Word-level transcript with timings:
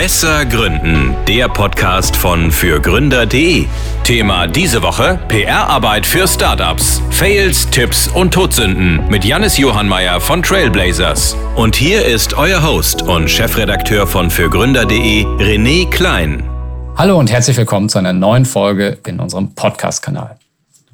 Besser 0.00 0.46
Gründen, 0.46 1.14
der 1.28 1.46
Podcast 1.50 2.16
von 2.16 2.50
fürgründer.de. 2.50 3.66
Thema 4.02 4.46
diese 4.46 4.82
Woche: 4.82 5.18
PR-Arbeit 5.28 6.06
für 6.06 6.26
Startups. 6.26 7.02
Fails, 7.10 7.68
Tipps 7.68 8.08
und 8.08 8.32
Todsünden 8.32 9.06
mit 9.10 9.26
Jannis 9.26 9.58
Johannmeier 9.58 10.18
von 10.18 10.42
Trailblazers. 10.42 11.36
Und 11.54 11.76
hier 11.76 12.02
ist 12.02 12.32
euer 12.32 12.62
Host 12.62 13.02
und 13.02 13.28
Chefredakteur 13.28 14.06
von 14.06 14.30
fürgründer.de, 14.30 15.24
René 15.36 15.90
Klein. 15.90 16.48
Hallo 16.96 17.18
und 17.18 17.30
herzlich 17.30 17.58
willkommen 17.58 17.90
zu 17.90 17.98
einer 17.98 18.14
neuen 18.14 18.46
Folge 18.46 18.96
in 19.06 19.20
unserem 19.20 19.54
Podcast-Kanal. 19.54 20.38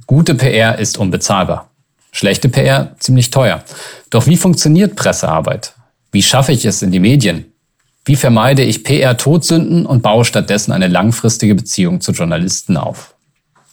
Gute 0.08 0.34
PR 0.34 0.80
ist 0.80 0.98
unbezahlbar. 0.98 1.70
Schlechte 2.10 2.48
PR 2.48 2.96
ziemlich 2.98 3.30
teuer. 3.30 3.62
Doch 4.10 4.26
wie 4.26 4.36
funktioniert 4.36 4.96
Pressearbeit? 4.96 5.74
Wie 6.10 6.24
schaffe 6.24 6.50
ich 6.50 6.64
es 6.64 6.82
in 6.82 6.90
die 6.90 6.98
Medien? 6.98 7.52
Wie 8.08 8.14
vermeide 8.14 8.62
ich 8.62 8.84
PR-Todsünden 8.84 9.84
und 9.84 10.00
baue 10.00 10.24
stattdessen 10.24 10.70
eine 10.70 10.86
langfristige 10.86 11.56
Beziehung 11.56 12.00
zu 12.00 12.12
Journalisten 12.12 12.76
auf? 12.76 13.16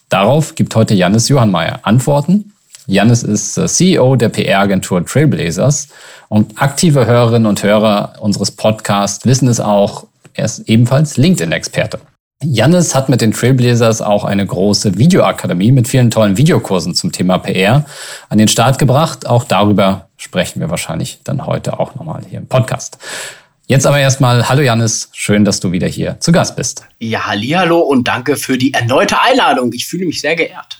Darauf 0.08 0.56
gibt 0.56 0.74
heute 0.74 0.92
Jannis 0.92 1.28
Johannmeier 1.28 1.78
Antworten. 1.82 2.52
Jannis 2.88 3.22
ist 3.22 3.56
äh, 3.56 3.68
CEO 3.68 4.16
der 4.16 4.30
PR-Agentur 4.30 5.06
Trailblazers 5.06 5.86
und 6.28 6.60
aktive 6.60 7.06
Hörerinnen 7.06 7.46
und 7.46 7.62
Hörer 7.62 8.14
unseres 8.18 8.50
Podcasts 8.50 9.24
wissen 9.24 9.46
es 9.46 9.60
auch, 9.60 10.08
er 10.32 10.46
ist 10.46 10.68
ebenfalls 10.68 11.16
LinkedIn-Experte. 11.16 12.00
Jannis 12.42 12.92
hat 12.96 13.08
mit 13.08 13.20
den 13.20 13.30
Trailblazers 13.30 14.02
auch 14.02 14.24
eine 14.24 14.44
große 14.44 14.98
Videoakademie 14.98 15.70
mit 15.70 15.86
vielen 15.86 16.10
tollen 16.10 16.36
Videokursen 16.36 16.96
zum 16.96 17.12
Thema 17.12 17.38
PR 17.38 17.84
an 18.28 18.38
den 18.38 18.48
Start 18.48 18.80
gebracht. 18.80 19.28
Auch 19.28 19.44
darüber 19.44 20.08
sprechen 20.16 20.58
wir 20.58 20.70
wahrscheinlich 20.70 21.20
dann 21.22 21.46
heute 21.46 21.78
auch 21.78 21.94
nochmal 21.94 22.22
hier 22.28 22.40
im 22.40 22.48
Podcast. 22.48 22.98
Jetzt 23.74 23.88
aber 23.88 23.98
erstmal, 23.98 24.48
hallo 24.48 24.62
Janis, 24.62 25.08
schön, 25.10 25.44
dass 25.44 25.58
du 25.58 25.72
wieder 25.72 25.88
hier 25.88 26.20
zu 26.20 26.30
Gast 26.30 26.54
bist. 26.54 26.84
Ja, 27.00 27.26
hallo 27.26 27.80
und 27.80 28.06
danke 28.06 28.36
für 28.36 28.56
die 28.56 28.72
erneute 28.72 29.20
Einladung. 29.20 29.72
Ich 29.72 29.88
fühle 29.88 30.06
mich 30.06 30.20
sehr 30.20 30.36
geehrt. 30.36 30.78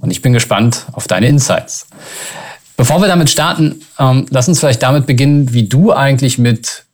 Und 0.00 0.10
ich 0.10 0.22
bin 0.22 0.32
gespannt 0.32 0.86
auf 0.92 1.06
deine 1.06 1.26
Insights. 1.28 1.86
Bevor 2.78 3.02
wir 3.02 3.08
damit 3.08 3.28
starten, 3.28 3.82
ähm, 3.98 4.24
lass 4.30 4.48
uns 4.48 4.58
vielleicht 4.58 4.82
damit 4.82 5.04
beginnen, 5.04 5.52
wie 5.52 5.68
du 5.68 5.92
eigentlich 5.92 6.38
mit 6.38 6.86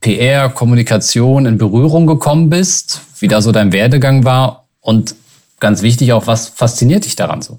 PR, 0.00 0.48
Kommunikation 0.48 1.46
in 1.46 1.58
Berührung 1.58 2.06
gekommen 2.06 2.48
bist, 2.48 3.00
wie 3.18 3.26
da 3.26 3.42
so 3.42 3.50
dein 3.50 3.72
Werdegang 3.72 4.24
war 4.24 4.68
und 4.80 5.16
ganz 5.58 5.82
wichtig 5.82 6.12
auch, 6.12 6.28
was 6.28 6.46
fasziniert 6.46 7.04
dich 7.04 7.16
daran 7.16 7.42
so? 7.42 7.58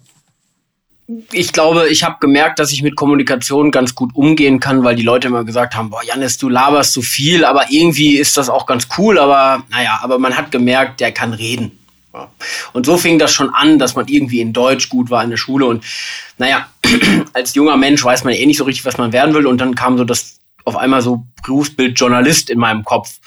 Ich 1.32 1.54
glaube, 1.54 1.90
ich 1.90 2.04
habe 2.04 2.18
gemerkt, 2.20 2.60
dass 2.60 2.72
ich 2.72 2.84
mit 2.84 2.96
Kommunikation 2.96 3.72
ganz 3.72 3.96
gut 3.96 4.12
umgehen 4.14 4.60
kann, 4.60 4.84
weil 4.84 4.96
die 4.96 5.04
Leute 5.04 5.28
immer 5.28 5.44
gesagt 5.44 5.76
haben, 5.76 5.90
boah, 5.90 6.04
Janis, 6.04 6.38
du 6.38 6.50
laberst 6.50 6.94
so 6.94 7.02
viel, 7.02 7.46
aber 7.46 7.66
irgendwie 7.70 8.18
ist 8.18 8.38
das 8.38 8.50
auch 8.50 8.66
ganz 8.66 8.88
cool, 8.98 9.18
aber 9.18 9.64
naja, 9.70 10.00
aber 10.04 10.20
man 10.20 10.38
hat 10.38 10.52
gemerkt, 10.52 11.00
der 11.00 11.12
kann 11.12 11.34
reden. 11.34 11.72
Und 12.74 12.86
so 12.86 12.98
fing 12.98 13.18
das 13.18 13.32
schon 13.32 13.54
an, 13.54 13.80
dass 13.80 13.96
man 13.96 14.08
irgendwie 14.08 14.42
in 14.42 14.52
Deutsch 14.52 14.90
gut 14.90 15.10
war 15.10 15.24
in 15.24 15.30
der 15.30 15.38
Schule 15.38 15.66
und 15.66 15.84
naja, 16.38 16.68
als 17.34 17.56
junger 17.56 17.78
Mensch 17.78 18.04
weiß 18.04 18.24
man 18.24 18.34
eh 18.34 18.46
nicht 18.46 18.58
so 18.58 18.64
richtig, 18.64 18.86
was 18.86 18.98
man 18.98 19.14
werden 19.14 19.34
will 19.34 19.48
und 19.48 19.60
dann 19.60 19.76
kam 19.76 19.98
so 19.98 20.04
das 20.04 20.39
auf 20.66 20.76
einmal 20.76 21.02
so 21.02 21.26
Berufsbild 21.44 22.00
Journalist 22.00 22.50
in 22.50 22.60
meinem 22.60 22.84
Kopf. 22.84 23.20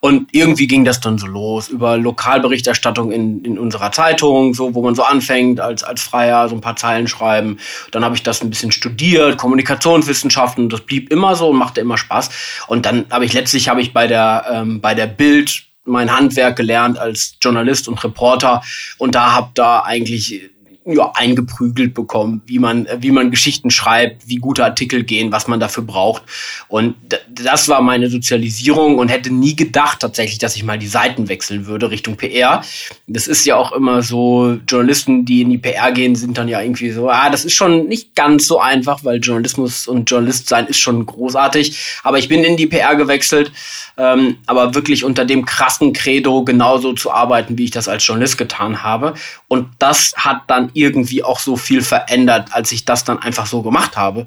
Und 0.00 0.28
irgendwie 0.32 0.66
ging 0.66 0.84
das 0.84 1.00
dann 1.00 1.18
so 1.18 1.26
los 1.26 1.68
über 1.68 1.96
Lokalberichterstattung 1.96 3.12
in, 3.12 3.44
in 3.44 3.58
unserer 3.58 3.92
Zeitung, 3.92 4.54
so 4.54 4.74
wo 4.74 4.82
man 4.82 4.94
so 4.94 5.02
anfängt 5.02 5.60
als, 5.60 5.82
als 5.82 6.02
Freier, 6.02 6.48
so 6.48 6.54
ein 6.54 6.60
paar 6.60 6.76
Zeilen 6.76 7.08
schreiben. 7.08 7.58
Dann 7.90 8.04
habe 8.04 8.14
ich 8.14 8.22
das 8.22 8.42
ein 8.42 8.50
bisschen 8.50 8.72
studiert, 8.72 9.38
Kommunikationswissenschaften, 9.38 10.68
das 10.68 10.80
blieb 10.80 11.10
immer 11.10 11.36
so 11.36 11.50
und 11.50 11.56
machte 11.56 11.80
immer 11.80 11.98
Spaß. 11.98 12.30
Und 12.66 12.86
dann 12.86 13.06
habe 13.10 13.24
ich 13.24 13.32
letztlich 13.32 13.68
habe 13.68 13.80
ich 13.80 13.92
bei 13.92 14.06
der, 14.06 14.46
ähm, 14.50 14.80
bei 14.80 14.94
der 14.94 15.06
Bild 15.06 15.64
mein 15.84 16.14
Handwerk 16.14 16.56
gelernt 16.56 16.98
als 16.98 17.36
Journalist 17.40 17.88
und 17.88 18.02
Reporter 18.04 18.62
und 18.98 19.14
da 19.14 19.32
habe 19.32 19.50
da 19.54 19.80
eigentlich 19.80 20.50
ja, 20.90 21.12
eingeprügelt 21.14 21.92
bekommen, 21.94 22.42
wie 22.46 22.58
man, 22.58 22.88
wie 22.98 23.10
man 23.10 23.30
Geschichten 23.30 23.70
schreibt, 23.70 24.26
wie 24.26 24.36
gute 24.36 24.64
Artikel 24.64 25.04
gehen, 25.04 25.30
was 25.32 25.46
man 25.46 25.60
dafür 25.60 25.84
braucht. 25.84 26.22
Und 26.68 26.94
das 27.28 27.68
war 27.68 27.82
meine 27.82 28.08
Sozialisierung 28.08 28.98
und 28.98 29.08
hätte 29.08 29.32
nie 29.32 29.54
gedacht 29.54 30.00
tatsächlich, 30.00 30.38
dass 30.38 30.56
ich 30.56 30.64
mal 30.64 30.78
die 30.78 30.86
Seiten 30.86 31.28
wechseln 31.28 31.66
würde 31.66 31.90
Richtung 31.90 32.16
PR. 32.16 32.62
Das 33.06 33.26
ist 33.26 33.44
ja 33.44 33.56
auch 33.56 33.72
immer 33.72 34.02
so, 34.02 34.58
Journalisten, 34.66 35.24
die 35.24 35.42
in 35.42 35.50
die 35.50 35.58
PR 35.58 35.92
gehen, 35.92 36.16
sind 36.16 36.38
dann 36.38 36.48
ja 36.48 36.60
irgendwie 36.60 36.90
so, 36.90 37.10
ah, 37.10 37.28
das 37.28 37.44
ist 37.44 37.54
schon 37.54 37.86
nicht 37.86 38.14
ganz 38.14 38.46
so 38.46 38.58
einfach, 38.58 39.04
weil 39.04 39.18
Journalismus 39.18 39.86
und 39.86 40.10
Journalist 40.10 40.48
sein 40.48 40.66
ist 40.66 40.78
schon 40.78 41.04
großartig. 41.04 42.00
Aber 42.02 42.18
ich 42.18 42.28
bin 42.28 42.44
in 42.44 42.56
die 42.56 42.66
PR 42.66 42.96
gewechselt, 42.96 43.52
ähm, 43.98 44.38
aber 44.46 44.74
wirklich 44.74 45.04
unter 45.04 45.24
dem 45.24 45.44
krassen 45.44 45.92
Credo 45.92 46.44
genauso 46.44 46.94
zu 46.94 47.12
arbeiten, 47.12 47.58
wie 47.58 47.64
ich 47.64 47.70
das 47.70 47.88
als 47.88 48.06
Journalist 48.06 48.38
getan 48.38 48.82
habe. 48.82 49.14
Und 49.48 49.68
das 49.78 50.14
hat 50.16 50.42
dann 50.46 50.70
irgendwie 50.78 51.22
auch 51.22 51.40
so 51.40 51.56
viel 51.56 51.82
verändert, 51.82 52.48
als 52.52 52.72
ich 52.72 52.84
das 52.84 53.04
dann 53.04 53.18
einfach 53.18 53.46
so 53.46 53.62
gemacht 53.62 53.96
habe. 53.96 54.26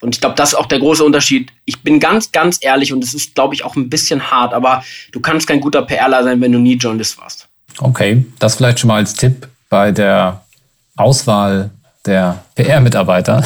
Und 0.00 0.14
ich 0.14 0.20
glaube, 0.20 0.34
das 0.34 0.50
ist 0.50 0.54
auch 0.56 0.66
der 0.66 0.80
große 0.80 1.04
Unterschied. 1.04 1.52
Ich 1.64 1.82
bin 1.82 2.00
ganz, 2.00 2.32
ganz 2.32 2.58
ehrlich 2.60 2.92
und 2.92 3.02
es 3.04 3.14
ist, 3.14 3.34
glaube 3.34 3.54
ich, 3.54 3.64
auch 3.64 3.76
ein 3.76 3.88
bisschen 3.88 4.30
hart, 4.30 4.52
aber 4.52 4.84
du 5.12 5.20
kannst 5.20 5.46
kein 5.46 5.60
guter 5.60 5.82
PRler 5.82 6.24
sein, 6.24 6.40
wenn 6.40 6.52
du 6.52 6.58
nie 6.58 6.74
Journalist 6.74 7.18
warst. 7.18 7.48
Okay, 7.78 8.24
das 8.38 8.56
vielleicht 8.56 8.80
schon 8.80 8.88
mal 8.88 8.96
als 8.96 9.14
Tipp 9.14 9.48
bei 9.70 9.92
der 9.92 10.42
Auswahl 10.96 11.70
der 12.04 12.44
PR-Mitarbeiter 12.56 13.44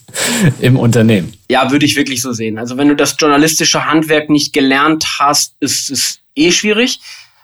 im 0.60 0.76
Unternehmen. 0.76 1.34
Ja, 1.48 1.70
würde 1.70 1.86
ich 1.86 1.96
wirklich 1.96 2.22
so 2.22 2.32
sehen. 2.32 2.58
Also 2.58 2.76
wenn 2.76 2.88
du 2.88 2.96
das 2.96 3.16
journalistische 3.18 3.84
Handwerk 3.84 4.30
nicht 4.30 4.52
gelernt 4.52 5.06
hast, 5.18 5.54
ist 5.60 5.90
es 5.90 6.20
eh 6.34 6.50
schwierig 6.50 7.00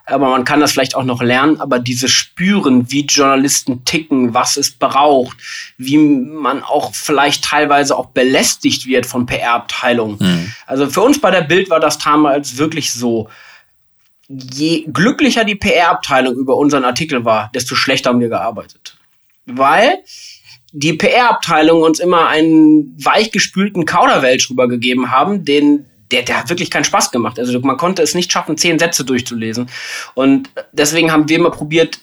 aber 0.07 0.31
man 0.31 0.45
kann 0.45 0.61
das 0.61 0.73
vielleicht 0.73 0.95
auch 0.95 1.05
noch 1.05 1.21
lernen, 1.21 1.61
aber 1.61 1.81
dieses 1.81 2.13
Spüren, 2.13 2.91
wie 2.91 3.05
Journalisten 3.07 3.85
ticken, 3.85 4.35
was 4.35 4.57
es 4.57 4.71
braucht, 4.71 5.37
wie 5.79 5.99
man 5.99 6.63
auch 6.63 6.95
vielleicht 6.95 7.45
teilweise 7.45 7.97
auch 7.97 8.07
belästigt 8.07 8.87
wird 8.87 9.05
von 9.05 9.27
PR-Abteilungen. 9.27 10.19
Mhm. 10.21 10.53
Also 10.67 10.89
für 10.89 11.03
uns 11.03 11.21
bei 11.21 11.33
der 11.33 11.43
Bild 11.43 11.71
war 11.71 11.81
das 11.81 11.99
damals 11.99 12.57
wirklich 12.57 12.93
so. 12.93 13.29
Je 14.29 14.87
glücklicher 14.93 15.45
die 15.45 15.55
PR-Abteilung 15.55 16.35
über 16.35 16.57
unseren 16.57 16.85
Artikel 16.85 17.25
war, 17.25 17.51
desto 17.55 17.75
schlechter 17.75 18.11
haben 18.11 18.21
wir 18.21 18.29
gearbeitet. 18.29 18.97
Weil 19.45 19.99
die 20.73 20.93
PR-Abteilung 20.93 21.83
uns 21.83 22.01
immer 22.01 22.29
einen 22.29 22.95
weichgespülten 23.03 23.87
Kauderwelsch 23.87 24.51
rübergegeben 24.51 25.11
haben, 25.11 25.45
den 25.45 25.87
der, 26.11 26.23
der 26.23 26.39
hat 26.39 26.49
wirklich 26.49 26.71
keinen 26.71 26.85
Spaß 26.85 27.11
gemacht. 27.11 27.39
Also 27.39 27.59
man 27.61 27.77
konnte 27.77 28.03
es 28.03 28.15
nicht 28.15 28.33
schaffen, 28.33 28.57
zehn 28.57 28.79
Sätze 28.79 29.05
durchzulesen. 29.05 29.69
Und 30.15 30.51
deswegen 30.73 31.13
haben 31.13 31.29
wir 31.29 31.37
immer 31.37 31.51
probiert, 31.51 32.01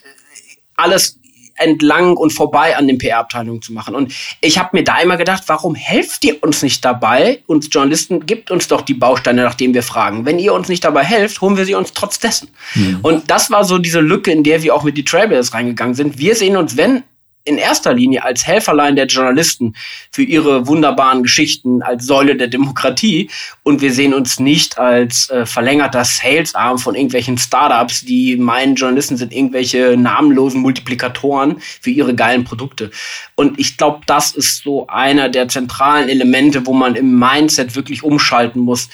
alles 0.76 1.20
entlang 1.56 2.18
und 2.18 2.32
vorbei 2.32 2.76
an 2.76 2.88
den 2.88 2.98
PR-Abteilungen 2.98 3.62
zu 3.62 3.74
machen. 3.74 3.96
Und 3.96 4.14
ich 4.42 4.58
habe 4.58 4.70
mir 4.74 4.84
da 4.84 5.00
immer 5.00 5.18
gedacht, 5.18 5.44
warum 5.48 5.76
helft 5.76 6.26
ihr 6.26 6.42
uns 6.42 6.64
nicht 6.64 6.84
dabei? 6.84 7.42
Uns 7.46 7.70
Journalisten 7.72 8.26
gibt 8.26 8.52
uns 8.52 8.68
doch 8.68 8.82
die 8.82 8.94
Bausteine, 8.96 9.44
nach 9.44 9.54
denen 9.54 9.74
wir 9.74 9.84
fragen. 9.84 10.26
Wenn 10.26 10.40
ihr 10.40 10.54
uns 10.54 10.68
nicht 10.68 10.84
dabei 10.84 11.04
helft, 11.04 11.42
holen 11.42 11.58
wir 11.58 11.66
sie 11.66 11.76
uns 11.76 11.94
trotz 11.94 12.20
dessen. 12.20 12.50
Mhm. 12.74 13.00
Und 13.02 13.32
das 13.32 13.52
war 13.52 13.64
so 13.64 13.78
diese 13.78 14.00
Lücke, 14.00 14.32
in 14.32 14.44
der 14.44 14.64
wir 14.64 14.74
auch 14.74 14.84
mit 14.84 14.98
die 14.98 15.06
Trailblazers 15.06 15.54
reingegangen 15.54 15.94
sind. 15.94 16.18
Wir 16.18 16.36
sehen 16.36 16.58
uns, 16.58 16.76
wenn 16.76 17.04
in 17.46 17.58
erster 17.58 17.94
Linie 17.94 18.24
als 18.24 18.48
Helferlein 18.48 18.96
der 18.96 19.08
Journalisten 19.08 19.76
für 20.12 20.24
ihre 20.24 20.66
wunderbaren 20.68 21.24
Geschichten 21.24 21.82
als 21.82 22.06
Säule 22.06 22.38
der 22.38 22.48
Demokratie 22.48 23.30
und 23.64 23.82
wir 23.82 23.92
sehen 23.92 24.14
uns 24.14 24.40
nicht 24.40 24.78
als 24.78 25.30
äh, 25.30 25.46
verlängerter 25.46 26.06
Salesarm 26.06 26.78
von 26.78 26.96
irgendwelchen 26.96 27.38
Startups, 27.38 28.06
die 28.06 28.38
meinen 28.38 28.76
Journalisten 28.76 29.18
sind 29.18 29.34
irgendwelche 29.34 29.98
namenlosen 29.98 30.62
Multiplikatoren 30.62 31.58
für 31.60 31.90
ihre 31.90 32.16
geilen 32.16 32.46
Produkte. 32.46 32.92
Und 33.36 33.60
ich 33.60 33.78
glaube, 33.78 34.02
das 34.06 34.32
ist 34.32 34.64
so 34.64 34.88
einer 34.88 35.28
der 35.28 35.50
zentralen 35.50 36.08
Elemente, 36.08 36.66
wo 36.66 36.74
man 36.74 36.96
im 36.96 37.20
Mindset 37.20 37.76
wirklich 37.76 38.04
umschalten 38.04 38.62
muss 38.62 38.88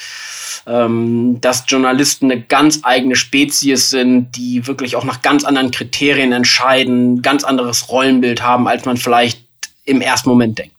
ähm, 0.69 1.41
dass 1.41 1.65
Journalisten 1.67 2.31
eine 2.31 2.41
ganz 2.41 2.81
eigene 2.83 3.15
Spezies 3.15 3.89
sind, 3.89 4.35
die 4.35 4.67
wirklich 4.67 4.95
auch 4.95 5.03
nach 5.03 5.21
ganz 5.21 5.43
anderen 5.43 5.71
Kriterien 5.71 6.31
entscheiden, 6.31 7.21
ganz 7.21 7.43
anderes 7.43 7.89
Rollenbild 7.89 8.38
haben, 8.41 8.67
als 8.67 8.85
man 8.85 8.97
vielleicht 8.97 9.43
im 9.85 10.01
ersten 10.01 10.29
Moment 10.29 10.57
denkt. 10.57 10.75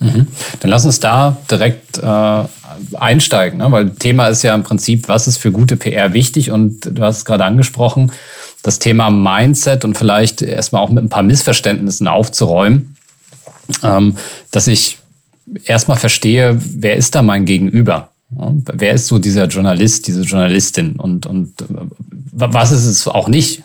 Mhm. 0.00 0.26
Dann 0.60 0.70
lass 0.70 0.86
uns 0.86 1.00
da 1.00 1.36
direkt 1.50 1.98
äh, 1.98 2.44
einsteigen, 2.94 3.58
ne? 3.58 3.70
weil 3.70 3.90
Thema 3.90 4.28
ist 4.28 4.42
ja 4.42 4.54
im 4.54 4.62
Prinzip, 4.62 5.08
was 5.08 5.26
ist 5.26 5.36
für 5.36 5.52
gute 5.52 5.76
PR 5.76 6.12
wichtig 6.12 6.50
und 6.50 6.86
du 6.86 7.02
hast 7.02 7.18
es 7.18 7.24
gerade 7.24 7.44
angesprochen, 7.44 8.10
das 8.62 8.78
Thema 8.78 9.10
Mindset 9.10 9.84
und 9.84 9.96
vielleicht 9.96 10.42
erstmal 10.42 10.82
auch 10.82 10.90
mit 10.90 11.04
ein 11.04 11.08
paar 11.08 11.22
Missverständnissen 11.22 12.08
aufzuräumen, 12.08 12.96
ähm, 13.82 14.16
dass 14.50 14.66
ich 14.66 14.98
erstmal 15.64 15.98
verstehe, 15.98 16.58
wer 16.58 16.96
ist 16.96 17.14
da 17.14 17.22
mein 17.22 17.44
Gegenüber? 17.44 18.10
wer 18.32 18.92
ist 18.92 19.08
so 19.08 19.18
dieser 19.18 19.46
Journalist, 19.46 20.06
diese 20.06 20.22
Journalistin 20.22 20.96
und, 20.96 21.26
und 21.26 21.60
äh, 21.62 21.64
was 22.32 22.70
ist 22.70 22.86
es 22.86 23.08
auch 23.08 23.28
nicht? 23.28 23.64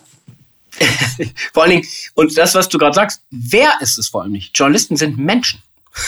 vor 1.52 1.62
allen 1.62 1.72
Dingen, 1.72 1.86
und 2.14 2.36
das, 2.36 2.54
was 2.54 2.68
du 2.68 2.78
gerade 2.78 2.94
sagst, 2.94 3.22
wer 3.30 3.74
ist 3.80 3.98
es 3.98 4.08
vor 4.08 4.22
allem 4.22 4.32
nicht? 4.32 4.56
Journalisten 4.56 4.96
sind 4.96 5.18
Menschen. 5.18 5.62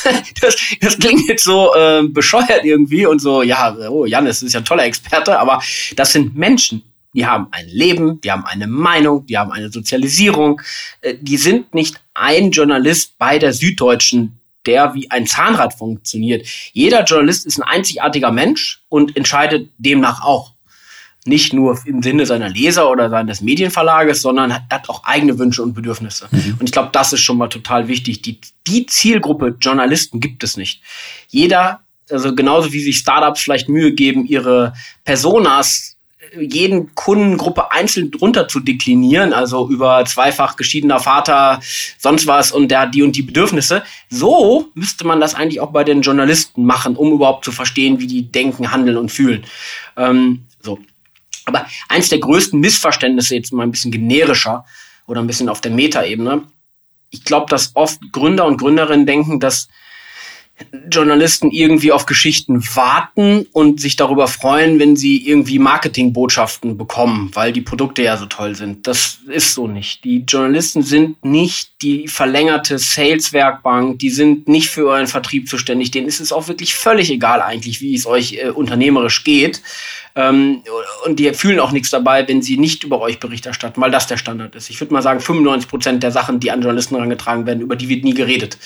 das, 0.40 0.56
das 0.80 0.98
klingt 0.98 1.28
jetzt 1.28 1.44
so 1.44 1.74
äh, 1.74 2.02
bescheuert 2.06 2.64
irgendwie 2.64 3.06
und 3.06 3.20
so, 3.20 3.42
ja, 3.42 3.74
oh, 3.88 4.04
Janis 4.04 4.42
ist 4.42 4.52
ja 4.52 4.60
ein 4.60 4.64
toller 4.64 4.84
Experte, 4.84 5.38
aber 5.38 5.62
das 5.96 6.12
sind 6.12 6.36
Menschen. 6.36 6.82
Die 7.14 7.26
haben 7.26 7.48
ein 7.52 7.66
Leben, 7.68 8.20
die 8.20 8.30
haben 8.30 8.44
eine 8.44 8.66
Meinung, 8.66 9.26
die 9.26 9.38
haben 9.38 9.50
eine 9.50 9.70
Sozialisierung. 9.72 10.60
Äh, 11.00 11.14
die 11.20 11.38
sind 11.38 11.74
nicht 11.74 11.96
ein 12.14 12.50
Journalist 12.50 13.16
bei 13.18 13.38
der 13.38 13.54
Süddeutschen, 13.54 14.38
der 14.66 14.94
wie 14.94 15.10
ein 15.10 15.26
Zahnrad 15.26 15.72
funktioniert. 15.72 16.46
Jeder 16.72 17.04
Journalist 17.04 17.46
ist 17.46 17.58
ein 17.58 17.62
einzigartiger 17.62 18.30
Mensch 18.30 18.82
und 18.90 19.16
entscheidet 19.16 19.70
demnach 19.78 20.22
auch 20.22 20.52
nicht 21.24 21.52
nur 21.52 21.78
im 21.84 22.02
Sinne 22.02 22.26
seiner 22.26 22.48
Leser 22.48 22.90
oder 22.90 23.10
seines 23.10 23.40
Medienverlages, 23.40 24.22
sondern 24.22 24.54
hat, 24.54 24.62
hat 24.70 24.88
auch 24.88 25.04
eigene 25.04 25.38
Wünsche 25.38 25.62
und 25.62 25.74
Bedürfnisse. 25.74 26.28
Mhm. 26.30 26.56
Und 26.58 26.66
ich 26.66 26.72
glaube, 26.72 26.90
das 26.92 27.12
ist 27.12 27.20
schon 27.20 27.38
mal 27.38 27.48
total 27.48 27.88
wichtig. 27.88 28.22
Die, 28.22 28.40
die 28.66 28.86
Zielgruppe 28.86 29.56
Journalisten 29.60 30.20
gibt 30.20 30.42
es 30.42 30.56
nicht. 30.56 30.80
Jeder, 31.28 31.80
also 32.10 32.34
genauso 32.34 32.72
wie 32.72 32.80
sich 32.80 32.98
Startups 32.98 33.40
vielleicht 33.40 33.68
Mühe 33.68 33.92
geben, 33.92 34.26
ihre 34.26 34.72
Personas 35.04 35.98
jeden 36.38 36.94
Kundengruppe 36.94 37.72
einzeln 37.72 38.10
drunter 38.10 38.48
zu 38.48 38.60
deklinieren, 38.60 39.32
also 39.32 39.68
über 39.68 40.04
zweifach 40.04 40.56
geschiedener 40.56 41.00
Vater, 41.00 41.60
sonst 41.98 42.26
was 42.26 42.52
und 42.52 42.68
der 42.68 42.80
hat 42.80 42.94
die 42.94 43.02
und 43.02 43.16
die 43.16 43.22
Bedürfnisse. 43.22 43.82
So 44.10 44.68
müsste 44.74 45.06
man 45.06 45.20
das 45.20 45.34
eigentlich 45.34 45.60
auch 45.60 45.70
bei 45.70 45.84
den 45.84 46.02
Journalisten 46.02 46.64
machen, 46.64 46.96
um 46.96 47.12
überhaupt 47.12 47.44
zu 47.44 47.52
verstehen, 47.52 48.00
wie 48.00 48.06
die 48.06 48.30
denken, 48.30 48.72
handeln 48.72 48.96
und 48.96 49.10
fühlen. 49.10 49.44
Ähm, 49.96 50.44
so. 50.60 50.78
Aber 51.48 51.66
eins 51.88 52.08
der 52.08 52.18
größten 52.18 52.60
Missverständnisse, 52.60 53.34
jetzt 53.34 53.52
mal 53.52 53.64
ein 53.64 53.70
bisschen 53.70 53.90
generischer 53.90 54.64
oder 55.06 55.20
ein 55.20 55.26
bisschen 55.26 55.48
auf 55.48 55.60
der 55.60 55.72
Metaebene, 55.72 56.42
ich 57.10 57.24
glaube, 57.24 57.46
dass 57.48 57.74
oft 57.74 58.00
Gründer 58.12 58.46
und 58.46 58.58
Gründerinnen 58.58 59.06
denken, 59.06 59.40
dass 59.40 59.68
Journalisten 60.90 61.50
irgendwie 61.50 61.92
auf 61.92 62.06
Geschichten 62.06 62.62
warten 62.74 63.46
und 63.52 63.80
sich 63.80 63.96
darüber 63.96 64.26
freuen, 64.26 64.78
wenn 64.78 64.96
sie 64.96 65.26
irgendwie 65.26 65.58
Marketingbotschaften 65.58 66.76
bekommen, 66.76 67.30
weil 67.34 67.52
die 67.52 67.60
Produkte 67.60 68.02
ja 68.02 68.16
so 68.16 68.26
toll 68.26 68.54
sind. 68.54 68.86
Das 68.86 69.18
ist 69.28 69.54
so 69.54 69.68
nicht. 69.68 70.04
Die 70.04 70.24
Journalisten 70.26 70.82
sind 70.82 71.24
nicht 71.24 71.70
die 71.82 72.08
verlängerte 72.08 72.78
Sales-Werkbank, 72.78 73.98
die 73.98 74.10
sind 74.10 74.48
nicht 74.48 74.68
für 74.68 74.88
euren 74.88 75.06
Vertrieb 75.06 75.48
zuständig. 75.48 75.90
Denen 75.90 76.08
ist 76.08 76.20
es 76.20 76.32
auch 76.32 76.48
wirklich 76.48 76.74
völlig 76.74 77.10
egal 77.10 77.40
eigentlich, 77.40 77.80
wie 77.80 77.94
es 77.94 78.06
euch 78.06 78.34
äh, 78.34 78.48
unternehmerisch 78.48 79.24
geht. 79.24 79.62
Ähm, 80.18 80.64
und 81.06 81.20
die 81.20 81.32
fühlen 81.32 81.60
auch 81.60 81.70
nichts 81.70 81.90
dabei, 81.90 82.26
wenn 82.26 82.42
sie 82.42 82.58
nicht 82.58 82.82
über 82.82 83.00
euch 83.00 83.20
Bericht 83.20 83.46
erstatten, 83.46 83.80
weil 83.80 83.92
das 83.92 84.08
der 84.08 84.16
Standard 84.16 84.52
ist. 84.56 84.68
Ich 84.68 84.80
würde 84.80 84.92
mal 84.92 85.00
sagen, 85.00 85.20
95 85.20 85.70
Prozent 85.70 86.02
der 86.02 86.10
Sachen, 86.10 86.40
die 86.40 86.50
an 86.50 86.60
Journalisten 86.60 86.96
herangetragen 86.96 87.46
werden, 87.46 87.60
über 87.60 87.76
die 87.76 87.88
wird 87.88 88.02
nie 88.02 88.14
geredet. 88.14 88.58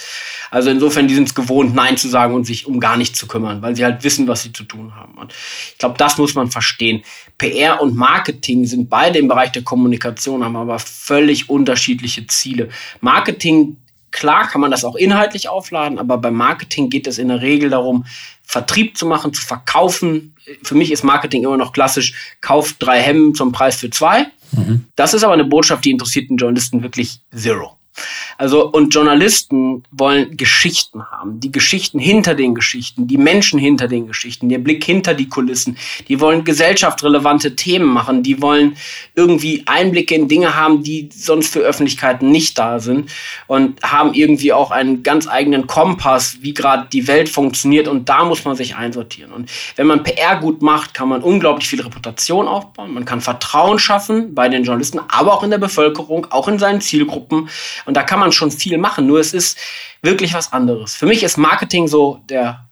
Also 0.51 0.71
insofern, 0.71 1.09
die 1.09 1.15
sind 1.15 1.29
es 1.29 1.35
gewohnt, 1.35 1.75
Nein 1.75 1.99
zu 1.99 2.09
sagen 2.09 2.35
und 2.35 2.47
sich 2.47 2.67
um 2.67 2.81
gar 2.81 2.97
nichts 2.97 3.19
zu 3.19 3.27
kümmern, 3.27 3.61
weil 3.61 3.77
sie 3.77 3.85
halt 3.85 4.03
wissen, 4.03 4.27
was 4.29 4.43
sie 4.43 4.53
zu 4.55 4.65
tun 4.65 4.97
haben. 4.97 5.13
Und 5.19 5.35
ich 5.73 5.79
glaube, 5.79 5.97
das 5.99 6.17
muss 6.17 6.35
man 6.35 6.51
verstehen. 6.51 7.03
PR 7.37 7.83
und 7.83 7.95
Marketing 7.95 8.65
sind 8.65 8.89
beide 8.89 9.19
im 9.19 9.29
Bereich 9.29 9.53
der 9.53 9.63
Kommunikation, 9.63 10.43
haben 10.43 10.57
aber 10.57 10.79
völlig 10.79 11.51
unterschiedliche 11.51 12.27
Ziele. 12.29 12.71
Marketing 13.03 13.77
Klar 14.13 14.49
kann 14.49 14.61
man 14.61 14.71
das 14.71 14.85
auch 14.85 14.95
inhaltlich 14.95 15.49
aufladen, 15.49 15.99
aber 15.99 16.19
beim 16.19 16.35
Marketing 16.35 16.91
geht 16.91 17.07
es 17.07 17.19
in 17.19 17.29
der 17.29 17.41
Regel 17.41 17.71
darum, 17.71 18.05
Vertrieb 18.45 18.97
zu 18.97 19.07
machen, 19.07 19.33
zu 19.33 19.43
verkaufen. 19.43 20.37
Für 20.63 20.75
mich 20.75 20.93
ist 20.93 21.03
Marketing 21.03 21.43
immer 21.45 21.57
noch 21.57 21.73
klassisch, 21.73 22.37
kauft 22.41 22.77
drei 22.79 23.01
Hemden 23.01 23.35
zum 23.35 23.53
Preis 23.53 23.77
für 23.77 23.91
zwei. 23.91 24.27
Mhm. 24.53 24.85
Das 24.95 25.15
ist 25.15 25.25
aber 25.25 25.33
eine 25.33 25.45
Botschaft, 25.45 25.85
die 25.85 25.91
interessiert 25.91 26.29
den 26.29 26.37
Journalisten 26.37 26.83
wirklich 26.83 27.21
zero. 27.35 27.79
Also, 28.39 28.71
und 28.71 28.95
Journalisten 28.95 29.85
wollen 29.91 30.37
Geschichten 30.37 31.05
haben, 31.05 31.41
die 31.41 31.53
Geschichten 31.53 31.99
hinter 31.99 32.35
den 32.35 32.55
Geschichten, 32.55 33.07
die 33.07 33.19
Menschen 33.19 33.59
hinter 33.59 33.89
den 33.89 34.07
Geschichten, 34.07 34.49
der 34.49 34.59
Blick 34.59 34.83
hinter 34.85 35.15
die 35.15 35.29
Kulissen. 35.29 35.77
Die 36.09 36.21
wollen 36.21 36.45
gesellschaftsrelevante 36.45 37.55
Themen 37.55 37.87
machen, 37.87 38.23
die 38.23 38.41
wollen 38.41 38.77
irgendwie 39.15 39.63
Einblicke 39.67 40.15
in 40.15 40.29
Dinge 40.29 40.57
haben, 40.57 40.83
die 40.83 41.11
sonst 41.13 41.53
für 41.53 41.61
Öffentlichkeiten 41.61 42.31
nicht 42.31 42.59
da 42.59 42.81
sind. 42.81 43.11
Und 43.47 43.83
haben 43.83 44.15
irgendwie 44.15 44.53
auch 44.53 44.71
einen 44.71 45.03
ganz 45.03 45.29
eigenen 45.29 45.67
Kompass, 45.67 46.39
wie 46.41 46.55
gerade 46.55 46.89
die 46.93 47.07
Welt 47.07 47.29
funktioniert. 47.29 47.89
Und 47.89 48.09
da 48.09 48.25
muss 48.25 48.45
man 48.45 48.57
sich 48.57 48.77
einsortieren. 48.77 49.33
Und 49.33 49.51
wenn 49.77 49.87
man 49.87 50.03
PR 50.03 50.37
gut 50.37 50.63
macht, 50.63 50.95
kann 50.95 51.09
man 51.09 51.23
unglaublich 51.23 51.69
viel 51.69 51.81
Reputation 51.81 52.49
aufbauen, 52.49 52.95
man 52.95 53.05
kann 53.05 53.21
Vertrauen 53.21 53.79
schaffen 53.79 54.35
bei 54.35 54.49
den 54.49 54.65
Journalisten, 54.65 55.01
aber 55.09 55.33
auch 55.35 55.43
in 55.43 55.51
der 55.51 55.59
Bevölkerung, 55.59 56.27
auch 56.31 56.49
in 56.49 56.59
seinen 56.59 56.81
Zielgruppen 56.81 57.49
und 57.87 57.97
da 57.97 58.03
kann 58.03 58.21
man 58.21 58.33
schon 58.33 58.51
viel 58.51 58.79
machen, 58.79 59.07
nur 59.07 59.21
es 59.21 59.35
ist 59.35 59.59
wirklich 60.03 60.35
was 60.35 60.53
anderes. 60.53 60.95
Für 60.95 61.07
mich 61.07 61.23
ist 61.23 61.37
Marketing 61.37 61.89
so 61.89 62.21
der 62.29 62.69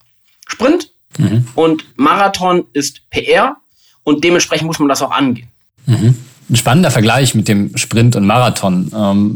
Sprint 0.48 0.90
mhm. 1.18 1.46
und 1.54 1.84
Marathon 1.96 2.64
ist 2.72 3.08
PR 3.10 3.56
und 4.04 4.24
dementsprechend 4.24 4.66
muss 4.66 4.78
man 4.78 4.88
das 4.88 5.02
auch 5.02 5.10
angehen. 5.10 5.48
Mhm. 5.86 6.16
Ein 6.48 6.56
spannender 6.56 6.90
Vergleich 6.90 7.34
mit 7.34 7.46
dem 7.46 7.76
Sprint 7.76 8.16
und 8.16 8.26
Marathon. 8.26 8.90
Ähm, 8.94 9.34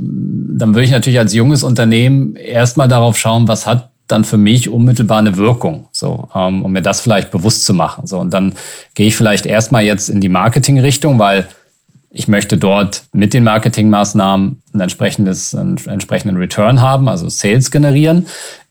dann 0.58 0.74
würde 0.74 0.84
ich 0.84 0.90
natürlich 0.90 1.18
als 1.18 1.32
junges 1.32 1.62
Unternehmen 1.62 2.34
erstmal 2.34 2.88
darauf 2.88 3.16
schauen, 3.16 3.46
was 3.46 3.66
hat 3.66 3.90
dann 4.06 4.24
für 4.24 4.36
mich 4.36 4.68
unmittelbar 4.68 5.18
eine 5.18 5.36
Wirkung, 5.36 5.88
so, 5.92 6.28
ähm, 6.34 6.64
um 6.64 6.72
mir 6.72 6.82
das 6.82 7.00
vielleicht 7.00 7.30
bewusst 7.30 7.64
zu 7.64 7.72
machen. 7.72 8.06
So, 8.06 8.18
und 8.18 8.30
dann 8.34 8.54
gehe 8.94 9.06
ich 9.06 9.16
vielleicht 9.16 9.46
erstmal 9.46 9.84
jetzt 9.84 10.10
in 10.10 10.20
die 10.20 10.28
Marketing-Richtung, 10.28 11.18
weil 11.18 11.48
ich 12.14 12.28
möchte 12.28 12.56
dort 12.56 13.02
mit 13.12 13.34
den 13.34 13.42
Marketingmaßnahmen 13.42 14.62
ein 14.72 14.80
entsprechendes, 14.80 15.52
einen 15.52 15.76
entsprechenden 15.86 16.36
Return 16.36 16.80
haben, 16.80 17.08
also 17.08 17.28
Sales 17.28 17.72
generieren. 17.72 18.28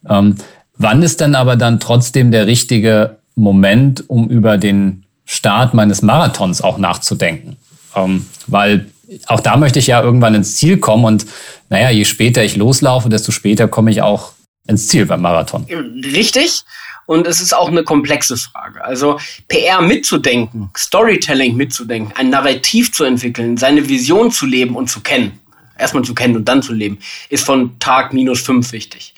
Ähm, 0.10 0.38
wann 0.78 1.04
ist 1.04 1.19
denn 1.19 1.36
aber 1.36 1.57
dann 1.57 1.81
trotzdem 1.81 2.31
der 2.31 2.48
richtige 2.48 3.18
Moment, 3.36 4.10
um 4.10 4.30
über 4.30 4.57
den 4.57 5.04
Start 5.25 5.74
meines 5.74 6.01
Marathons 6.01 6.62
auch 6.62 6.78
nachzudenken? 6.78 7.57
Ähm, 7.95 8.25
weil 8.48 8.88
auch 9.28 9.42
da 9.42 9.57
möchte 9.57 9.78
ich 9.78 9.88
ja 9.88 10.01
irgendwann 10.01 10.36
ins 10.36 10.56
Ziel 10.56 10.78
kommen 10.78 11.04
und 11.04 11.25
naja, 11.69 11.89
je 11.89 12.06
später 12.06 12.46
ich 12.46 12.56
loslaufe, 12.56 13.10
desto 13.10 13.34
später 13.34 13.68
komme 13.68 13.92
ich 13.92 14.01
auch 14.01 14.31
ins 14.68 14.88
Ziel 14.88 15.06
beim 15.06 15.22
Marathon. 15.22 15.66
Richtig. 16.13 16.63
Und 17.05 17.27
es 17.27 17.41
ist 17.41 17.53
auch 17.53 17.67
eine 17.67 17.83
komplexe 17.83 18.38
Frage. 18.38 18.83
Also 18.83 19.19
PR 19.47 19.81
mitzudenken, 19.81 20.69
Storytelling 20.75 21.55
mitzudenken, 21.55 22.13
ein 22.15 22.29
Narrativ 22.29 22.91
zu 22.91 23.03
entwickeln, 23.03 23.57
seine 23.57 23.89
Vision 23.89 24.31
zu 24.31 24.45
leben 24.45 24.75
und 24.75 24.89
zu 24.89 25.01
kennen, 25.01 25.39
erstmal 25.77 26.03
zu 26.03 26.15
kennen 26.15 26.35
und 26.35 26.47
dann 26.47 26.63
zu 26.63 26.73
leben, 26.73 27.00
ist 27.29 27.45
von 27.45 27.77
Tag 27.79 28.13
minus 28.13 28.41
fünf 28.41 28.71
wichtig. 28.71 29.13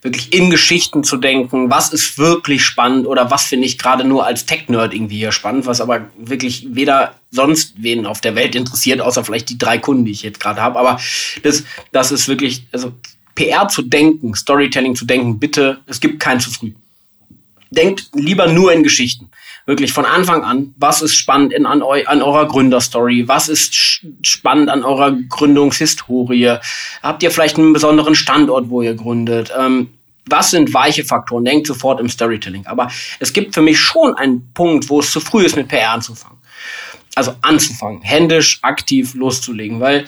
Wirklich 0.00 0.32
in 0.32 0.48
Geschichten 0.50 1.02
zu 1.02 1.16
denken, 1.16 1.70
was 1.70 1.92
ist 1.92 2.18
wirklich 2.18 2.64
spannend 2.64 3.06
oder 3.06 3.32
was 3.32 3.44
finde 3.44 3.66
ich 3.66 3.78
gerade 3.78 4.04
nur 4.04 4.24
als 4.24 4.46
Tech-Nerd 4.46 4.94
irgendwie 4.94 5.18
hier 5.18 5.32
spannend, 5.32 5.66
was 5.66 5.80
aber 5.80 6.08
wirklich 6.16 6.68
weder 6.70 7.14
sonst 7.32 7.74
wen 7.78 8.06
auf 8.06 8.20
der 8.20 8.36
Welt 8.36 8.54
interessiert, 8.54 9.00
außer 9.00 9.24
vielleicht 9.24 9.48
die 9.50 9.58
drei 9.58 9.78
Kunden, 9.78 10.04
die 10.04 10.12
ich 10.12 10.22
jetzt 10.22 10.38
gerade 10.38 10.62
habe. 10.62 10.78
Aber 10.78 11.00
das, 11.42 11.64
das 11.90 12.12
ist 12.12 12.28
wirklich, 12.28 12.66
also 12.70 12.92
PR 13.34 13.66
zu 13.66 13.82
denken, 13.82 14.34
Storytelling 14.36 14.94
zu 14.94 15.04
denken, 15.04 15.40
bitte, 15.40 15.80
es 15.86 15.98
gibt 15.98 16.20
kein 16.20 16.38
zu 16.38 16.50
früh 16.50 16.72
denkt 17.70 18.10
lieber 18.14 18.46
nur 18.48 18.72
in 18.72 18.82
Geschichten. 18.82 19.30
Wirklich 19.66 19.92
von 19.92 20.06
Anfang 20.06 20.44
an, 20.44 20.74
was 20.78 21.02
ist 21.02 21.14
spannend 21.14 21.52
in, 21.52 21.66
an, 21.66 21.82
eu, 21.82 22.02
an 22.06 22.22
eurer 22.22 22.48
Gründerstory? 22.48 23.28
Was 23.28 23.48
ist 23.50 23.74
spannend 24.22 24.70
an 24.70 24.82
eurer 24.82 25.12
Gründungshistorie? 25.28 26.56
Habt 27.02 27.22
ihr 27.22 27.30
vielleicht 27.30 27.58
einen 27.58 27.74
besonderen 27.74 28.14
Standort, 28.14 28.70
wo 28.70 28.80
ihr 28.80 28.94
gründet? 28.94 29.52
Ähm, 29.58 29.90
was 30.26 30.50
sind 30.50 30.72
weiche 30.72 31.04
Faktoren? 31.04 31.44
Denkt 31.44 31.66
sofort 31.66 32.00
im 32.00 32.08
Storytelling. 32.08 32.66
Aber 32.66 32.90
es 33.18 33.32
gibt 33.32 33.54
für 33.54 33.62
mich 33.62 33.78
schon 33.78 34.14
einen 34.14 34.52
Punkt, 34.54 34.88
wo 34.88 35.00
es 35.00 35.10
zu 35.10 35.20
früh 35.20 35.44
ist, 35.44 35.56
mit 35.56 35.68
PR 35.68 35.90
anzufangen. 35.90 36.38
Also 37.14 37.34
anzufangen, 37.42 38.00
händisch, 38.02 38.60
aktiv 38.62 39.14
loszulegen, 39.14 39.80
weil 39.80 40.06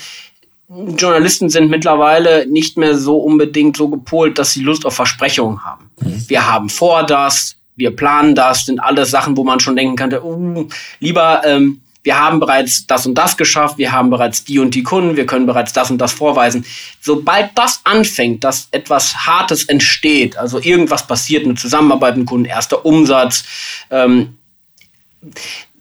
Journalisten 0.97 1.49
sind 1.49 1.69
mittlerweile 1.69 2.47
nicht 2.47 2.76
mehr 2.76 2.97
so 2.97 3.19
unbedingt 3.19 3.76
so 3.76 3.88
gepolt, 3.88 4.38
dass 4.38 4.52
sie 4.52 4.62
Lust 4.62 4.87
auf 4.87 4.95
Versprechungen 4.95 5.64
haben. 5.64 5.89
Mhm. 6.02 6.25
Wir 6.28 6.47
haben 6.50 6.69
vor 6.69 7.04
das, 7.04 7.57
wir 7.76 7.95
planen 7.95 8.35
das, 8.35 8.64
sind 8.64 8.80
alles 8.80 9.11
Sachen, 9.11 9.37
wo 9.37 9.45
man 9.45 9.61
schon 9.61 9.76
denken 9.76 9.97
könnte, 9.97 10.25
uh, 10.25 10.69
lieber, 10.99 11.42
ähm, 11.45 11.80
wir 12.02 12.19
haben 12.19 12.40
bereits 12.40 12.87
das 12.87 13.07
und 13.07 13.14
das 13.14 13.37
geschafft, 13.37 13.76
wir 13.76 13.92
haben 13.92 14.09
bereits 14.09 14.45
die 14.45 14.59
und 14.59 14.75
die 14.75 14.83
Kunden, 14.83 15.16
wir 15.16 15.26
können 15.26 15.47
bereits 15.47 15.73
das 15.73 15.90
und 15.90 15.99
das 15.99 16.12
vorweisen. 16.12 16.64
Sobald 17.00 17.50
das 17.57 17.80
anfängt, 17.85 18.42
dass 18.42 18.69
etwas 18.71 19.26
Hartes 19.26 19.64
entsteht, 19.64 20.37
also 20.38 20.59
irgendwas 20.61 21.07
passiert, 21.07 21.45
eine 21.45 21.57
Zusammenarbeit 21.57 22.16
mit 22.16 22.26
Kunden, 22.26 22.47
erster 22.47 22.87
Umsatz, 22.87 23.45
ähm, 23.90 24.37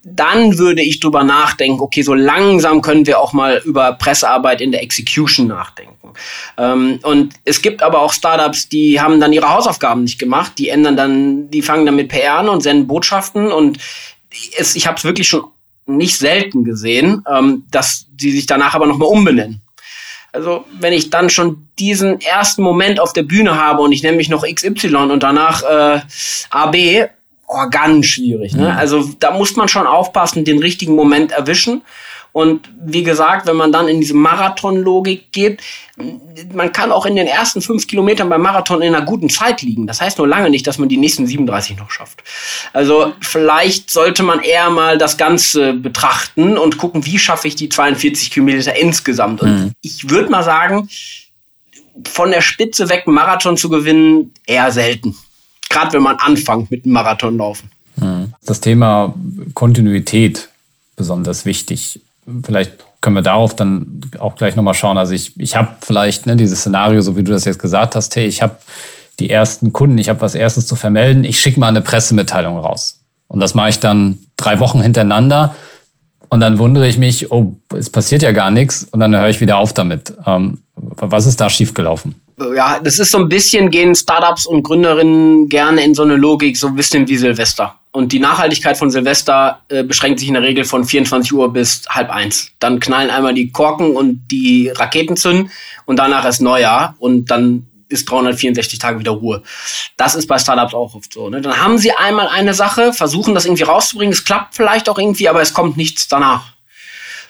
dann 0.03 0.57
würde 0.57 0.81
ich 0.81 0.99
drüber 0.99 1.23
nachdenken, 1.23 1.81
okay, 1.81 2.01
so 2.01 2.13
langsam 2.13 2.81
können 2.81 3.05
wir 3.05 3.19
auch 3.19 3.33
mal 3.33 3.61
über 3.65 3.93
Pressearbeit 3.93 4.61
in 4.61 4.71
der 4.71 4.83
Execution 4.83 5.47
nachdenken. 5.47 6.13
Ähm, 6.57 6.99
und 7.03 7.33
es 7.45 7.61
gibt 7.61 7.83
aber 7.83 8.01
auch 8.01 8.13
Startups, 8.13 8.69
die 8.69 9.01
haben 9.01 9.19
dann 9.19 9.33
ihre 9.33 9.49
Hausaufgaben 9.49 10.03
nicht 10.03 10.19
gemacht, 10.19 10.53
die 10.57 10.69
ändern 10.69 10.95
dann, 10.95 11.49
die 11.49 11.61
fangen 11.61 11.85
dann 11.85 11.95
mit 11.95 12.09
PR 12.09 12.39
an 12.39 12.49
und 12.49 12.61
senden 12.61 12.87
Botschaften 12.87 13.51
und 13.51 13.77
es, 14.57 14.75
ich 14.75 14.87
habe 14.87 14.97
es 14.97 15.03
wirklich 15.03 15.27
schon 15.27 15.45
nicht 15.85 16.17
selten 16.17 16.63
gesehen, 16.63 17.23
ähm, 17.29 17.65
dass 17.71 18.05
die 18.11 18.31
sich 18.31 18.45
danach 18.45 18.75
aber 18.75 18.85
nochmal 18.85 19.09
umbenennen. 19.09 19.61
Also 20.31 20.65
wenn 20.79 20.93
ich 20.93 21.09
dann 21.09 21.29
schon 21.29 21.67
diesen 21.79 22.21
ersten 22.21 22.61
Moment 22.61 22.99
auf 22.99 23.13
der 23.13 23.23
Bühne 23.23 23.55
habe 23.55 23.81
und 23.81 23.91
ich 23.91 24.03
nenne 24.03 24.17
mich 24.17 24.29
noch 24.29 24.45
XY 24.45 24.95
und 24.95 25.23
danach 25.23 25.63
äh, 25.63 26.01
AB, 26.51 27.09
oh, 27.49 27.69
ganz 27.69 28.05
schwierig. 28.05 28.53
Ne? 28.55 28.75
Also 28.75 29.09
da 29.19 29.31
muss 29.31 29.55
man 29.55 29.67
schon 29.67 29.87
aufpassen, 29.87 30.45
den 30.45 30.59
richtigen 30.59 30.95
Moment 30.95 31.31
erwischen. 31.31 31.81
Und 32.31 32.69
wie 32.79 33.01
gesagt, 33.01 33.47
wenn 33.47 33.55
man 33.55 33.71
dann 33.71 33.87
in 33.87 33.99
diese 34.01 34.13
Marathon-Logik 34.13 35.31
geht, 35.31 35.61
man 36.53 36.71
kann 36.71 36.91
auch 36.91 37.07
in 37.07 37.15
den 37.15 37.25
ersten 37.25 37.59
fünf 37.59 37.87
Kilometern 37.87 38.29
beim 38.29 38.43
Marathon 38.43 38.83
in 38.83 38.93
einer 38.93 39.03
guten 39.03 39.29
Zeit 39.29 39.63
liegen. 39.63 39.87
Das 39.87 39.99
heißt 39.99 40.19
nur 40.19 40.27
lange 40.27 40.51
nicht, 40.51 40.67
dass 40.67 40.77
man 40.77 40.89
die 40.89 40.97
nächsten 40.97 41.25
37 41.25 41.77
noch 41.77 41.89
schafft. 41.89 42.23
Also 42.71 43.13
vielleicht 43.19 43.89
sollte 43.89 44.21
man 44.21 44.41
eher 44.41 44.69
mal 44.69 44.99
das 44.99 45.17
Ganze 45.17 45.73
betrachten 45.73 46.55
und 46.59 46.77
gucken, 46.77 47.07
wie 47.07 47.17
schaffe 47.17 47.47
ich 47.47 47.55
die 47.55 47.67
42 47.67 48.29
Kilometer 48.29 48.75
insgesamt. 48.75 49.41
Und 49.41 49.49
mhm. 49.49 49.71
ich 49.81 50.07
würde 50.07 50.29
mal 50.29 50.43
sagen, 50.43 50.87
von 52.07 52.29
der 52.29 52.41
Spitze 52.41 52.89
weg 52.89 53.07
Marathon 53.07 53.57
zu 53.57 53.69
gewinnen, 53.69 54.35
eher 54.45 54.71
selten. 54.71 55.17
Gerade 55.69 55.93
wenn 55.93 56.03
man 56.03 56.17
anfängt 56.17 56.71
mit 56.71 56.85
dem 56.85 56.93
Marathonlaufen. 56.93 57.69
Mhm. 57.97 58.33
Das 58.45 58.59
Thema 58.59 59.13
Kontinuität 59.53 60.49
besonders 60.95 61.45
wichtig 61.45 62.01
vielleicht 62.43 62.73
können 63.01 63.15
wir 63.15 63.21
darauf 63.21 63.55
dann 63.55 64.01
auch 64.19 64.35
gleich 64.35 64.55
nochmal 64.55 64.73
schauen. 64.73 64.97
Also 64.97 65.13
ich, 65.13 65.39
ich 65.39 65.55
habe 65.55 65.69
vielleicht 65.81 66.25
ne, 66.25 66.35
dieses 66.35 66.59
Szenario, 66.59 67.01
so 67.01 67.15
wie 67.15 67.23
du 67.23 67.31
das 67.31 67.45
jetzt 67.45 67.59
gesagt 67.59 67.95
hast, 67.95 68.15
hey, 68.15 68.25
ich 68.25 68.41
habe 68.41 68.57
die 69.19 69.29
ersten 69.29 69.73
Kunden, 69.73 69.97
ich 69.97 70.09
habe 70.09 70.21
was 70.21 70.35
erstes 70.35 70.67
zu 70.67 70.75
vermelden, 70.75 71.23
ich 71.23 71.39
schicke 71.39 71.59
mal 71.59 71.67
eine 71.67 71.81
Pressemitteilung 71.81 72.57
raus. 72.57 72.99
Und 73.27 73.39
das 73.39 73.53
mache 73.53 73.69
ich 73.69 73.79
dann 73.79 74.17
drei 74.37 74.59
Wochen 74.59 74.81
hintereinander. 74.81 75.55
Und 76.29 76.41
dann 76.41 76.59
wundere 76.59 76.87
ich 76.87 76.97
mich, 76.97 77.31
oh, 77.31 77.55
es 77.75 77.89
passiert 77.89 78.21
ja 78.21 78.31
gar 78.31 78.51
nichts. 78.51 78.87
Und 78.91 78.99
dann 78.99 79.15
höre 79.15 79.29
ich 79.29 79.41
wieder 79.41 79.57
auf 79.57 79.73
damit. 79.73 80.13
Ähm, 80.25 80.59
was 80.75 81.25
ist 81.25 81.41
da 81.41 81.49
schiefgelaufen? 81.49 82.15
Ja, 82.55 82.79
das 82.79 82.99
ist 82.99 83.11
so 83.11 83.17
ein 83.17 83.27
bisschen, 83.27 83.69
gehen 83.69 83.95
Startups 83.95 84.45
und 84.45 84.63
Gründerinnen 84.63 85.49
gerne 85.49 85.83
in 85.83 85.93
so 85.93 86.03
eine 86.03 86.15
Logik, 86.15 86.57
so 86.57 86.67
ein 86.67 86.75
bisschen 86.75 87.07
wie 87.07 87.17
Silvester. 87.17 87.75
Und 87.91 88.11
die 88.11 88.19
Nachhaltigkeit 88.19 88.77
von 88.77 88.91
Silvester 88.91 89.61
äh, 89.67 89.83
beschränkt 89.83 90.19
sich 90.19 90.27
in 90.27 90.35
der 90.35 90.43
Regel 90.43 90.63
von 90.63 90.85
24 90.85 91.33
Uhr 91.33 91.51
bis 91.51 91.83
halb 91.89 92.09
eins. 92.11 92.51
Dann 92.59 92.79
knallen 92.79 93.09
einmal 93.09 93.33
die 93.33 93.51
Korken 93.51 93.95
und 93.95 94.27
die 94.31 94.69
Raketen 94.69 95.17
zünden 95.17 95.51
und 95.85 95.97
danach 95.97 96.25
ist 96.25 96.39
Neujahr 96.39 96.95
und 96.99 97.31
dann 97.31 97.65
ist 97.89 98.09
364 98.09 98.79
Tage 98.79 98.99
wieder 98.99 99.11
Ruhe. 99.11 99.41
Das 99.97 100.15
ist 100.15 100.27
bei 100.27 100.37
Startups 100.37 100.73
auch 100.73 100.93
oft 100.93 101.11
so. 101.11 101.29
Ne? 101.29 101.41
Dann 101.41 101.57
haben 101.57 101.79
sie 101.79 101.91
einmal 101.91 102.27
eine 102.27 102.53
Sache, 102.53 102.93
versuchen 102.93 103.33
das 103.33 103.45
irgendwie 103.45 103.63
rauszubringen, 103.63 104.13
es 104.13 104.23
klappt 104.23 104.55
vielleicht 104.55 104.87
auch 104.87 104.99
irgendwie, 104.99 105.27
aber 105.27 105.41
es 105.41 105.53
kommt 105.53 105.75
nichts 105.75 106.07
danach. 106.07 106.53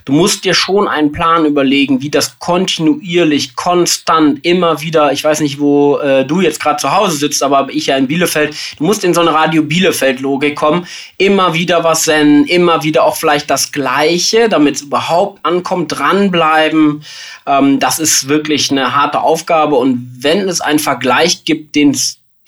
Du 0.05 0.13
musst 0.13 0.45
dir 0.45 0.53
schon 0.53 0.87
einen 0.87 1.11
Plan 1.11 1.45
überlegen, 1.45 2.01
wie 2.01 2.09
das 2.09 2.39
kontinuierlich, 2.39 3.55
konstant, 3.55 4.45
immer 4.45 4.81
wieder, 4.81 5.11
ich 5.11 5.23
weiß 5.23 5.41
nicht, 5.41 5.59
wo 5.59 5.97
äh, 5.97 6.25
du 6.25 6.41
jetzt 6.41 6.59
gerade 6.59 6.77
zu 6.77 6.91
Hause 6.91 7.17
sitzt, 7.17 7.43
aber 7.43 7.67
ich 7.69 7.87
ja 7.87 7.97
in 7.97 8.07
Bielefeld, 8.07 8.55
du 8.77 8.83
musst 8.83 9.03
in 9.03 9.13
so 9.13 9.21
eine 9.21 9.33
Radio 9.33 9.63
Bielefeld-Logik 9.63 10.55
kommen, 10.55 10.87
immer 11.17 11.53
wieder 11.53 11.83
was 11.83 12.03
senden, 12.03 12.45
immer 12.45 12.83
wieder 12.83 13.03
auch 13.03 13.17
vielleicht 13.17 13.49
das 13.49 13.71
Gleiche, 13.71 14.49
damit 14.49 14.75
es 14.75 14.81
überhaupt 14.81 15.45
ankommt, 15.45 15.91
dranbleiben. 15.97 17.03
Ähm, 17.45 17.79
das 17.79 17.99
ist 17.99 18.27
wirklich 18.27 18.71
eine 18.71 18.95
harte 18.95 19.21
Aufgabe 19.21 19.75
und 19.75 20.09
wenn 20.19 20.47
es 20.47 20.61
einen 20.61 20.79
Vergleich 20.79 21.45
gibt, 21.45 21.75
den 21.75 21.95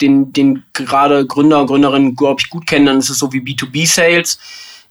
den, 0.00 0.32
den 0.32 0.64
gerade 0.72 1.24
Gründer 1.26 1.60
und 1.60 1.68
Gründerinnen, 1.68 2.16
glaube 2.16 2.40
ich, 2.40 2.50
gut 2.50 2.66
kennen, 2.66 2.86
dann 2.86 2.98
ist 2.98 3.08
es 3.08 3.18
so 3.18 3.32
wie 3.32 3.38
B2B-Sales 3.38 4.38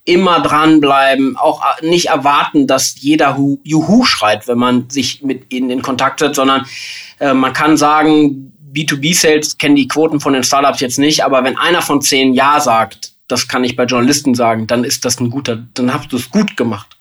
immer 0.06 0.42
dranbleiben, 0.42 1.38
auch 1.38 1.62
äh, 1.62 1.88
nicht 1.88 2.08
erwarten, 2.08 2.68
dass 2.68 2.96
jeder 3.00 3.38
Juhu 3.64 4.04
schreit, 4.04 4.48
wenn 4.48 4.58
man 4.58 4.90
sich 4.90 5.22
mit 5.22 5.54
ihnen 5.54 5.70
in 5.70 5.82
Kontakt 5.82 6.20
setzt, 6.20 6.36
sondern 6.36 6.66
äh, 7.20 7.34
man 7.34 7.54
kann 7.54 7.78
sagen, 7.78 8.54
B2B-Sales 8.74 9.58
kennen 9.58 9.76
die 9.76 9.88
Quoten 9.88 10.20
von 10.20 10.34
den 10.34 10.44
Startups 10.44 10.80
jetzt 10.80 10.98
nicht, 10.98 11.24
aber 11.24 11.44
wenn 11.44 11.58
einer 11.58 11.82
von 11.82 12.02
zehn 12.02 12.34
Ja 12.34 12.60
sagt, 12.60 13.12
das 13.32 13.48
kann 13.48 13.64
ich 13.64 13.76
bei 13.76 13.86
Journalisten 13.86 14.36
sagen, 14.36 14.68
dann 14.68 14.84
ist 14.84 15.06
das 15.06 15.20
ein 15.20 15.30
guter, 15.30 15.64
dann 15.74 15.94
hast 15.94 16.12
du 16.12 16.18
es 16.18 16.30
gut 16.30 16.58
gemacht. 16.58 16.98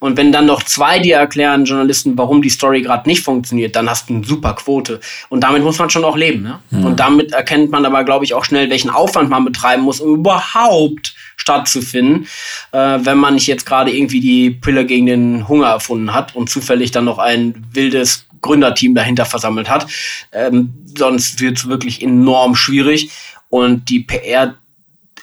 Und 0.00 0.16
wenn 0.16 0.32
dann 0.32 0.46
noch 0.46 0.62
zwei 0.64 0.98
dir 0.98 1.16
erklären, 1.16 1.64
Journalisten, 1.64 2.18
warum 2.18 2.42
die 2.42 2.50
Story 2.50 2.82
gerade 2.82 3.08
nicht 3.08 3.22
funktioniert, 3.22 3.76
dann 3.76 3.88
hast 3.88 4.08
du 4.08 4.14
eine 4.14 4.24
super 4.24 4.54
Quote. 4.54 5.00
Und 5.28 5.42
damit 5.42 5.62
muss 5.62 5.78
man 5.78 5.88
schon 5.88 6.04
auch 6.04 6.16
leben. 6.16 6.42
Ne? 6.42 6.58
Mhm. 6.70 6.84
Und 6.84 7.00
damit 7.00 7.32
erkennt 7.32 7.70
man 7.70 7.84
aber, 7.84 8.04
glaube 8.04 8.24
ich, 8.24 8.34
auch 8.34 8.44
schnell, 8.44 8.70
welchen 8.70 8.90
Aufwand 8.90 9.30
man 9.30 9.44
betreiben 9.44 9.82
muss, 9.82 10.00
um 10.00 10.14
überhaupt 10.14 11.14
stattzufinden, 11.38 12.26
äh, 12.72 12.98
wenn 13.00 13.16
man 13.16 13.34
nicht 13.34 13.46
jetzt 13.46 13.64
gerade 13.64 13.90
irgendwie 13.90 14.20
die 14.20 14.50
Pille 14.50 14.84
gegen 14.84 15.06
den 15.06 15.48
Hunger 15.48 15.68
erfunden 15.68 16.12
hat 16.12 16.36
und 16.36 16.50
zufällig 16.50 16.90
dann 16.90 17.06
noch 17.06 17.18
ein 17.18 17.66
wildes 17.72 18.26
Gründerteam 18.42 18.94
dahinter 18.94 19.24
versammelt 19.24 19.70
hat. 19.70 19.86
Ähm, 20.32 20.74
sonst 20.96 21.40
wird 21.40 21.58
es 21.58 21.68
wirklich 21.68 22.02
enorm 22.02 22.54
schwierig. 22.54 23.10
Und 23.48 23.88
die 23.88 24.00
PR 24.00 24.56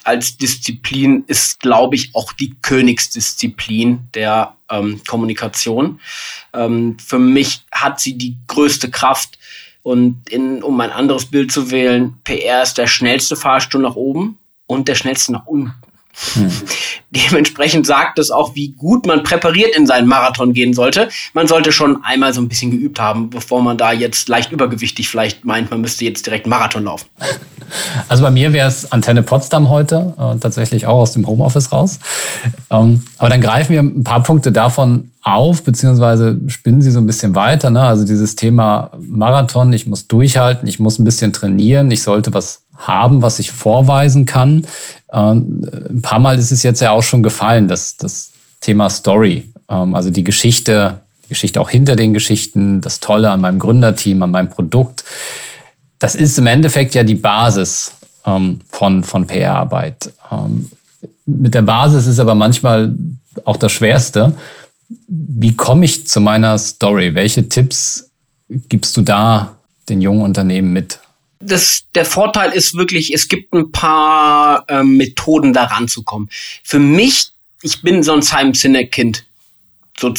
als 0.03 0.37
Disziplin 0.37 1.23
ist, 1.27 1.59
glaube 1.59 1.95
ich, 1.95 2.13
auch 2.13 2.33
die 2.33 2.55
Königsdisziplin 2.61 4.07
der 4.13 4.55
ähm, 4.69 5.01
Kommunikation. 5.07 5.99
Ähm, 6.53 6.97
für 6.99 7.19
mich 7.19 7.63
hat 7.71 7.99
sie 7.99 8.17
die 8.17 8.37
größte 8.47 8.89
Kraft. 8.89 9.37
Und 9.83 10.29
in, 10.29 10.63
um 10.63 10.79
ein 10.79 10.91
anderes 10.91 11.27
Bild 11.27 11.51
zu 11.51 11.69
wählen, 11.69 12.17
PR 12.23 12.63
ist 12.63 12.77
der 12.77 12.87
schnellste 12.87 13.35
Fahrstuhl 13.35 13.81
nach 13.81 13.95
oben 13.95 14.39
und 14.65 14.87
der 14.87 14.95
schnellste 14.95 15.31
nach 15.31 15.45
unten. 15.45 15.73
Hm. 16.33 16.51
Dementsprechend 17.11 17.85
sagt 17.85 18.19
es 18.19 18.31
auch, 18.31 18.55
wie 18.55 18.69
gut 18.69 19.05
man 19.05 19.23
präpariert 19.23 19.75
in 19.75 19.85
seinen 19.85 20.07
Marathon 20.07 20.53
gehen 20.53 20.73
sollte. 20.73 21.09
Man 21.33 21.47
sollte 21.47 21.71
schon 21.71 22.03
einmal 22.03 22.33
so 22.33 22.41
ein 22.41 22.49
bisschen 22.49 22.71
geübt 22.71 22.99
haben, 22.99 23.29
bevor 23.29 23.61
man 23.61 23.77
da 23.77 23.91
jetzt 23.91 24.27
leicht 24.29 24.51
übergewichtig 24.51 25.09
vielleicht 25.09 25.45
meint, 25.45 25.71
man 25.71 25.81
müsste 25.81 26.05
jetzt 26.05 26.25
direkt 26.25 26.47
Marathon 26.47 26.83
laufen. 26.83 27.07
Also 28.09 28.23
bei 28.23 28.29
mir 28.29 28.53
wäre 28.53 28.67
es 28.67 28.91
Antenne 28.91 29.23
Potsdam 29.23 29.69
heute, 29.69 30.13
äh, 30.19 30.37
tatsächlich 30.37 30.85
auch 30.85 30.99
aus 30.99 31.13
dem 31.13 31.25
Homeoffice 31.25 31.71
raus. 31.71 31.99
Ähm, 32.69 33.01
aber 33.17 33.29
dann 33.29 33.41
greifen 33.41 33.73
wir 33.73 33.81
ein 33.81 34.03
paar 34.03 34.21
Punkte 34.21 34.51
davon 34.51 35.09
auf, 35.23 35.63
beziehungsweise 35.63 36.39
spinnen 36.47 36.83
sie 36.83 36.91
so 36.91 36.99
ein 36.99 37.07
bisschen 37.07 37.33
weiter. 37.33 37.71
Ne? 37.71 37.81
Also 37.81 38.05
dieses 38.05 38.35
Thema 38.35 38.91
Marathon, 38.99 39.73
ich 39.73 39.87
muss 39.87 40.07
durchhalten, 40.07 40.67
ich 40.67 40.79
muss 40.79 40.99
ein 40.99 41.05
bisschen 41.05 41.33
trainieren, 41.33 41.89
ich 41.89 42.03
sollte 42.03 42.33
was 42.33 42.64
haben, 42.75 43.21
was 43.21 43.39
ich 43.39 43.51
vorweisen 43.51 44.25
kann. 44.25 44.65
Ähm, 45.11 45.67
ein 45.89 46.01
paar 46.01 46.19
Mal 46.19 46.37
ist 46.37 46.51
es 46.51 46.63
jetzt 46.63 46.81
ja 46.81 46.91
auch 46.91 47.03
schon 47.03 47.23
gefallen, 47.23 47.67
dass 47.67 47.97
das 47.97 48.31
Thema 48.61 48.89
Story, 48.89 49.51
ähm, 49.69 49.95
also 49.95 50.09
die 50.09 50.23
Geschichte, 50.23 51.01
die 51.25 51.29
Geschichte 51.29 51.61
auch 51.61 51.69
hinter 51.69 51.95
den 51.95 52.13
Geschichten, 52.13 52.81
das 52.81 52.99
Tolle 52.99 53.31
an 53.31 53.41
meinem 53.41 53.59
Gründerteam, 53.59 54.21
an 54.23 54.31
meinem 54.31 54.49
Produkt, 54.49 55.03
das 55.99 56.15
ist 56.15 56.37
im 56.37 56.47
Endeffekt 56.47 56.93
ja 56.93 57.03
die 57.03 57.15
Basis 57.15 57.93
ähm, 58.25 58.59
von, 58.69 59.03
von 59.03 59.25
PR-Arbeit. 59.25 60.11
Mit 61.25 61.53
der 61.53 61.61
Basis 61.61 62.05
ist 62.05 62.19
aber 62.19 62.35
manchmal 62.35 62.93
auch 63.45 63.57
das 63.57 63.71
Schwerste. 63.71 64.33
Wie 65.07 65.55
komme 65.55 65.85
ich 65.85 66.07
zu 66.07 66.19
meiner 66.19 66.57
Story? 66.57 67.15
Welche 67.15 67.49
Tipps 67.49 68.11
gibst 68.49 68.95
du 68.97 69.01
da 69.01 69.55
den 69.89 70.01
jungen 70.01 70.21
Unternehmen 70.21 70.73
mit? 70.73 70.99
Das, 71.39 71.85
der 71.93 72.05
Vorteil 72.05 72.51
ist 72.51 72.75
wirklich, 72.75 73.13
es 73.13 73.27
gibt 73.27 73.53
ein 73.53 73.71
paar 73.71 74.65
ähm, 74.67 74.97
Methoden, 74.97 75.53
da 75.53 75.65
ranzukommen. 75.65 76.29
Für 76.63 76.79
mich, 76.79 77.27
ich 77.61 77.81
bin 77.81 78.03
so 78.03 78.13
ein 78.13 78.21
Simon 78.21 78.53
Sinek-Kind 78.53 79.25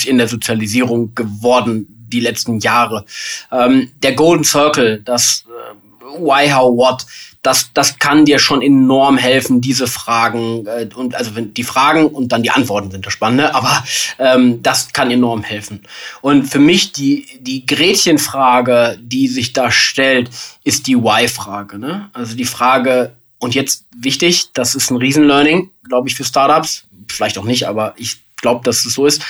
in 0.06 0.18
der 0.18 0.28
Sozialisierung 0.28 1.14
geworden 1.14 1.86
die 2.08 2.20
letzten 2.20 2.60
Jahre. 2.60 3.04
Ähm, 3.52 3.92
der 4.02 4.14
Golden 4.14 4.44
Circle, 4.44 5.02
das 5.04 5.44
äh, 5.46 6.18
Why, 6.18 6.50
How, 6.50 6.76
What, 6.76 7.06
das, 7.46 7.70
das 7.72 7.98
kann 8.00 8.24
dir 8.24 8.40
schon 8.40 8.60
enorm 8.60 9.16
helfen, 9.16 9.60
diese 9.60 9.86
Fragen 9.86 10.66
äh, 10.66 10.88
und 10.94 11.14
also 11.14 11.36
wenn 11.36 11.54
die 11.54 11.62
Fragen 11.62 12.06
und 12.08 12.32
dann 12.32 12.42
die 12.42 12.50
Antworten 12.50 12.90
sind 12.90 13.06
das 13.06 13.12
Spannende, 13.12 13.54
aber 13.54 13.84
ähm, 14.18 14.62
das 14.62 14.92
kann 14.92 15.12
enorm 15.12 15.44
helfen. 15.44 15.82
Und 16.22 16.46
für 16.46 16.58
mich 16.58 16.90
die 16.90 17.26
die 17.38 17.64
Gretchenfrage, 17.64 18.98
die 19.00 19.28
sich 19.28 19.52
da 19.52 19.70
stellt, 19.70 20.28
ist 20.64 20.88
die 20.88 20.96
Why-Frage. 20.96 21.78
Ne? 21.78 22.10
Also 22.12 22.36
die 22.36 22.44
Frage 22.44 23.12
und 23.38 23.54
jetzt 23.54 23.84
wichtig, 23.96 24.46
das 24.52 24.74
ist 24.74 24.90
ein 24.90 24.96
Riesenlearning, 24.96 25.70
glaube 25.88 26.08
ich, 26.08 26.16
für 26.16 26.24
Startups, 26.24 26.84
vielleicht 27.08 27.38
auch 27.38 27.44
nicht, 27.44 27.68
aber 27.68 27.94
ich 27.96 28.16
glaube, 28.42 28.64
dass 28.64 28.84
es 28.84 28.94
so 28.94 29.06
ist. 29.06 29.22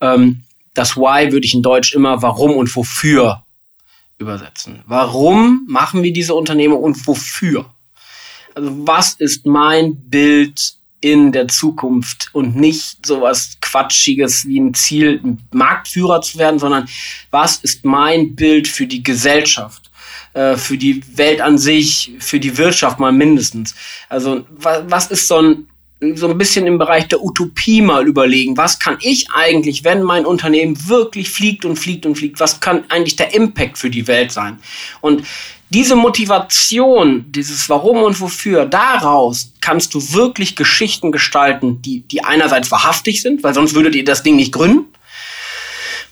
Ähm, 0.00 0.42
das 0.74 0.96
Why 0.96 1.30
würde 1.30 1.46
ich 1.46 1.54
in 1.54 1.62
Deutsch 1.62 1.92
immer 1.92 2.20
Warum 2.20 2.56
und 2.56 2.74
Wofür 2.74 3.44
übersetzen. 4.20 4.82
Warum 4.86 5.64
machen 5.66 6.02
wir 6.02 6.12
diese 6.12 6.34
Unternehmen 6.34 6.74
und 6.74 7.06
wofür? 7.06 7.66
Also 8.54 8.70
was 8.86 9.14
ist 9.14 9.46
mein 9.46 9.96
Bild 9.96 10.74
in 11.00 11.32
der 11.32 11.48
Zukunft 11.48 12.28
und 12.32 12.56
nicht 12.56 13.06
sowas 13.06 13.56
Quatschiges 13.62 14.46
wie 14.46 14.60
ein 14.60 14.74
Ziel, 14.74 15.38
Marktführer 15.50 16.20
zu 16.20 16.38
werden, 16.38 16.60
sondern 16.60 16.88
was 17.30 17.56
ist 17.56 17.84
mein 17.84 18.34
Bild 18.34 18.68
für 18.68 18.86
die 18.86 19.02
Gesellschaft, 19.02 19.90
äh, 20.34 20.56
für 20.56 20.76
die 20.76 21.02
Welt 21.16 21.40
an 21.40 21.56
sich, 21.56 22.12
für 22.18 22.38
die 22.38 22.58
Wirtschaft 22.58 23.00
mal 23.00 23.12
mindestens. 23.12 23.74
Also 24.10 24.44
was 24.50 25.10
ist 25.10 25.26
so 25.26 25.40
ein 25.40 25.68
so 26.14 26.28
ein 26.28 26.38
bisschen 26.38 26.66
im 26.66 26.78
Bereich 26.78 27.08
der 27.08 27.22
Utopie 27.22 27.82
mal 27.82 28.06
überlegen, 28.06 28.56
was 28.56 28.78
kann 28.78 28.96
ich 29.00 29.30
eigentlich, 29.32 29.84
wenn 29.84 30.02
mein 30.02 30.24
Unternehmen 30.24 30.88
wirklich 30.88 31.28
fliegt 31.28 31.64
und 31.64 31.76
fliegt 31.76 32.06
und 32.06 32.16
fliegt, 32.16 32.40
was 32.40 32.60
kann 32.60 32.84
eigentlich 32.88 33.16
der 33.16 33.34
Impact 33.34 33.76
für 33.76 33.90
die 33.90 34.06
Welt 34.06 34.32
sein? 34.32 34.58
Und 35.02 35.24
diese 35.68 35.96
Motivation, 35.96 37.26
dieses 37.30 37.68
Warum 37.68 38.02
und 38.02 38.20
Wofür, 38.20 38.64
daraus 38.64 39.52
kannst 39.60 39.94
du 39.94 40.12
wirklich 40.12 40.56
Geschichten 40.56 41.12
gestalten, 41.12 41.82
die, 41.82 42.00
die 42.00 42.24
einerseits 42.24 42.70
wahrhaftig 42.70 43.20
sind, 43.22 43.42
weil 43.42 43.54
sonst 43.54 43.74
würdet 43.74 43.94
ihr 43.94 44.04
das 44.04 44.22
Ding 44.22 44.36
nicht 44.36 44.52
gründen, 44.52 44.86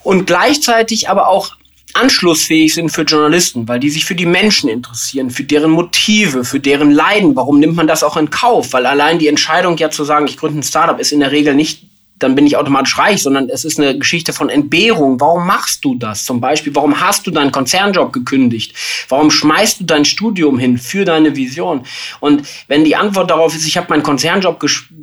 und 0.05 0.27
gleichzeitig 0.27 1.11
aber 1.11 1.29
auch 1.29 1.58
anschlussfähig 1.95 2.75
sind 2.75 2.91
für 2.91 3.03
Journalisten, 3.03 3.67
weil 3.69 3.81
die 3.81 3.91
sich 3.91 4.05
für 4.05 4.15
die 4.15 4.27
Menschen 4.27 4.69
interessieren, 4.69 5.31
für 5.31 5.45
deren 5.45 5.71
Motive, 5.71 6.45
für 6.45 6.61
deren 6.61 6.91
Leiden. 6.91 7.35
Warum 7.37 7.61
nimmt 7.61 7.77
man 7.77 7.87
das 7.87 8.03
auch 8.03 8.17
in 8.17 8.31
Kauf? 8.31 8.73
Weil 8.73 8.87
allein 8.87 9.19
die 9.19 9.29
Entscheidung 9.29 9.77
ja 9.77 9.91
zu 9.91 10.05
sagen, 10.05 10.27
ich 10.27 10.37
gründe 10.37 10.61
ein 10.61 10.63
Startup, 10.63 10.99
ist 10.99 11.13
in 11.13 11.21
der 11.21 11.33
Regel 11.33 11.55
nicht 11.55 11.89
dann 12.19 12.35
bin 12.35 12.47
ich 12.47 12.57
automatisch 12.57 12.99
reich, 12.99 13.23
sondern 13.23 13.49
es 13.49 13.65
ist 13.65 13.79
eine 13.79 13.97
Geschichte 13.97 14.33
von 14.33 14.49
Entbehrung. 14.49 15.21
Warum 15.21 15.47
machst 15.47 15.85
du 15.85 15.95
das? 15.95 16.25
Zum 16.25 16.41
Beispiel, 16.41 16.75
warum 16.75 17.01
hast 17.01 17.27
du 17.27 17.31
deinen 17.31 17.53
Konzernjob 17.53 18.13
gekündigt? 18.13 18.75
Warum 19.09 19.31
schmeißt 19.31 19.81
du 19.81 19.85
dein 19.85 20.05
Studium 20.05 20.59
hin 20.59 20.79
für 20.79 21.05
deine 21.05 21.37
Vision? 21.37 21.85
Und 22.21 22.43
wenn 22.67 22.85
die 22.85 22.97
Antwort 22.97 23.31
darauf 23.31 23.55
ist, 23.55 23.67
ich 23.67 23.77
habe 23.77 23.89
meinen 23.91 24.03
Konzernjob 24.03 24.59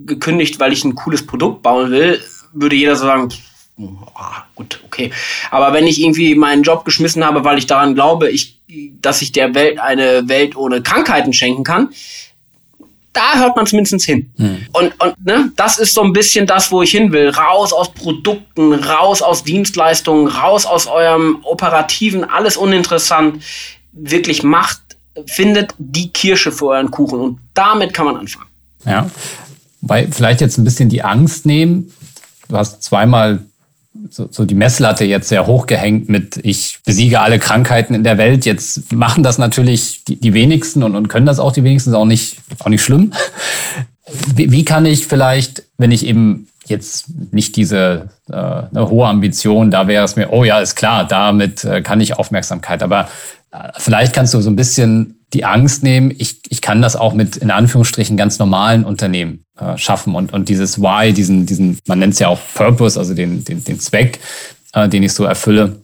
gekündigt, 0.05 0.59
weil 0.59 0.73
ich 0.73 0.83
ein 0.83 0.95
cooles 0.95 1.25
Produkt 1.25 1.61
bauen 1.61 1.91
will, 1.91 2.21
würde 2.53 2.75
jeder 2.75 2.95
so 2.95 3.05
sagen, 3.05 3.29
oh, 3.77 3.91
gut, 4.55 4.79
okay. 4.85 5.11
Aber 5.51 5.73
wenn 5.73 5.87
ich 5.87 6.01
irgendwie 6.01 6.35
meinen 6.35 6.63
Job 6.63 6.85
geschmissen 6.85 7.25
habe, 7.25 7.43
weil 7.43 7.57
ich 7.57 7.67
daran 7.67 7.95
glaube, 7.95 8.29
ich, 8.29 8.59
dass 9.01 9.21
ich 9.21 9.31
der 9.31 9.53
Welt 9.55 9.79
eine 9.79 10.27
Welt 10.27 10.55
ohne 10.55 10.81
Krankheiten 10.81 11.33
schenken 11.33 11.63
kann, 11.63 11.89
da 13.15 13.39
hört 13.39 13.55
man 13.55 13.65
zumindest 13.65 14.03
hin. 14.03 14.29
Hm. 14.37 14.65
Und, 14.73 15.01
und 15.01 15.25
ne, 15.25 15.51
das 15.55 15.79
ist 15.79 15.93
so 15.93 16.01
ein 16.03 16.11
bisschen 16.11 16.45
das, 16.45 16.71
wo 16.71 16.81
ich 16.81 16.91
hin 16.91 17.11
will. 17.13 17.29
Raus 17.29 17.71
aus 17.71 17.93
Produkten, 17.93 18.73
raus 18.73 19.21
aus 19.21 19.43
Dienstleistungen, 19.43 20.27
raus 20.27 20.65
aus 20.65 20.85
eurem 20.85 21.39
Operativen, 21.43 22.25
alles 22.25 22.57
uninteressant. 22.57 23.41
Wirklich 23.93 24.43
macht, 24.43 24.81
findet 25.27 25.73
die 25.77 26.09
Kirsche 26.09 26.51
für 26.51 26.67
euren 26.67 26.91
Kuchen. 26.91 27.19
Und 27.19 27.39
damit 27.53 27.93
kann 27.93 28.05
man 28.05 28.17
anfangen. 28.17 28.49
Ja. 28.85 29.09
Weil 29.79 30.11
vielleicht 30.11 30.41
jetzt 30.41 30.57
ein 30.57 30.65
bisschen 30.65 30.89
die 30.89 31.03
Angst 31.03 31.45
nehmen. 31.45 31.93
Du 32.49 32.57
hast 32.57 32.83
zweimal 32.83 33.43
so, 34.09 34.27
so 34.31 34.45
die 34.45 34.55
Messlatte 34.55 35.05
jetzt 35.05 35.29
sehr 35.29 35.47
hoch 35.47 35.67
gehängt 35.67 36.09
mit, 36.09 36.37
ich 36.43 36.79
besiege 36.85 37.21
alle 37.21 37.39
Krankheiten 37.39 37.93
in 37.93 38.03
der 38.03 38.17
Welt. 38.17 38.45
Jetzt 38.45 38.91
machen 38.93 39.23
das 39.23 39.37
natürlich 39.37 40.03
die, 40.03 40.19
die 40.19 40.33
wenigsten 40.33 40.83
und, 40.83 40.95
und 40.95 41.07
können 41.07 41.25
das 41.25 41.39
auch 41.39 41.51
die 41.51 41.63
wenigsten, 41.63 41.91
ist 41.91 41.95
auch 41.95 42.05
nicht, 42.05 42.37
auch 42.59 42.69
nicht 42.69 42.83
schlimm. 42.83 43.13
Wie, 44.35 44.51
wie 44.51 44.65
kann 44.65 44.85
ich 44.85 45.07
vielleicht, 45.07 45.63
wenn 45.77 45.91
ich 45.91 46.05
eben 46.05 46.47
jetzt 46.67 47.05
nicht 47.31 47.55
diese 47.55 48.09
äh, 48.29 48.35
eine 48.35 48.89
hohe 48.89 49.07
Ambition, 49.07 49.71
da 49.71 49.87
wäre 49.87 50.03
es 50.03 50.15
mir, 50.15 50.31
oh 50.31 50.43
ja, 50.43 50.59
ist 50.59 50.75
klar, 50.75 51.07
damit 51.07 51.63
äh, 51.63 51.81
kann 51.81 52.01
ich 52.01 52.17
Aufmerksamkeit. 52.17 52.83
Aber 52.83 53.07
vielleicht 53.77 54.13
kannst 54.13 54.33
du 54.33 54.41
so 54.41 54.49
ein 54.49 54.55
bisschen 54.55 55.25
die 55.33 55.43
Angst 55.43 55.83
nehmen, 55.83 56.13
ich, 56.17 56.39
ich 56.49 56.61
kann 56.61 56.81
das 56.81 56.95
auch 56.95 57.13
mit 57.13 57.37
in 57.37 57.51
Anführungsstrichen 57.51 58.15
ganz 58.15 58.39
normalen 58.39 58.85
Unternehmen 58.85 59.43
äh, 59.59 59.77
schaffen. 59.77 60.15
Und, 60.15 60.33
und 60.33 60.49
dieses 60.49 60.79
Why, 60.79 61.13
diesen, 61.13 61.45
diesen, 61.45 61.79
man 61.87 61.99
nennt 61.99 62.13
es 62.13 62.19
ja 62.19 62.29
auch 62.29 62.39
Purpose, 62.53 62.97
also 62.97 63.13
den, 63.13 63.43
den, 63.43 63.63
den 63.63 63.79
Zweck, 63.79 64.19
äh, 64.73 64.87
den 64.87 65.03
ich 65.03 65.13
so 65.13 65.25
erfülle, 65.25 65.77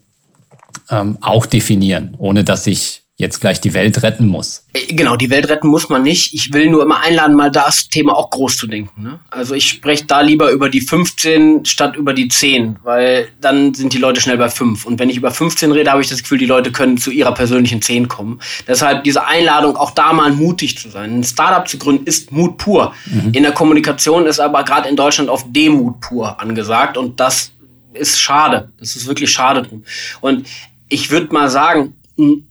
ähm, 0.89 1.17
auch 1.21 1.45
definieren, 1.45 2.15
ohne 2.17 2.43
dass 2.43 2.67
ich 2.67 3.00
jetzt 3.21 3.39
gleich 3.39 3.61
die 3.61 3.73
Welt 3.73 4.01
retten 4.03 4.27
muss. 4.27 4.65
Äh, 4.73 4.93
genau, 4.93 5.15
die 5.15 5.29
Welt 5.29 5.47
retten 5.47 5.67
muss 5.67 5.89
man 5.89 6.01
nicht. 6.01 6.33
Ich 6.33 6.51
will 6.53 6.69
nur 6.69 6.81
immer 6.83 7.01
einladen, 7.01 7.35
mal 7.35 7.51
das 7.51 7.87
Thema 7.87 8.17
auch 8.17 8.31
groß 8.31 8.57
zu 8.57 8.67
denken. 8.67 9.03
Ne? 9.03 9.19
Also 9.29 9.53
ich 9.53 9.69
spreche 9.69 10.05
da 10.05 10.21
lieber 10.21 10.51
über 10.51 10.69
die 10.69 10.81
15 10.81 11.65
statt 11.65 11.95
über 11.95 12.13
die 12.13 12.27
10, 12.27 12.79
weil 12.83 13.27
dann 13.39 13.73
sind 13.73 13.93
die 13.93 13.99
Leute 13.99 14.19
schnell 14.19 14.37
bei 14.37 14.49
5. 14.49 14.85
Und 14.85 14.99
wenn 14.99 15.09
ich 15.09 15.17
über 15.17 15.31
15 15.31 15.71
rede, 15.71 15.91
habe 15.91 16.01
ich 16.01 16.09
das 16.09 16.23
Gefühl, 16.23 16.39
die 16.39 16.47
Leute 16.47 16.71
können 16.71 16.97
zu 16.97 17.11
ihrer 17.11 17.33
persönlichen 17.33 17.81
10 17.81 18.07
kommen. 18.07 18.41
Deshalb 18.67 19.03
diese 19.03 19.25
Einladung, 19.25 19.77
auch 19.77 19.91
da 19.91 20.11
mal 20.13 20.31
mutig 20.31 20.77
zu 20.77 20.89
sein. 20.89 21.19
Ein 21.19 21.23
Startup 21.23 21.67
zu 21.67 21.77
gründen 21.77 22.05
ist 22.05 22.31
Mut 22.31 22.57
pur. 22.57 22.93
Mhm. 23.05 23.33
In 23.33 23.43
der 23.43 23.51
Kommunikation 23.53 24.25
ist 24.25 24.39
aber 24.39 24.63
gerade 24.63 24.89
in 24.89 24.95
Deutschland 24.95 25.29
auf 25.29 25.45
Demut 25.47 26.01
pur 26.01 26.41
angesagt 26.41 26.97
und 26.97 27.19
das 27.19 27.51
ist 27.93 28.19
schade. 28.19 28.71
Das 28.79 28.95
ist 28.95 29.07
wirklich 29.07 29.31
schade 29.31 29.61
drum. 29.61 29.83
Und 30.21 30.47
ich 30.89 31.11
würde 31.11 31.31
mal 31.33 31.49
sagen, 31.49 31.93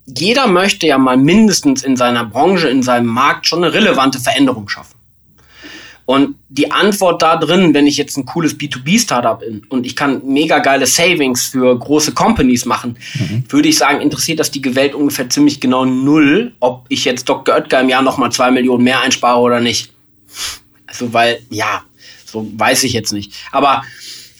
jeder 0.06 0.46
möchte 0.46 0.86
ja 0.86 0.98
mal 0.98 1.16
mindestens 1.16 1.82
in 1.82 1.96
seiner 1.96 2.24
Branche, 2.24 2.68
in 2.68 2.82
seinem 2.82 3.06
Markt 3.06 3.46
schon 3.46 3.64
eine 3.64 3.72
relevante 3.72 4.20
Veränderung 4.20 4.68
schaffen. 4.68 5.00
Und 6.10 6.34
die 6.48 6.72
Antwort 6.72 7.22
da 7.22 7.36
drin, 7.36 7.72
wenn 7.72 7.86
ich 7.86 7.96
jetzt 7.96 8.16
ein 8.16 8.26
cooles 8.26 8.58
B2B-Startup 8.58 9.38
bin 9.38 9.64
und 9.68 9.86
ich 9.86 9.94
kann 9.94 10.22
mega 10.26 10.58
geile 10.58 10.88
Savings 10.88 11.44
für 11.44 11.78
große 11.78 12.14
Companies 12.14 12.64
machen, 12.64 12.98
mhm. 13.14 13.44
würde 13.48 13.68
ich 13.68 13.78
sagen, 13.78 14.00
interessiert 14.00 14.40
das 14.40 14.50
die 14.50 14.74
Welt 14.74 14.96
ungefähr 14.96 15.30
ziemlich 15.30 15.60
genau 15.60 15.84
null, 15.84 16.52
ob 16.58 16.84
ich 16.88 17.04
jetzt 17.04 17.28
Dr. 17.28 17.54
Oetker 17.54 17.80
im 17.80 17.88
Jahr 17.88 18.02
nochmal 18.02 18.32
zwei 18.32 18.50
Millionen 18.50 18.82
mehr 18.82 19.00
einspare 19.02 19.38
oder 19.38 19.60
nicht. 19.60 19.92
Also, 20.84 21.12
weil, 21.12 21.42
ja, 21.48 21.84
so 22.24 22.50
weiß 22.56 22.82
ich 22.82 22.92
jetzt 22.92 23.12
nicht. 23.12 23.32
Aber 23.52 23.84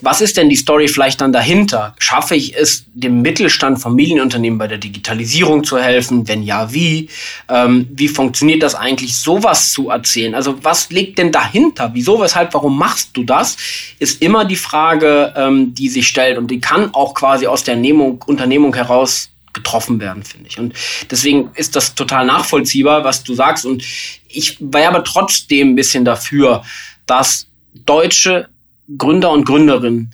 was 0.03 0.21
ist 0.21 0.37
denn 0.37 0.49
die 0.49 0.57
Story 0.57 0.89
vielleicht 0.89 1.21
dann 1.21 1.33
dahinter? 1.33 1.95
Schaffe 1.99 2.35
ich 2.35 2.57
es, 2.57 2.85
dem 2.95 3.23
Mittelstand, 3.23 3.81
Familienunternehmen 3.81 4.59
bei 4.59 4.67
der 4.67 4.79
Digitalisierung 4.79 5.65
zu 5.65 5.79
helfen? 5.79 6.27
Wenn 6.29 6.43
ja, 6.43 6.73
wie? 6.73 7.09
Ähm, 7.49 7.89
wie 7.93 8.09
funktioniert 8.09 8.63
das 8.63 8.75
eigentlich, 8.75 9.17
sowas 9.17 9.73
zu 9.73 9.91
erzählen? 9.91 10.35
Also 10.35 10.63
was 10.63 10.91
liegt 10.91 11.19
denn 11.19 11.33
dahinter? 11.33 11.91
Wieso, 11.95 12.21
weshalb, 12.21 12.55
warum 12.55 12.79
machst 12.79 13.11
du 13.15 13.25
das? 13.25 13.57
Ist 13.99 14.23
immer 14.23 14.45
die 14.45 14.57
Frage, 14.57 15.35
ähm, 15.37 15.75
die 15.75 15.89
sich 15.89 16.09
stellt 16.09 16.39
und 16.39 16.51
die 16.51 16.61
kann 16.61 16.95
auch 16.95 17.15
quasi 17.15 17.47
aus 17.47 17.65
der 17.65 17.77
Nehmung, 17.77 18.23
Unternehmung 18.27 18.75
heraus 18.75 19.31
getroffen 19.53 20.01
werden, 20.01 20.23
finde 20.23 20.49
ich. 20.49 20.59
Und 20.59 20.75
deswegen 21.11 21.51
ist 21.55 21.75
das 21.77 21.95
total 21.95 22.25
nachvollziehbar, 22.27 23.05
was 23.05 23.25
du 23.25 23.35
sagst. 23.35 23.67
Und 23.67 23.83
ich 24.29 24.57
werbe 24.61 25.03
trotzdem 25.05 25.71
ein 25.71 25.75
bisschen 25.75 26.05
dafür, 26.05 26.63
dass 27.07 27.47
deutsche 27.75 28.49
Gründer 28.96 29.31
und 29.31 29.44
Gründerinnen 29.44 30.12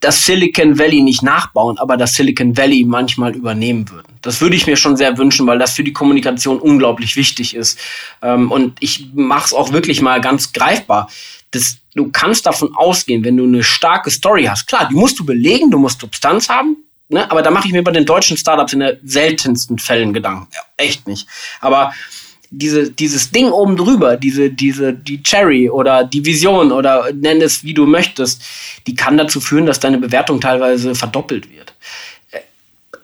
das 0.00 0.24
Silicon 0.24 0.78
Valley 0.78 1.02
nicht 1.02 1.22
nachbauen, 1.22 1.78
aber 1.78 1.96
das 1.96 2.14
Silicon 2.14 2.56
Valley 2.56 2.84
manchmal 2.84 3.34
übernehmen 3.34 3.90
würden. 3.90 4.06
Das 4.22 4.40
würde 4.40 4.56
ich 4.56 4.66
mir 4.66 4.76
schon 4.76 4.96
sehr 4.96 5.18
wünschen, 5.18 5.46
weil 5.46 5.58
das 5.58 5.72
für 5.72 5.82
die 5.82 5.92
Kommunikation 5.92 6.60
unglaublich 6.60 7.16
wichtig 7.16 7.54
ist. 7.54 7.78
Ähm, 8.22 8.52
und 8.52 8.76
ich 8.80 9.08
mache 9.14 9.46
es 9.46 9.52
auch 9.52 9.72
wirklich 9.72 10.00
mal 10.00 10.20
ganz 10.20 10.52
greifbar. 10.52 11.10
Das, 11.50 11.78
du 11.94 12.10
kannst 12.10 12.46
davon 12.46 12.74
ausgehen, 12.76 13.24
wenn 13.24 13.36
du 13.36 13.44
eine 13.44 13.64
starke 13.64 14.10
Story 14.10 14.44
hast. 14.44 14.68
Klar, 14.68 14.88
die 14.88 14.94
musst 14.94 15.18
du 15.18 15.26
belegen, 15.26 15.70
du 15.70 15.78
musst 15.78 16.00
Substanz 16.00 16.48
haben, 16.48 16.76
ne? 17.08 17.28
aber 17.30 17.42
da 17.42 17.50
mache 17.50 17.66
ich 17.66 17.72
mir 17.72 17.82
bei 17.82 17.90
den 17.90 18.04
deutschen 18.04 18.36
Startups 18.36 18.74
in 18.74 18.80
den 18.80 18.98
seltensten 19.02 19.78
Fällen 19.78 20.12
Gedanken. 20.12 20.48
Ja, 20.54 20.60
echt 20.76 21.08
nicht. 21.08 21.26
Aber 21.60 21.92
diese, 22.50 22.90
dieses 22.90 23.30
Ding 23.30 23.50
oben 23.50 23.76
drüber, 23.76 24.16
diese, 24.16 24.50
diese, 24.50 24.92
die 24.92 25.22
Cherry 25.22 25.68
oder 25.68 26.04
die 26.04 26.24
Vision 26.24 26.72
oder 26.72 27.12
nenn 27.12 27.42
es 27.42 27.62
wie 27.62 27.74
du 27.74 27.86
möchtest, 27.86 28.42
die 28.86 28.94
kann 28.94 29.18
dazu 29.18 29.40
führen, 29.40 29.66
dass 29.66 29.80
deine 29.80 29.98
Bewertung 29.98 30.40
teilweise 30.40 30.94
verdoppelt 30.94 31.50
wird. 31.50 31.74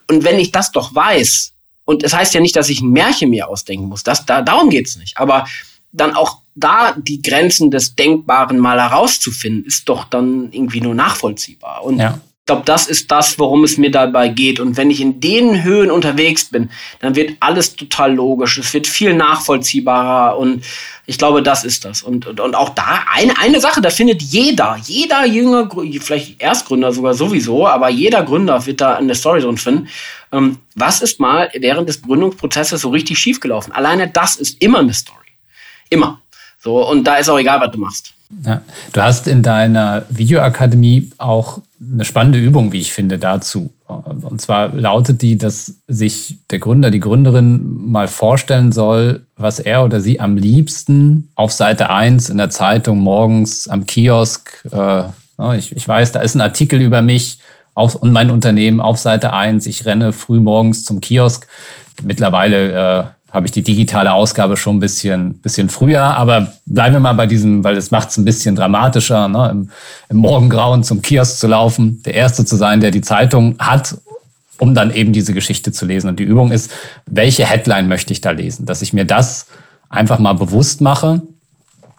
Und 0.08 0.24
wenn 0.24 0.38
ich 0.38 0.50
das 0.50 0.72
doch 0.72 0.94
weiß, 0.94 1.52
und 1.84 2.02
es 2.02 2.12
das 2.12 2.18
heißt 2.18 2.34
ja 2.34 2.40
nicht, 2.40 2.56
dass 2.56 2.70
ich 2.70 2.80
ein 2.80 2.90
Märchen 2.90 3.30
mir 3.30 3.48
ausdenken 3.48 3.88
muss, 3.88 4.02
das, 4.02 4.24
da, 4.24 4.40
darum 4.40 4.70
geht's 4.70 4.96
nicht, 4.96 5.18
aber 5.18 5.46
dann 5.92 6.14
auch 6.14 6.38
da 6.54 6.94
die 6.96 7.20
Grenzen 7.20 7.70
des 7.70 7.94
Denkbaren 7.94 8.58
mal 8.58 8.80
herauszufinden, 8.80 9.64
ist 9.64 9.88
doch 9.88 10.04
dann 10.04 10.52
irgendwie 10.52 10.80
nur 10.80 10.94
nachvollziehbar. 10.94 11.84
Und 11.84 11.98
ja. 11.98 12.20
Ich 12.44 12.46
glaube, 12.46 12.64
das 12.66 12.88
ist 12.88 13.10
das, 13.10 13.38
worum 13.38 13.64
es 13.64 13.78
mir 13.78 13.90
dabei 13.90 14.28
geht. 14.28 14.60
Und 14.60 14.76
wenn 14.76 14.90
ich 14.90 15.00
in 15.00 15.18
den 15.18 15.64
Höhen 15.64 15.90
unterwegs 15.90 16.44
bin, 16.44 16.68
dann 17.00 17.16
wird 17.16 17.38
alles 17.40 17.74
total 17.74 18.12
logisch. 18.12 18.58
Es 18.58 18.74
wird 18.74 18.86
viel 18.86 19.14
nachvollziehbarer. 19.14 20.36
Und 20.36 20.62
ich 21.06 21.16
glaube, 21.16 21.42
das 21.42 21.64
ist 21.64 21.86
das. 21.86 22.02
Und, 22.02 22.26
und, 22.26 22.40
und 22.40 22.54
auch 22.54 22.68
da 22.68 23.04
eine, 23.14 23.38
eine 23.38 23.60
Sache, 23.60 23.80
da 23.80 23.88
findet 23.88 24.20
jeder, 24.20 24.76
jeder 24.84 25.24
jünger, 25.24 25.70
vielleicht 26.02 26.42
Erstgründer 26.42 26.92
sogar 26.92 27.14
sowieso, 27.14 27.66
aber 27.66 27.88
jeder 27.88 28.22
Gründer 28.22 28.66
wird 28.66 28.82
da 28.82 28.96
eine 28.96 29.14
Story 29.14 29.40
drin 29.40 29.56
finden. 29.56 29.88
Ähm, 30.30 30.58
was 30.74 31.00
ist 31.00 31.18
mal 31.18 31.50
während 31.54 31.88
des 31.88 32.02
Gründungsprozesses 32.02 32.82
so 32.82 32.90
richtig 32.90 33.18
schiefgelaufen? 33.18 33.72
Alleine 33.72 34.08
das 34.08 34.36
ist 34.36 34.60
immer 34.60 34.80
eine 34.80 34.92
Story. 34.92 35.18
Immer. 35.88 36.20
So, 36.60 36.86
und 36.86 37.04
da 37.04 37.14
ist 37.14 37.30
auch 37.30 37.38
egal, 37.38 37.58
was 37.60 37.70
du 37.70 37.78
machst. 37.78 38.12
Ja. 38.44 38.60
Du 38.92 39.02
hast 39.02 39.28
in 39.28 39.42
deiner 39.42 40.04
Videoakademie 40.10 41.10
auch 41.16 41.62
eine 41.92 42.04
spannende 42.04 42.38
Übung, 42.38 42.72
wie 42.72 42.80
ich 42.80 42.92
finde, 42.92 43.18
dazu. 43.18 43.72
Und 43.86 44.40
zwar 44.40 44.68
lautet 44.68 45.22
die, 45.22 45.36
dass 45.36 45.76
sich 45.86 46.38
der 46.50 46.58
Gründer, 46.58 46.90
die 46.90 47.00
Gründerin 47.00 47.90
mal 47.90 48.08
vorstellen 48.08 48.72
soll, 48.72 49.26
was 49.36 49.60
er 49.60 49.84
oder 49.84 50.00
sie 50.00 50.20
am 50.20 50.36
liebsten 50.36 51.28
auf 51.34 51.52
Seite 51.52 51.90
1 51.90 52.30
in 52.30 52.38
der 52.38 52.50
Zeitung 52.50 52.98
morgens 52.98 53.68
am 53.68 53.86
Kiosk, 53.86 54.64
äh, 54.72 55.04
ich, 55.56 55.74
ich 55.74 55.86
weiß, 55.86 56.12
da 56.12 56.20
ist 56.20 56.36
ein 56.36 56.40
Artikel 56.40 56.80
über 56.80 57.02
mich 57.02 57.38
auf, 57.74 57.96
und 57.96 58.12
mein 58.12 58.30
Unternehmen 58.30 58.80
auf 58.80 58.98
Seite 58.98 59.32
1. 59.32 59.66
Ich 59.66 59.84
renne 59.84 60.12
früh 60.12 60.40
morgens 60.40 60.84
zum 60.84 61.00
Kiosk. 61.00 61.48
Mittlerweile 62.02 62.72
äh, 62.72 63.04
habe 63.34 63.46
ich 63.46 63.52
die 63.52 63.62
digitale 63.62 64.12
Ausgabe 64.12 64.56
schon 64.56 64.76
ein 64.76 64.80
bisschen, 64.80 65.34
bisschen 65.40 65.68
früher. 65.68 66.02
Aber 66.02 66.52
bleiben 66.66 66.94
wir 66.94 67.00
mal 67.00 67.14
bei 67.14 67.26
diesem, 67.26 67.64
weil 67.64 67.76
es 67.76 67.90
macht 67.90 68.10
es 68.10 68.16
ein 68.16 68.24
bisschen 68.24 68.54
dramatischer, 68.54 69.26
ne? 69.26 69.48
Im, 69.50 69.70
im 70.08 70.16
Morgengrauen 70.18 70.84
zum 70.84 71.02
Kiosk 71.02 71.38
zu 71.38 71.48
laufen, 71.48 72.00
der 72.04 72.14
Erste 72.14 72.44
zu 72.44 72.54
sein, 72.54 72.80
der 72.80 72.92
die 72.92 73.00
Zeitung 73.00 73.56
hat, 73.58 73.96
um 74.58 74.72
dann 74.72 74.94
eben 74.94 75.12
diese 75.12 75.34
Geschichte 75.34 75.72
zu 75.72 75.84
lesen. 75.84 76.08
Und 76.08 76.20
die 76.20 76.24
Übung 76.24 76.52
ist, 76.52 76.70
welche 77.06 77.44
Headline 77.44 77.88
möchte 77.88 78.12
ich 78.12 78.20
da 78.20 78.30
lesen? 78.30 78.66
Dass 78.66 78.82
ich 78.82 78.92
mir 78.92 79.04
das 79.04 79.46
einfach 79.90 80.20
mal 80.20 80.34
bewusst 80.34 80.80
mache 80.80 81.20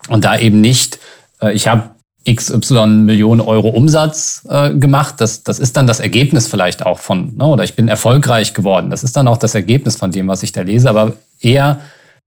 und 0.07 0.23
da 0.23 0.37
eben 0.39 0.61
nicht, 0.61 0.99
äh, 1.41 1.51
ich 1.51 1.67
habe 1.67 1.89
XY 2.27 2.87
Millionen 2.87 3.41
Euro 3.41 3.69
Umsatz 3.69 4.47
äh, 4.49 4.73
gemacht. 4.73 5.15
Das, 5.17 5.43
das 5.43 5.59
ist 5.59 5.75
dann 5.75 5.85
das 5.85 5.99
Ergebnis 5.99 6.47
vielleicht 6.47 6.85
auch 6.85 6.99
von, 6.99 7.35
ne, 7.35 7.45
oder 7.45 7.65
ich 7.65 7.75
bin 7.75 7.89
erfolgreich 7.89 8.53
geworden. 8.53 8.89
Das 8.89 9.03
ist 9.03 9.17
dann 9.17 9.27
auch 9.27 9.37
das 9.37 9.53
Ergebnis 9.53 9.97
von 9.97 10.11
dem, 10.11 10.29
was 10.29 10.43
ich 10.43 10.53
da 10.53 10.61
lese. 10.61 10.89
Aber 10.89 11.13
eher, 11.39 11.81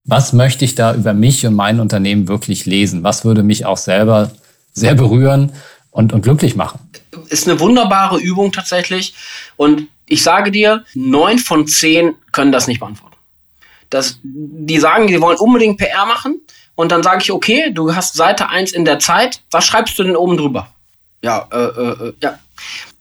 was 0.05 0.33
möchte 0.33 0.65
ich 0.65 0.75
da 0.75 0.95
über 0.95 1.13
mich 1.13 1.47
und 1.47 1.55
mein 1.55 1.81
Unternehmen 1.81 2.29
wirklich 2.29 2.67
lesen? 2.67 3.05
Was 3.05 3.25
würde 3.25 3.43
mich 3.43 3.67
auch 3.67 3.77
selber 3.77 4.31
sehr 4.73 4.95
berühren 4.95 5.53
und, 5.91 6.13
und 6.13 6.23
glücklich 6.23 6.57
machen? 6.57 6.81
Ist 7.29 7.49
eine 7.49 7.61
wunderbare 7.61 8.19
Übung 8.19 8.53
tatsächlich. 8.53 9.15
Und 9.57 9.89
ich 10.07 10.23
sage 10.23 10.51
dir, 10.51 10.85
neun 10.95 11.39
von 11.39 11.67
zehn 11.67 12.15
können 12.33 12.53
das 12.53 12.67
nicht 12.67 12.81
beantworten. 12.81 13.17
Das, 13.91 14.19
die 14.23 14.79
sagen, 14.79 15.07
die 15.07 15.21
wollen 15.21 15.39
unbedingt 15.39 15.79
PR 15.79 16.07
machen 16.07 16.41
und 16.75 16.93
dann 16.93 17.03
sage 17.03 17.23
ich, 17.23 17.33
okay, 17.33 17.71
du 17.73 17.95
hast 17.95 18.15
Seite 18.15 18.49
1 18.49 18.73
in 18.73 18.85
der 18.85 18.99
Zeit, 18.99 19.41
was 19.51 19.65
schreibst 19.65 19.99
du 19.99 20.05
denn 20.05 20.17
oben 20.17 20.37
drüber? 20.37 20.69
Ja, 21.23 21.49
äh, 21.51 21.57
äh, 21.57 22.09
äh, 22.09 22.13
ja. 22.23 22.39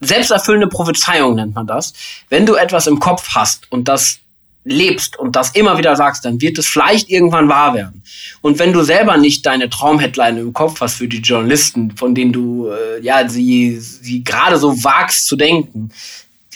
Selbsterfüllende 0.02 0.68
Prophezeiung 0.68 1.36
nennt 1.36 1.56
man 1.56 1.68
das. 1.68 1.94
Wenn 2.30 2.46
du 2.46 2.56
etwas 2.56 2.88
im 2.88 3.00
Kopf 3.00 3.30
hast 3.36 3.72
und 3.72 3.88
das 3.88 4.20
lebst 4.68 5.18
und 5.18 5.36
das 5.36 5.52
immer 5.52 5.78
wieder 5.78 5.96
sagst, 5.96 6.26
dann 6.26 6.42
wird 6.42 6.58
es 6.58 6.68
vielleicht 6.68 7.10
irgendwann 7.10 7.50
wahr 7.50 7.74
werden. 7.74 8.04
Und 8.42 8.60
wenn 8.60 8.74
du 8.74 8.84
selber 8.84 9.18
nicht 9.18 9.46
deine 9.46 9.70
Traumheadline 9.70 10.38
im 10.38 10.54
Kopf 10.54 10.82
hast 10.82 10.96
für 10.96 11.08
die 11.08 11.22
Journalisten, 11.22 11.96
von 11.96 12.14
denen 12.14 12.34
du 12.34 12.68
äh, 12.68 13.02
ja 13.02 13.28
sie, 13.28 13.78
sie 13.80 14.24
gerade 14.24 14.58
so 14.58 14.84
wagst 14.84 15.28
zu 15.28 15.36
denken, 15.36 15.92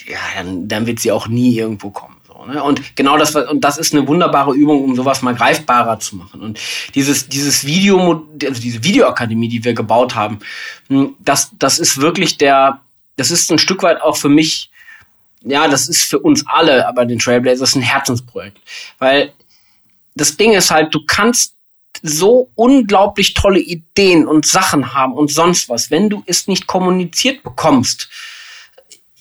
ja, 0.06 0.18
dann, 0.36 0.68
dann 0.68 0.86
wird 0.86 1.00
sie 1.00 1.12
auch 1.12 1.28
nie 1.28 1.56
irgendwo 1.56 1.90
kommen 1.90 2.16
ne? 2.46 2.62
Und 2.62 2.96
genau 2.96 3.16
das, 3.16 3.34
und 3.34 3.62
das 3.62 3.78
ist 3.78 3.94
eine 3.94 4.06
wunderbare 4.06 4.54
Übung, 4.54 4.84
um 4.84 4.94
sowas 4.94 5.22
mal 5.22 5.34
greifbarer 5.34 5.98
zu 6.00 6.16
machen. 6.16 6.40
Und 6.40 6.58
dieses, 6.94 7.28
dieses 7.28 7.66
Video, 7.66 8.26
also 8.44 8.60
diese 8.60 8.84
Videoakademie, 8.84 9.48
die 9.48 9.64
wir 9.64 9.74
gebaut 9.74 10.14
haben, 10.14 10.38
hm, 10.88 11.14
das, 11.20 11.50
das 11.58 11.78
ist 11.78 12.00
wirklich 12.00 12.38
der, 12.38 12.80
das 13.16 13.30
ist 13.30 13.50
ein 13.50 13.58
Stück 13.58 13.82
weit 13.82 14.00
auch 14.00 14.16
für 14.16 14.28
mich, 14.28 14.70
ja, 15.44 15.68
das 15.68 15.88
ist 15.88 16.02
für 16.02 16.18
uns 16.18 16.44
alle, 16.46 16.86
aber 16.86 17.04
den 17.04 17.18
Trailblazers 17.18 17.74
ein 17.74 17.82
Herzensprojekt. 17.82 18.58
Weil 18.98 19.32
das 20.14 20.36
Ding 20.36 20.52
ist 20.52 20.70
halt, 20.70 20.94
du 20.94 21.00
kannst 21.06 21.54
so 22.02 22.50
unglaublich 22.54 23.34
tolle 23.34 23.60
Ideen 23.60 24.26
und 24.26 24.46
Sachen 24.46 24.94
haben 24.94 25.14
und 25.14 25.30
sonst 25.30 25.68
was, 25.68 25.90
wenn 25.90 26.10
du 26.10 26.22
es 26.26 26.48
nicht 26.48 26.66
kommuniziert 26.66 27.42
bekommst 27.42 28.08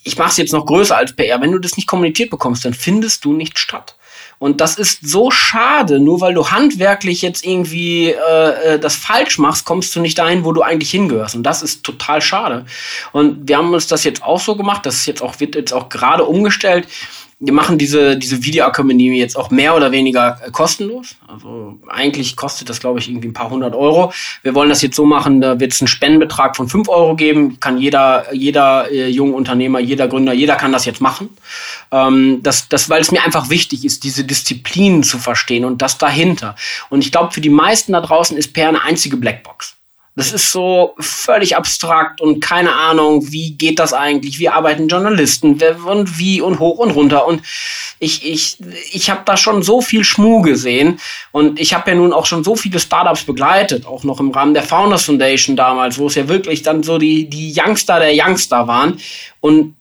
ich 0.04 0.18
mache 0.18 0.30
es 0.30 0.38
jetzt 0.38 0.54
noch 0.54 0.66
größer 0.66 0.98
als 0.98 1.16
PR, 1.16 1.42
wenn 1.42 1.52
du 1.52 1.60
das 1.60 1.78
nicht 1.78 1.88
kommuniziert 1.88 2.30
bekommst, 2.30 2.66
dann 2.66 2.74
findest 2.74 3.26
du 3.26 3.34
nicht 3.34 3.60
statt. 3.60 3.96
Und 4.42 4.60
das 4.60 4.76
ist 4.76 5.08
so 5.08 5.30
schade, 5.30 6.00
nur 6.00 6.20
weil 6.20 6.34
du 6.34 6.50
handwerklich 6.50 7.22
jetzt 7.22 7.46
irgendwie 7.46 8.08
äh, 8.08 8.74
äh, 8.74 8.80
das 8.80 8.96
falsch 8.96 9.38
machst, 9.38 9.66
kommst 9.66 9.96
du 9.96 10.00
nicht 10.00 10.18
dahin, 10.18 10.44
wo 10.44 10.52
du 10.52 10.64
eigentlich 10.64 10.90
hingehörst. 10.90 11.36
Und 11.36 11.44
das 11.44 11.62
ist 11.62 11.84
total 11.84 12.24
schade. 12.24 12.66
Und 13.12 13.48
wir 13.48 13.58
haben 13.58 13.72
uns 13.72 13.86
das 13.86 14.04
jetzt 14.04 14.24
auch 14.24 14.40
so 14.40 14.56
gemacht, 14.56 14.84
das 14.88 14.96
ist 14.96 15.06
jetzt 15.06 15.22
auch, 15.22 15.40
wird 15.40 15.54
jetzt 15.54 15.72
auch 15.72 15.90
gerade 15.90 16.24
umgestellt 16.24 16.88
wir 17.44 17.54
machen 17.54 17.80
diese, 17.80 18.18
diese 18.18 18.44
Videoakademie 18.44 19.18
jetzt 19.18 19.36
auch 19.36 19.50
mehr 19.50 19.76
oder 19.76 19.92
weniger 19.92 20.40
äh, 20.46 20.52
kostenlos. 20.52 21.16
Also 21.28 21.80
eigentlich 21.88 22.36
kostet 22.36 22.70
das, 22.70 22.80
glaube 22.80 23.00
ich, 23.00 23.10
irgendwie 23.10 23.30
ein 23.30 23.34
paar 23.34 23.50
hundert 23.50 23.74
Euro. 23.74 24.14
Wir 24.44 24.54
wollen 24.54 24.70
das 24.70 24.84
jetzt 24.84 24.96
so 24.96 25.06
machen, 25.06 25.42
da 25.42 25.60
wird 25.60 25.74
es 25.74 25.82
einen 25.82 25.88
Spendenbetrag 25.88 26.56
von 26.56 26.70
fünf 26.70 26.88
Euro 26.88 27.16
geben. 27.16 27.60
Kann 27.60 27.80
jeder, 27.80 28.32
jeder 28.32 28.92
äh, 28.92 29.08
junge 29.08 29.34
Unternehmer, 29.34 29.80
jeder 29.80 30.08
Gründer, 30.08 30.34
jeder 30.34 30.56
kann 30.56 30.72
das 30.72 30.86
jetzt 30.86 31.02
machen. 31.02 31.30
Ähm, 31.92 32.42
das, 32.44 32.70
das, 32.70 32.92
weil 32.92 33.02
es 33.02 33.12
mir 33.12 33.24
einfach 33.24 33.50
wichtig 33.50 33.86
ist, 33.86 34.04
diese 34.04 34.24
Disziplinen 34.24 35.02
zu 35.02 35.18
verstehen 35.18 35.66
und 35.66 35.82
das 35.82 35.98
dahinter. 35.98 36.56
Und 36.90 37.04
ich 37.04 37.12
glaube, 37.12 37.34
für 37.34 37.42
die 37.42 37.50
meisten 37.50 37.94
da 37.94 38.02
draußen 38.02 38.38
ist 38.38 38.54
PR 38.54 38.70
eine 38.70 38.84
einzige 38.84 39.18
Blackbox. 39.18 39.81
Das 40.16 40.34
ist 40.34 40.52
so 40.52 40.94
völlig 41.00 41.56
abstrakt 41.56 42.20
und 42.20 42.42
keine 42.42 42.76
Ahnung, 42.76 43.32
wie 43.32 43.52
geht 43.52 43.80
das 43.80 43.94
eigentlich, 43.94 44.40
wie 44.40 44.50
arbeiten 44.50 44.90
Journalisten 44.90 45.58
und 45.86 46.20
wie 46.20 46.42
und 46.42 46.60
hoch 46.60 46.80
und 46.80 46.92
runter. 46.92 47.26
Und 47.26 47.42
ich, 48.00 48.26
ich, 48.26 48.58
ich 48.92 49.10
habe 49.10 49.22
da 49.24 49.38
schon 49.38 49.64
so 49.64 49.80
viel 49.80 50.04
Schmuh 50.04 50.42
gesehen 50.42 51.00
und 51.32 51.62
ich 51.62 51.74
habe 51.74 51.92
ja 51.92 51.96
nun 51.96 52.12
auch 52.12 52.26
schon 52.26 52.44
so 52.44 52.58
viele 52.58 52.80
Startups 52.80 53.24
begleitet, 53.24 53.86
auch 53.86 54.04
noch 54.04 54.20
im 54.20 54.32
Rahmen 54.32 54.54
der 54.54 54.64
Founders 54.64 55.06
Foundation 55.06 55.56
damals, 55.56 55.98
wo 55.98 56.08
es 56.08 56.16
ja 56.16 56.28
wirklich 56.28 56.62
dann 56.62 56.84
so 56.84 56.98
die, 56.98 57.30
die 57.30 57.54
Youngster 57.58 58.00
der 58.00 58.12
Youngster 58.14 58.68
waren. 58.68 59.00
Und 59.40 59.76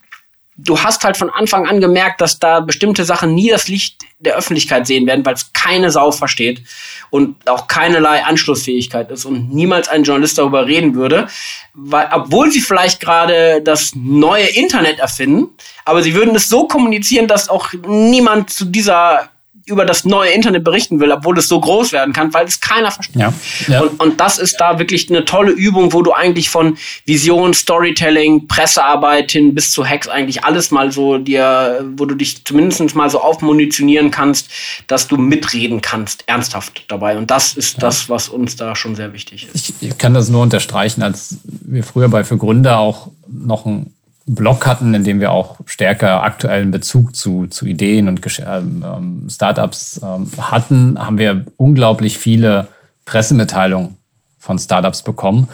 du 0.65 0.79
hast 0.79 1.05
halt 1.05 1.17
von 1.17 1.31
Anfang 1.31 1.67
an 1.67 1.81
gemerkt, 1.81 2.21
dass 2.21 2.39
da 2.39 2.61
bestimmte 2.61 3.05
Sachen 3.05 3.35
nie 3.35 3.49
das 3.51 3.69
Licht 3.69 4.03
der 4.19 4.37
Öffentlichkeit 4.37 4.87
sehen 4.87 5.07
werden, 5.07 5.25
weil 5.25 5.35
es 5.35 5.53
keine 5.53 5.91
Sau 5.91 6.13
versteht 6.13 6.63
und 7.09 7.49
auch 7.49 7.69
keinerlei 7.69 8.23
Anschlussfähigkeit 8.25 9.11
ist 9.11 9.25
und 9.25 9.53
niemals 9.53 9.89
ein 9.89 10.05
Journalist 10.05 10.39
darüber 10.39 10.67
reden 10.67 10.95
würde, 10.95 11.29
weil 11.73 12.09
obwohl 12.13 12.51
sie 12.51 12.61
vielleicht 12.61 13.01
gerade 13.01 13.63
das 13.63 13.93
neue 13.95 14.47
Internet 14.47 14.99
erfinden, 14.99 15.49
aber 15.85 16.03
sie 16.03 16.15
würden 16.15 16.35
es 16.37 16.49
so 16.49 16.67
kommunizieren, 16.69 17.29
dass 17.29 17.49
auch 17.49 17.73
niemand 17.87 18.51
zu 18.51 18.67
dieser 18.67 19.30
über 19.71 19.85
das 19.85 20.05
neue 20.05 20.31
Internet 20.31 20.65
berichten 20.65 21.01
will, 21.01 21.13
obwohl 21.13 21.39
es 21.39 21.49
so 21.49 21.61
groß 21.61 21.93
werden 21.93 22.13
kann, 22.13 22.35
weil 22.35 22.47
es 22.47 22.61
keiner 22.61 22.91
versteht. 22.91 23.17
Ja, 23.17 23.33
ja. 23.69 23.81
Und, 23.81 24.01
und 24.01 24.21
das 24.21 24.39
ist 24.39 24.57
da 24.61 24.79
wirklich 24.79 25.09
eine 25.09 25.25
tolle 25.25 25.53
Übung, 25.53 25.93
wo 25.93 26.03
du 26.03 26.13
eigentlich 26.13 26.51
von 26.51 26.77
Vision, 27.07 27.55
Storytelling, 27.55 28.49
Pressearbeit 28.49 29.33
hin 29.33 29.55
bis 29.55 29.73
zu 29.73 29.87
Hacks 29.87 30.09
eigentlich 30.09 30.45
alles 30.45 30.71
mal 30.71 30.93
so 30.93 31.19
dir, 31.19 31.85
wo 31.97 32.05
du 32.05 32.15
dich 32.15 32.45
zumindest 32.45 32.95
mal 32.95 33.09
so 33.11 33.21
aufmunitionieren 33.21 34.11
kannst, 34.11 34.51
dass 34.87 35.09
du 35.09 35.17
mitreden 35.17 35.81
kannst, 35.81 36.25
ernsthaft 36.27 36.85
dabei. 36.89 37.17
Und 37.17 37.31
das 37.31 37.55
ist 37.55 37.75
ja. 37.75 37.81
das, 37.81 38.09
was 38.09 38.29
uns 38.29 38.57
da 38.57 38.75
schon 38.75 38.97
sehr 38.97 39.13
wichtig 39.13 39.49
ist. 39.53 39.71
Ich, 39.81 39.89
ich 39.89 39.99
kann 39.99 40.15
das 40.15 40.29
nur 40.29 40.43
unterstreichen, 40.43 41.03
als 41.03 41.37
wir 41.45 41.85
früher 41.85 42.09
bei 42.09 42.25
Für 42.25 42.37
Gründer 42.37 42.79
auch 42.79 43.09
noch 43.29 43.67
ein 43.67 43.95
Blog 44.35 44.67
hatten, 44.67 44.95
in 44.95 45.03
dem 45.03 45.21
wir 45.21 45.33
auch 45.33 45.59
stärker 45.67 46.23
aktuellen 46.23 46.71
Bezug 46.71 47.17
zu, 47.17 47.47
zu 47.49 47.67
Ideen 47.67 48.07
und 48.07 48.21
ähm, 48.47 48.85
ähm, 48.87 49.27
Startups 49.29 50.01
ähm, 50.03 50.31
hatten, 50.39 50.99
haben 50.99 51.19
wir 51.19 51.47
unglaublich 51.57 52.17
viele 52.17 52.69
Pressemitteilungen 53.07 53.97
von 54.39 54.59
Startups 54.59 55.03
bekommen. 55.03 55.49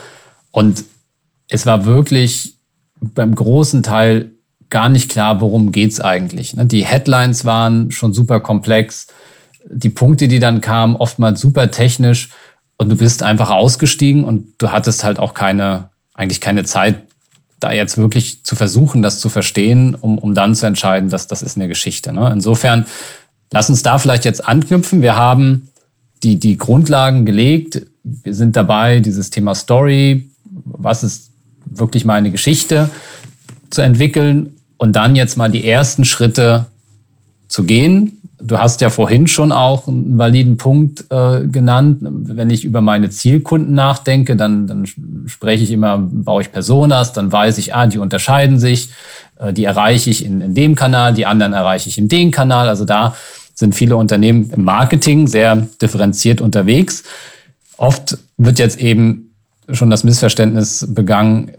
Und 0.50 0.84
es 1.48 1.64
war 1.64 1.86
wirklich 1.86 2.54
beim 3.00 3.34
großen 3.34 3.82
Teil 3.82 4.32
gar 4.68 4.88
nicht 4.88 5.10
klar, 5.10 5.40
worum 5.40 5.72
geht's 5.72 6.00
eigentlich. 6.00 6.54
Ne? 6.54 6.66
Die 6.66 6.84
Headlines 6.84 7.44
waren 7.44 7.90
schon 7.90 8.12
super 8.12 8.40
komplex, 8.40 9.06
die 9.68 9.90
Punkte, 9.90 10.28
die 10.28 10.38
dann 10.38 10.60
kamen, 10.60 10.96
oftmals 10.96 11.40
super 11.40 11.70
technisch 11.70 12.28
und 12.76 12.90
du 12.90 12.96
bist 12.96 13.22
einfach 13.22 13.50
ausgestiegen 13.50 14.24
und 14.24 14.54
du 14.58 14.70
hattest 14.70 15.02
halt 15.02 15.18
auch 15.18 15.32
keine, 15.32 15.90
eigentlich 16.14 16.40
keine 16.40 16.64
Zeit, 16.64 17.05
da 17.60 17.72
jetzt 17.72 17.96
wirklich 17.96 18.44
zu 18.44 18.54
versuchen, 18.54 19.02
das 19.02 19.20
zu 19.20 19.28
verstehen, 19.28 19.94
um, 19.94 20.18
um 20.18 20.34
dann 20.34 20.54
zu 20.54 20.66
entscheiden, 20.66 21.08
dass 21.08 21.26
das 21.26 21.42
ist 21.42 21.56
eine 21.56 21.68
Geschichte. 21.68 22.12
Ne? 22.12 22.30
Insofern, 22.32 22.86
lass 23.52 23.70
uns 23.70 23.82
da 23.82 23.98
vielleicht 23.98 24.24
jetzt 24.24 24.46
anknüpfen. 24.46 25.02
Wir 25.02 25.16
haben 25.16 25.68
die, 26.22 26.38
die 26.38 26.58
Grundlagen 26.58 27.24
gelegt. 27.24 27.82
Wir 28.02 28.34
sind 28.34 28.56
dabei, 28.56 29.00
dieses 29.00 29.30
Thema 29.30 29.54
Story, 29.54 30.28
was 30.64 31.02
ist 31.02 31.30
wirklich 31.64 32.04
meine 32.04 32.30
Geschichte 32.30 32.90
zu 33.70 33.82
entwickeln 33.82 34.54
und 34.76 34.94
dann 34.94 35.16
jetzt 35.16 35.36
mal 35.36 35.50
die 35.50 35.68
ersten 35.68 36.04
Schritte 36.04 36.66
zu 37.48 37.64
gehen, 37.64 38.15
Du 38.38 38.58
hast 38.58 38.82
ja 38.82 38.90
vorhin 38.90 39.26
schon 39.26 39.50
auch 39.50 39.88
einen 39.88 40.18
validen 40.18 40.58
Punkt 40.58 41.04
äh, 41.10 41.46
genannt. 41.46 41.98
Wenn 42.02 42.50
ich 42.50 42.64
über 42.64 42.82
meine 42.82 43.08
Zielkunden 43.08 43.74
nachdenke, 43.74 44.36
dann, 44.36 44.66
dann 44.66 44.84
spreche 45.26 45.64
ich 45.64 45.70
immer, 45.70 45.98
baue 45.98 46.42
ich 46.42 46.52
Personas, 46.52 47.14
dann 47.14 47.32
weiß 47.32 47.56
ich, 47.58 47.74
ah, 47.74 47.86
die 47.86 47.98
unterscheiden 47.98 48.58
sich, 48.58 48.90
äh, 49.38 49.54
die 49.54 49.64
erreiche 49.64 50.10
ich 50.10 50.24
in, 50.24 50.42
in 50.42 50.54
dem 50.54 50.74
Kanal, 50.74 51.14
die 51.14 51.24
anderen 51.24 51.54
erreiche 51.54 51.88
ich 51.88 51.96
in 51.96 52.08
dem 52.08 52.30
Kanal. 52.30 52.68
Also 52.68 52.84
da 52.84 53.16
sind 53.54 53.74
viele 53.74 53.96
Unternehmen 53.96 54.50
im 54.50 54.64
Marketing 54.64 55.26
sehr 55.26 55.56
differenziert 55.80 56.42
unterwegs. 56.42 57.04
Oft 57.78 58.18
wird 58.36 58.58
jetzt 58.58 58.78
eben 58.78 59.34
schon 59.72 59.90
das 59.90 60.04
Missverständnis 60.04 60.86
begangen, 60.90 61.50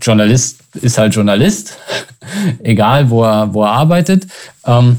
Journalist 0.00 0.60
ist 0.80 0.98
halt 0.98 1.14
Journalist, 1.14 1.76
egal 2.62 3.10
wo 3.10 3.22
er, 3.22 3.52
wo 3.52 3.62
er 3.62 3.70
arbeitet. 3.72 4.26
Ähm, 4.66 4.96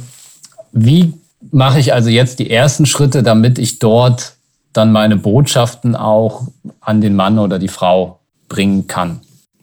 wie 0.71 1.13
mache 1.53 1.79
ich 1.79 1.93
also 1.93 2.09
jetzt 2.09 2.39
die 2.39 2.49
ersten 2.49 2.85
Schritte, 2.85 3.23
damit 3.23 3.59
ich 3.59 3.79
dort 3.79 4.33
dann 4.73 4.91
meine 4.91 5.15
Botschaften 5.15 5.95
auch 5.95 6.47
an 6.81 6.99
den 6.99 7.15
Mann 7.15 7.37
oder 7.37 7.59
die 7.59 7.67
Frau 7.67 8.19
bringen 8.49 8.87
kann 8.87 9.21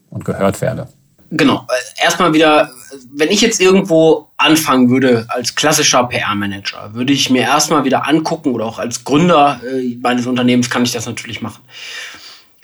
und 0.08 0.24
gehört 0.24 0.60
werde. 0.60 0.86
Genau. 1.32 1.66
Erstmal 2.02 2.32
wieder, 2.32 2.70
wenn 3.12 3.28
ich 3.28 3.40
jetzt 3.40 3.60
irgendwo 3.60 4.28
anfangen 4.36 4.88
würde 4.90 5.26
als 5.28 5.54
klassischer 5.54 6.04
PR-Manager, 6.04 6.94
würde 6.94 7.12
ich 7.12 7.28
mir 7.30 7.42
erstmal 7.42 7.84
wieder 7.84 8.06
angucken 8.08 8.52
oder 8.52 8.66
auch 8.66 8.78
als 8.78 9.04
Gründer 9.04 9.60
äh, 9.64 9.96
meines 10.00 10.26
Unternehmens 10.26 10.70
kann 10.70 10.82
ich 10.82 10.92
das 10.92 11.06
natürlich 11.06 11.42
machen. 11.42 11.62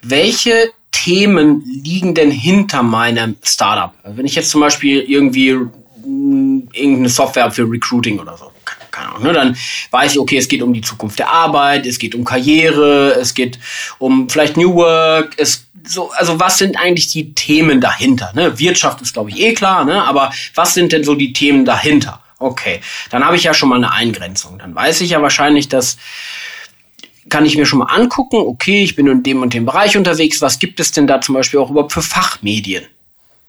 Welche 0.03 0.71
Themen 0.93 1.62
liegen 1.65 2.15
denn 2.15 2.31
hinter 2.31 2.83
meinem 2.83 3.37
Startup? 3.43 3.93
Wenn 4.05 4.27
ich 4.27 4.37
jetzt 4.37 4.51
zum 4.51 4.61
Beispiel 4.61 5.01
irgendwie 5.01 5.53
mm, 5.53 6.69
irgendeine 6.73 7.09
Software 7.09 7.51
für 7.51 7.71
Recruiting 7.71 8.19
oder 8.19 8.37
so, 8.37 8.51
keine 8.97 9.11
Ahnung, 9.11 9.25
ne, 9.25 9.33
dann 9.33 9.57
weiß 9.91 10.13
ich, 10.13 10.19
okay, 10.19 10.39
es 10.39 10.49
geht 10.49 10.63
um 10.63 10.73
die 10.73 10.81
Zukunft 10.81 11.19
der 11.19 11.29
Arbeit, 11.29 11.87
es 11.87 11.99
geht 11.99 12.15
um 12.15 12.25
Karriere, 12.25 13.17
es 13.21 13.35
geht 13.35 13.59
um 13.99 14.29
vielleicht 14.29 14.57
New 14.57 14.75
Work, 14.75 15.35
es 15.37 15.67
so, 15.89 16.11
also 16.13 16.41
was 16.41 16.59
sind 16.59 16.77
eigentlich 16.77 17.09
die 17.09 17.33
Themen 17.35 17.81
dahinter? 17.81 18.33
Ne? 18.35 18.59
Wirtschaft 18.59 19.01
ist, 19.03 19.13
glaube 19.13 19.31
ich, 19.31 19.41
eh 19.41 19.55
klar, 19.55 19.85
ne? 19.85 20.03
aber 20.03 20.33
was 20.55 20.75
sind 20.75 20.93
denn 20.93 21.05
so 21.05 21.15
die 21.15 21.33
Themen 21.33 21.65
dahinter? 21.65 22.21
Okay, 22.39 22.81
dann 23.11 23.25
habe 23.25 23.37
ich 23.37 23.45
ja 23.45 23.55
schon 23.55 23.69
mal 23.69 23.77
eine 23.77 23.93
Eingrenzung. 23.93 24.59
Dann 24.59 24.75
weiß 24.75 25.01
ich 25.01 25.11
ja 25.11 25.23
wahrscheinlich, 25.23 25.69
dass 25.69 25.97
kann 27.29 27.47
ich 27.47 27.57
mir 27.57 27.67
schon 27.67 27.81
mal 27.81 27.87
angucken, 27.87 28.37
okay, 28.37 28.83
ich 28.85 28.95
bin 28.95 29.07
in 29.07 29.23
dem 29.23 29.43
und 29.43 29.53
dem 29.53 29.67
Bereich 29.67 29.97
unterwegs, 29.97 30.41
was 30.41 30.59
gibt 30.59 30.79
es 30.81 30.93
denn 30.93 31.07
da 31.07 31.21
zum 31.21 31.35
Beispiel 31.35 31.59
auch 31.59 31.71
überhaupt 31.71 31.93
für 31.93 32.03
Fachmedien? 32.03 32.85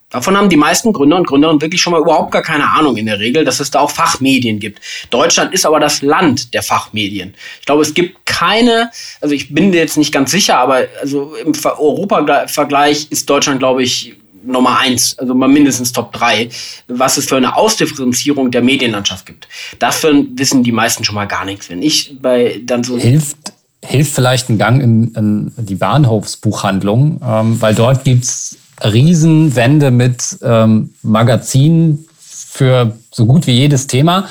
Davon 0.09 0.37
haben 0.37 0.47
die 0.47 0.55
meisten 0.55 0.93
Gründer 0.93 1.17
und 1.17 1.27
Gründerinnen 1.27 1.61
wirklich 1.61 1.81
schon 1.81 1.91
mal 1.91 1.99
überhaupt 1.99 2.31
gar 2.31 2.41
keine 2.41 2.71
Ahnung 2.71 2.95
in 2.95 3.07
der 3.07 3.19
Regel, 3.19 3.43
dass 3.43 3.59
es 3.59 3.71
da 3.71 3.81
auch 3.81 3.91
Fachmedien 3.91 4.57
gibt. 4.59 4.79
Deutschland 5.09 5.53
ist 5.53 5.65
aber 5.65 5.81
das 5.81 6.01
Land 6.01 6.53
der 6.53 6.63
Fachmedien. 6.63 7.33
Ich 7.59 7.65
glaube, 7.65 7.81
es 7.81 7.93
gibt 7.93 8.25
keine, 8.25 8.89
also 9.19 9.35
ich 9.35 9.53
bin 9.53 9.73
jetzt 9.73 9.97
nicht 9.97 10.13
ganz 10.13 10.31
sicher, 10.31 10.59
aber 10.59 10.85
also 11.01 11.35
im 11.35 11.51
Europa-Vergleich 11.63 13.07
ist 13.09 13.29
Deutschland, 13.29 13.59
glaube 13.59 13.83
ich, 13.83 14.15
Nummer 14.43 14.79
eins, 14.79 15.17
also 15.19 15.35
mal 15.35 15.49
mindestens 15.49 15.91
Top 15.91 16.13
drei, 16.13 16.47
was 16.87 17.17
es 17.17 17.25
für 17.25 17.35
eine 17.35 17.57
Ausdifferenzierung 17.57 18.49
der 18.49 18.61
Medienlandschaft 18.61 19.25
gibt. 19.25 19.49
Davon 19.77 20.29
wissen 20.35 20.63
die 20.63 20.71
meisten 20.71 21.03
schon 21.03 21.15
mal 21.15 21.25
gar 21.25 21.43
nichts. 21.43 21.69
Wenn 21.69 21.81
ich 21.81 22.17
bei 22.21 22.61
dann 22.63 22.85
so 22.85 22.97
hilft 22.97 23.35
hilft 23.83 24.13
vielleicht 24.13 24.49
ein 24.49 24.57
Gang 24.57 24.81
in, 24.81 25.13
in 25.13 25.53
die 25.57 25.75
Bahnhofsbuchhandlung, 25.75 27.21
ähm, 27.23 27.61
weil 27.61 27.75
dort 27.75 28.03
gibt's 28.03 28.57
Riesenwände 28.83 29.91
mit 29.91 30.37
ähm, 30.41 30.93
Magazinen 31.01 32.05
für 32.19 32.93
so 33.11 33.25
gut 33.25 33.47
wie 33.47 33.53
jedes 33.53 33.87
Thema. 33.87 34.27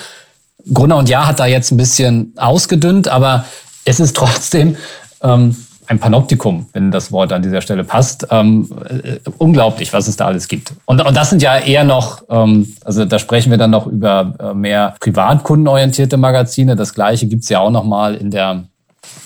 Gruner 0.72 0.96
und 0.96 1.08
Jahr 1.08 1.28
hat 1.28 1.40
da 1.40 1.46
jetzt 1.46 1.70
ein 1.70 1.76
bisschen 1.76 2.32
ausgedünnt, 2.36 3.08
aber 3.08 3.44
es 3.84 4.00
ist 4.00 4.16
trotzdem 4.16 4.76
ähm, 5.22 5.56
ein 5.86 6.00
Panoptikum, 6.00 6.66
wenn 6.72 6.90
das 6.90 7.12
Wort 7.12 7.32
an 7.32 7.42
dieser 7.42 7.60
Stelle 7.60 7.84
passt. 7.84 8.26
Ähm, 8.30 8.68
äh, 8.88 9.18
unglaublich, 9.38 9.92
was 9.92 10.08
es 10.08 10.16
da 10.16 10.26
alles 10.26 10.48
gibt. 10.48 10.72
Und, 10.84 11.00
und 11.04 11.16
das 11.16 11.30
sind 11.30 11.42
ja 11.42 11.56
eher 11.58 11.84
noch, 11.84 12.22
ähm, 12.28 12.74
also 12.84 13.04
da 13.04 13.18
sprechen 13.18 13.50
wir 13.50 13.58
dann 13.58 13.70
noch 13.70 13.86
über 13.86 14.34
äh, 14.40 14.54
mehr 14.54 14.96
privatkundenorientierte 15.00 16.16
Magazine. 16.16 16.74
Das 16.74 16.94
gleiche 16.94 17.26
gibt's 17.26 17.48
ja 17.48 17.60
auch 17.60 17.70
noch 17.70 17.84
mal 17.84 18.16
in 18.16 18.30
der 18.30 18.64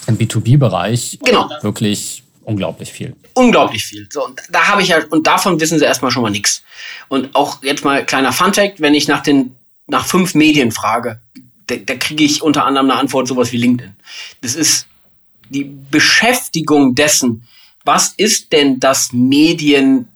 im 0.07 0.19
B2B-Bereich. 0.19 1.19
Genau. 1.25 1.49
Wirklich 1.63 2.23
unglaublich 2.45 2.93
viel. 2.93 3.15
Unglaublich 3.35 3.85
viel. 3.85 4.09
So, 4.11 4.25
und 4.25 4.41
da 4.51 4.69
habe 4.69 4.83
ich 4.83 4.93
halt, 4.93 5.11
und 5.13 5.27
davon 5.27 5.61
wissen 5.61 5.79
sie 5.79 5.85
erstmal 5.85 6.11
schon 6.11 6.23
mal 6.23 6.31
nichts. 6.31 6.63
Und 7.09 7.35
auch 7.35 7.63
jetzt 7.63 7.85
mal 7.85 8.05
kleiner 8.05 8.33
Funfact, 8.33 8.81
wenn 8.81 8.95
ich 8.95 9.09
nach 9.09 9.23
den, 9.23 9.57
nach 9.87 10.07
fünf 10.07 10.35
Medien 10.35 10.73
frage, 10.73 11.21
da, 11.67 11.77
da 11.77 11.95
kriege 11.95 12.25
ich 12.25 12.43
unter 12.43 12.65
anderem 12.65 12.91
eine 12.91 12.99
Antwort 12.99 13.29
sowas 13.29 13.53
wie 13.53 13.59
LinkedIn. 13.59 13.95
Das 14.41 14.55
ist 14.55 14.87
die 15.49 15.65
Beschäftigung 15.65 16.95
dessen, 16.95 17.47
was 17.85 18.09
ist 18.17 18.53
denn 18.53 18.81
das 18.81 19.13
Medien, 19.13 20.09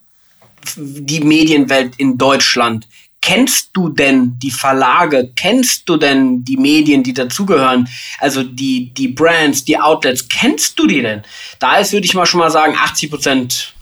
die 0.76 1.20
Medienwelt 1.20 1.94
in 1.96 2.18
Deutschland? 2.18 2.86
Kennst 3.26 3.70
du 3.72 3.88
denn 3.88 4.38
die 4.38 4.50
Verlage? 4.50 5.32
Kennst 5.34 5.88
du 5.88 5.96
denn 5.96 6.44
die 6.44 6.58
Medien, 6.58 7.02
die 7.02 7.14
dazugehören? 7.14 7.88
Also 8.18 8.42
die, 8.42 8.92
die 8.92 9.08
Brands, 9.08 9.64
die 9.64 9.78
Outlets, 9.78 10.28
kennst 10.28 10.78
du 10.78 10.86
die 10.86 11.00
denn? 11.00 11.22
Da 11.58 11.78
ist, 11.78 11.94
würde 11.94 12.04
ich 12.04 12.12
mal 12.12 12.26
schon 12.26 12.40
mal 12.40 12.50
sagen, 12.50 12.76
80 12.76 13.10
Prozent 13.10 13.72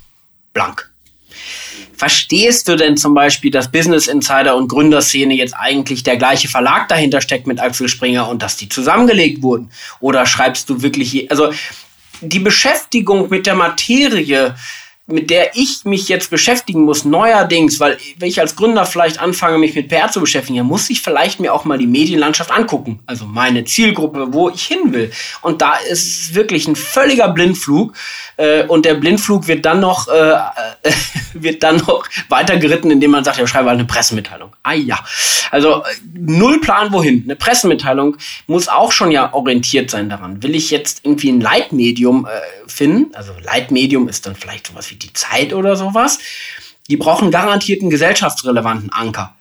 blank. 0.52 0.92
Verstehst 1.96 2.68
du 2.68 2.76
denn 2.76 2.96
zum 2.96 3.14
Beispiel, 3.14 3.50
dass 3.50 3.72
Business 3.72 4.07
Insider 4.07 4.55
und 4.55 4.68
Gründerszene 4.68 5.35
jetzt 5.35 5.55
eigentlich 5.55 6.05
der 6.05 6.18
gleiche 6.18 6.46
Verlag 6.46 6.87
dahinter 6.87 7.20
steckt 7.20 7.48
mit 7.48 7.59
Axel 7.59 7.88
Springer 7.88 8.28
und 8.28 8.42
dass 8.42 8.57
die 8.57 8.68
zusammengelegt 8.68 9.42
wurden? 9.42 9.70
Oder 9.98 10.24
schreibst 10.24 10.70
du 10.70 10.83
wirklich, 10.83 11.28
also 11.33 11.52
die 12.20 12.38
Beschäftigung 12.38 13.28
mit 13.28 13.46
der 13.46 13.57
Materie, 13.57 14.55
mit 15.06 15.30
der 15.30 15.56
ich 15.56 15.84
mich 15.84 16.08
jetzt 16.08 16.30
beschäftigen 16.30 16.82
muss, 16.82 17.04
neuerdings, 17.04 17.80
weil 17.80 17.98
wenn 18.18 18.28
ich 18.28 18.40
als 18.40 18.54
Gründer 18.54 18.86
vielleicht 18.86 19.20
anfange, 19.20 19.58
mich 19.58 19.74
mit 19.74 19.88
PR 19.88 20.10
zu 20.10 20.20
beschäftigen, 20.20 20.58
dann 20.58 20.66
muss 20.66 20.90
ich 20.90 21.02
vielleicht 21.02 21.40
mir 21.40 21.52
auch 21.52 21.64
mal 21.64 21.76
die 21.76 21.86
Medienlandschaft 21.86 22.52
angucken. 22.52 23.00
Also 23.06 23.26
meine 23.26 23.64
Zielgruppe, 23.64 24.32
wo 24.32 24.48
ich 24.48 24.62
hin 24.62 24.92
will. 24.92 25.10
Und 25.40 25.60
da 25.60 25.74
ist 25.74 26.06
es 26.06 26.34
wirklich 26.34 26.68
ein 26.68 26.76
völliger 26.76 27.28
Blindflug. 27.28 27.94
Äh, 28.36 28.64
und 28.66 28.84
der 28.84 28.94
Blindflug 28.94 29.48
wird 29.48 29.66
dann 29.66 29.80
noch, 29.80 30.08
äh, 30.08 30.32
äh, 30.32 30.92
wird 31.34 31.62
dann 31.62 31.78
noch 31.78 32.04
weiter 32.28 32.56
geritten, 32.56 32.90
indem 32.90 33.10
man 33.10 33.24
sagt, 33.24 33.38
ja, 33.38 33.46
schreibe 33.46 33.70
halt 33.70 33.78
eine 33.78 33.88
Pressemitteilung. 33.88 34.54
Ah 34.62 34.74
ja. 34.74 34.98
Also 35.50 35.82
null 36.14 36.60
Plan 36.60 36.92
wohin. 36.92 37.24
Eine 37.24 37.36
Pressemitteilung 37.36 38.16
muss 38.46 38.68
auch 38.68 38.92
schon 38.92 39.10
ja 39.10 39.32
orientiert 39.34 39.90
sein 39.90 40.08
daran. 40.08 40.42
Will 40.42 40.54
ich 40.54 40.70
jetzt 40.70 41.00
irgendwie 41.04 41.30
ein 41.30 41.40
Leitmedium 41.40 42.26
äh, 42.26 42.30
finden? 42.68 43.14
Also 43.14 43.32
Leitmedium 43.42 44.08
ist 44.08 44.26
dann 44.26 44.34
vielleicht 44.34 44.68
sowas 44.68 44.90
wie 44.90 44.91
die 44.98 45.12
Zeit 45.12 45.52
oder 45.52 45.76
sowas. 45.76 46.18
Die 46.88 46.96
brauchen 46.96 47.31
garantiert 47.31 47.81
einen 47.81 47.90
gesellschaftsrelevanten 47.90 48.90
Anker. 48.90 49.35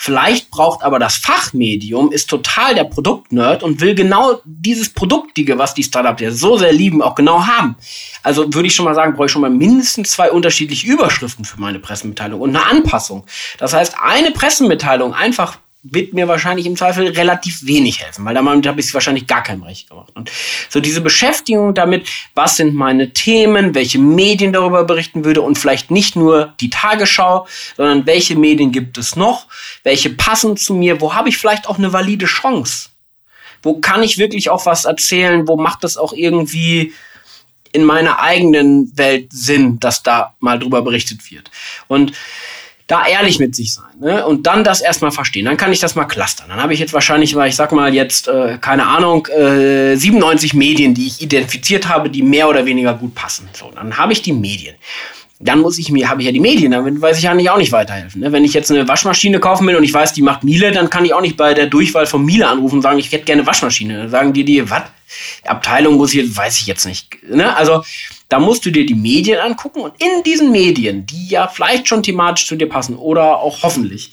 Vielleicht 0.00 0.52
braucht 0.52 0.84
aber 0.84 1.00
das 1.00 1.16
Fachmedium, 1.16 2.12
ist 2.12 2.30
total 2.30 2.76
der 2.76 2.84
Produktnerd 2.84 3.64
und 3.64 3.80
will 3.80 3.96
genau 3.96 4.40
dieses 4.44 4.90
Produktige, 4.90 5.58
was 5.58 5.74
die 5.74 5.82
Startups 5.82 6.22
ja 6.22 6.30
so 6.30 6.56
sehr 6.56 6.72
lieben, 6.72 7.02
auch 7.02 7.16
genau 7.16 7.48
haben. 7.48 7.74
Also 8.22 8.44
würde 8.54 8.68
ich 8.68 8.76
schon 8.76 8.84
mal 8.84 8.94
sagen, 8.94 9.14
brauche 9.14 9.26
ich 9.26 9.32
schon 9.32 9.42
mal 9.42 9.50
mindestens 9.50 10.12
zwei 10.12 10.30
unterschiedliche 10.30 10.86
Überschriften 10.86 11.44
für 11.44 11.60
meine 11.60 11.80
Pressemitteilung 11.80 12.40
und 12.40 12.54
eine 12.54 12.64
Anpassung. 12.64 13.26
Das 13.58 13.72
heißt, 13.72 13.96
eine 14.00 14.30
Pressemitteilung 14.30 15.14
einfach 15.14 15.58
wird 15.84 16.12
mir 16.12 16.26
wahrscheinlich 16.26 16.66
im 16.66 16.76
Zweifel 16.76 17.06
relativ 17.08 17.64
wenig 17.64 18.02
helfen, 18.02 18.24
weil 18.24 18.34
damit 18.34 18.66
habe 18.66 18.80
ich 18.80 18.92
wahrscheinlich 18.92 19.28
gar 19.28 19.42
keinem 19.44 19.62
recht 19.62 19.88
gemacht. 19.88 20.12
Und 20.14 20.30
so 20.68 20.80
diese 20.80 21.00
Beschäftigung 21.00 21.72
damit, 21.72 22.08
was 22.34 22.56
sind 22.56 22.74
meine 22.74 23.12
Themen, 23.12 23.74
welche 23.74 24.00
Medien 24.00 24.52
darüber 24.52 24.84
berichten 24.84 25.24
würde 25.24 25.40
und 25.40 25.56
vielleicht 25.56 25.90
nicht 25.90 26.16
nur 26.16 26.54
die 26.60 26.70
Tagesschau, 26.70 27.46
sondern 27.76 28.06
welche 28.06 28.36
Medien 28.36 28.72
gibt 28.72 28.98
es 28.98 29.14
noch, 29.14 29.46
welche 29.84 30.10
passen 30.10 30.56
zu 30.56 30.74
mir, 30.74 31.00
wo 31.00 31.14
habe 31.14 31.28
ich 31.28 31.38
vielleicht 31.38 31.68
auch 31.68 31.78
eine 31.78 31.92
valide 31.92 32.26
Chance, 32.26 32.88
wo 33.62 33.80
kann 33.80 34.02
ich 34.02 34.18
wirklich 34.18 34.50
auch 34.50 34.66
was 34.66 34.84
erzählen, 34.84 35.46
wo 35.46 35.56
macht 35.56 35.84
das 35.84 35.96
auch 35.96 36.12
irgendwie 36.12 36.92
in 37.72 37.84
meiner 37.84 38.20
eigenen 38.20 38.96
Welt 38.96 39.28
Sinn, 39.32 39.78
dass 39.78 40.02
da 40.02 40.34
mal 40.40 40.58
drüber 40.58 40.82
berichtet 40.82 41.30
wird. 41.30 41.50
Und 41.86 42.12
da 42.88 43.06
ehrlich 43.06 43.38
mit 43.38 43.54
sich 43.54 43.74
sein 43.74 43.84
ne? 44.00 44.26
und 44.26 44.46
dann 44.46 44.64
das 44.64 44.80
erstmal 44.80 45.12
verstehen. 45.12 45.44
Dann 45.44 45.58
kann 45.58 45.72
ich 45.72 45.78
das 45.78 45.94
mal 45.94 46.06
clustern. 46.06 46.48
Dann 46.48 46.60
habe 46.60 46.72
ich 46.72 46.80
jetzt 46.80 46.94
wahrscheinlich, 46.94 47.36
weil 47.36 47.50
ich 47.50 47.54
sag 47.56 47.70
mal 47.70 47.94
jetzt, 47.94 48.28
äh, 48.28 48.56
keine 48.58 48.86
Ahnung, 48.86 49.26
äh, 49.26 49.94
97 49.94 50.54
Medien, 50.54 50.94
die 50.94 51.06
ich 51.06 51.20
identifiziert 51.20 51.86
habe, 51.86 52.08
die 52.08 52.22
mehr 52.22 52.48
oder 52.48 52.64
weniger 52.64 52.94
gut 52.94 53.14
passen. 53.14 53.48
So, 53.52 53.70
dann 53.74 53.96
habe 53.98 54.12
ich 54.14 54.22
die 54.22 54.32
Medien. 54.32 54.74
Dann 55.38 55.60
muss 55.60 55.78
ich 55.78 55.90
mir, 55.90 56.08
habe 56.08 56.22
ich 56.22 56.26
ja 56.26 56.32
die 56.32 56.40
Medien, 56.40 56.72
damit 56.72 57.00
weiß 57.00 57.18
ich 57.18 57.24
ja 57.24 57.34
nicht 57.34 57.48
auch 57.50 57.58
nicht 57.58 57.70
weiterhelfen. 57.70 58.22
Ne? 58.22 58.32
Wenn 58.32 58.42
ich 58.42 58.54
jetzt 58.54 58.72
eine 58.72 58.88
Waschmaschine 58.88 59.38
kaufen 59.38 59.66
will 59.68 59.76
und 59.76 59.84
ich 59.84 59.92
weiß, 59.92 60.14
die 60.14 60.22
macht 60.22 60.42
Miele, 60.42 60.72
dann 60.72 60.90
kann 60.90 61.04
ich 61.04 61.12
auch 61.12 61.20
nicht 61.20 61.36
bei 61.36 61.54
der 61.54 61.66
Durchwahl 61.66 62.06
von 62.06 62.24
Miele 62.24 62.48
anrufen 62.48 62.76
und 62.76 62.82
sagen, 62.82 62.98
ich 62.98 63.12
hätte 63.12 63.24
gerne 63.24 63.46
Waschmaschine. 63.46 63.98
Dann 63.98 64.10
sagen 64.10 64.32
die 64.32 64.44
die, 64.44 64.68
was? 64.68 64.82
Abteilung 65.44 65.94
muss 65.94 66.12
ich, 66.14 66.36
weiß 66.36 66.60
ich 66.60 66.66
jetzt 66.66 66.86
nicht. 66.86 67.16
Ne? 67.30 67.54
Also 67.54 67.84
da 68.28 68.38
musst 68.38 68.66
du 68.66 68.70
dir 68.70 68.84
die 68.84 68.94
Medien 68.94 69.40
angucken 69.40 69.80
und 69.80 69.94
in 70.00 70.22
diesen 70.22 70.50
Medien, 70.50 71.06
die 71.06 71.28
ja 71.28 71.48
vielleicht 71.48 71.88
schon 71.88 72.02
thematisch 72.02 72.46
zu 72.46 72.56
dir 72.56 72.68
passen 72.68 72.96
oder 72.96 73.38
auch 73.38 73.62
hoffentlich, 73.62 74.12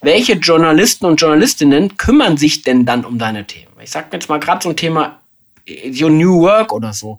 welche 0.00 0.34
Journalisten 0.34 1.06
und 1.06 1.20
Journalistinnen 1.20 1.96
kümmern 1.96 2.36
sich 2.36 2.62
denn 2.62 2.86
dann 2.86 3.04
um 3.04 3.18
deine 3.18 3.46
Themen? 3.46 3.72
Ich 3.82 3.90
sag 3.90 4.12
jetzt 4.12 4.28
mal 4.28 4.38
gerade 4.38 4.62
so 4.62 4.68
ein 4.68 4.76
Thema 4.76 5.20
Your 5.68 6.10
New 6.10 6.40
Work 6.40 6.72
oder 6.72 6.92
so. 6.92 7.18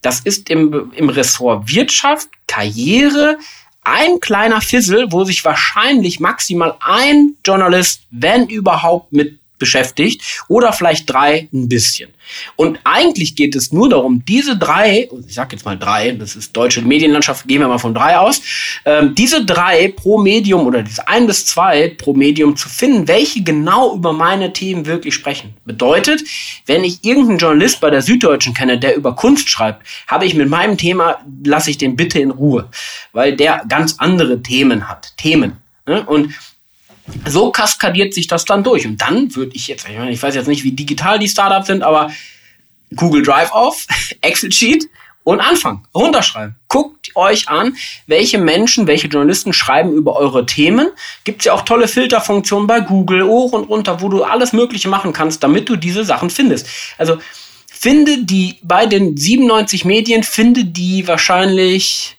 Das 0.00 0.20
ist 0.20 0.48
im, 0.48 0.92
im 0.94 1.08
Ressort 1.08 1.68
Wirtschaft, 1.68 2.28
Karriere, 2.46 3.36
ein 3.82 4.20
kleiner 4.20 4.60
Fizzle, 4.60 5.10
wo 5.10 5.24
sich 5.24 5.44
wahrscheinlich 5.44 6.20
maximal 6.20 6.76
ein 6.80 7.36
Journalist, 7.44 8.02
wenn 8.10 8.46
überhaupt, 8.46 9.12
mit 9.12 9.39
beschäftigt 9.60 10.42
oder 10.48 10.72
vielleicht 10.72 11.08
drei 11.08 11.48
ein 11.52 11.68
bisschen. 11.68 12.10
Und 12.56 12.78
eigentlich 12.84 13.36
geht 13.36 13.54
es 13.54 13.72
nur 13.72 13.88
darum, 13.88 14.24
diese 14.26 14.56
drei, 14.56 15.08
ich 15.26 15.34
sag 15.34 15.52
jetzt 15.52 15.64
mal 15.64 15.78
drei, 15.78 16.12
das 16.12 16.36
ist 16.36 16.56
deutsche 16.56 16.82
Medienlandschaft, 16.82 17.46
gehen 17.46 17.60
wir 17.60 17.68
mal 17.68 17.78
von 17.78 17.94
drei 17.94 18.18
aus, 18.18 18.42
ähm, 18.84 19.14
diese 19.14 19.44
drei 19.44 19.88
pro 19.88 20.18
Medium 20.18 20.66
oder 20.66 20.82
diese 20.82 21.06
ein 21.06 21.26
bis 21.26 21.46
zwei 21.46 21.88
pro 21.88 22.14
Medium 22.14 22.56
zu 22.56 22.68
finden, 22.68 23.06
welche 23.08 23.42
genau 23.42 23.94
über 23.94 24.12
meine 24.12 24.52
Themen 24.52 24.86
wirklich 24.86 25.14
sprechen. 25.14 25.54
Bedeutet, 25.64 26.22
wenn 26.66 26.84
ich 26.84 27.04
irgendeinen 27.04 27.38
Journalist 27.38 27.80
bei 27.80 27.90
der 27.90 28.02
Süddeutschen 28.02 28.54
kenne, 28.54 28.78
der 28.78 28.96
über 28.96 29.14
Kunst 29.14 29.48
schreibt, 29.48 29.86
habe 30.06 30.24
ich 30.24 30.34
mit 30.34 30.48
meinem 30.48 30.76
Thema, 30.76 31.18
lasse 31.44 31.70
ich 31.70 31.78
den 31.78 31.96
bitte 31.96 32.20
in 32.20 32.30
Ruhe, 32.30 32.68
weil 33.12 33.36
der 33.36 33.64
ganz 33.68 33.96
andere 33.98 34.42
Themen 34.42 34.88
hat. 34.88 35.16
Themen. 35.16 35.56
Ne? 35.86 36.04
Und 36.06 36.34
so 37.26 37.50
kaskadiert 37.50 38.14
sich 38.14 38.26
das 38.26 38.44
dann 38.44 38.64
durch. 38.64 38.86
Und 38.86 39.00
dann 39.00 39.34
würde 39.34 39.52
ich 39.54 39.68
jetzt, 39.68 39.86
ich, 39.88 40.22
weiß 40.22 40.34
jetzt 40.34 40.48
nicht, 40.48 40.64
wie 40.64 40.72
digital 40.72 41.18
die 41.18 41.28
Startups 41.28 41.66
sind, 41.66 41.82
aber 41.82 42.10
Google 42.94 43.22
Drive 43.22 43.50
auf, 43.52 43.86
Excel 44.20 44.52
Sheet 44.52 44.88
und 45.24 45.40
anfangen, 45.40 45.86
runterschreiben. 45.94 46.56
Guckt 46.68 47.14
euch 47.14 47.48
an, 47.48 47.76
welche 48.06 48.38
Menschen, 48.38 48.86
welche 48.86 49.08
Journalisten 49.08 49.52
schreiben 49.52 49.92
über 49.92 50.16
eure 50.16 50.46
Themen. 50.46 50.88
Gibt 51.24 51.40
es 51.40 51.44
ja 51.46 51.52
auch 51.52 51.62
tolle 51.62 51.88
Filterfunktionen 51.88 52.66
bei 52.66 52.80
Google, 52.80 53.24
hoch 53.24 53.52
und 53.52 53.64
runter, 53.64 54.00
wo 54.00 54.08
du 54.08 54.24
alles 54.24 54.52
Mögliche 54.52 54.88
machen 54.88 55.12
kannst, 55.12 55.42
damit 55.42 55.68
du 55.68 55.76
diese 55.76 56.04
Sachen 56.04 56.30
findest. 56.30 56.66
Also 56.96 57.18
finde 57.66 58.24
die 58.24 58.58
bei 58.62 58.86
den 58.86 59.16
97 59.16 59.84
Medien, 59.84 60.22
finde 60.22 60.64
die 60.64 61.06
wahrscheinlich 61.06 62.16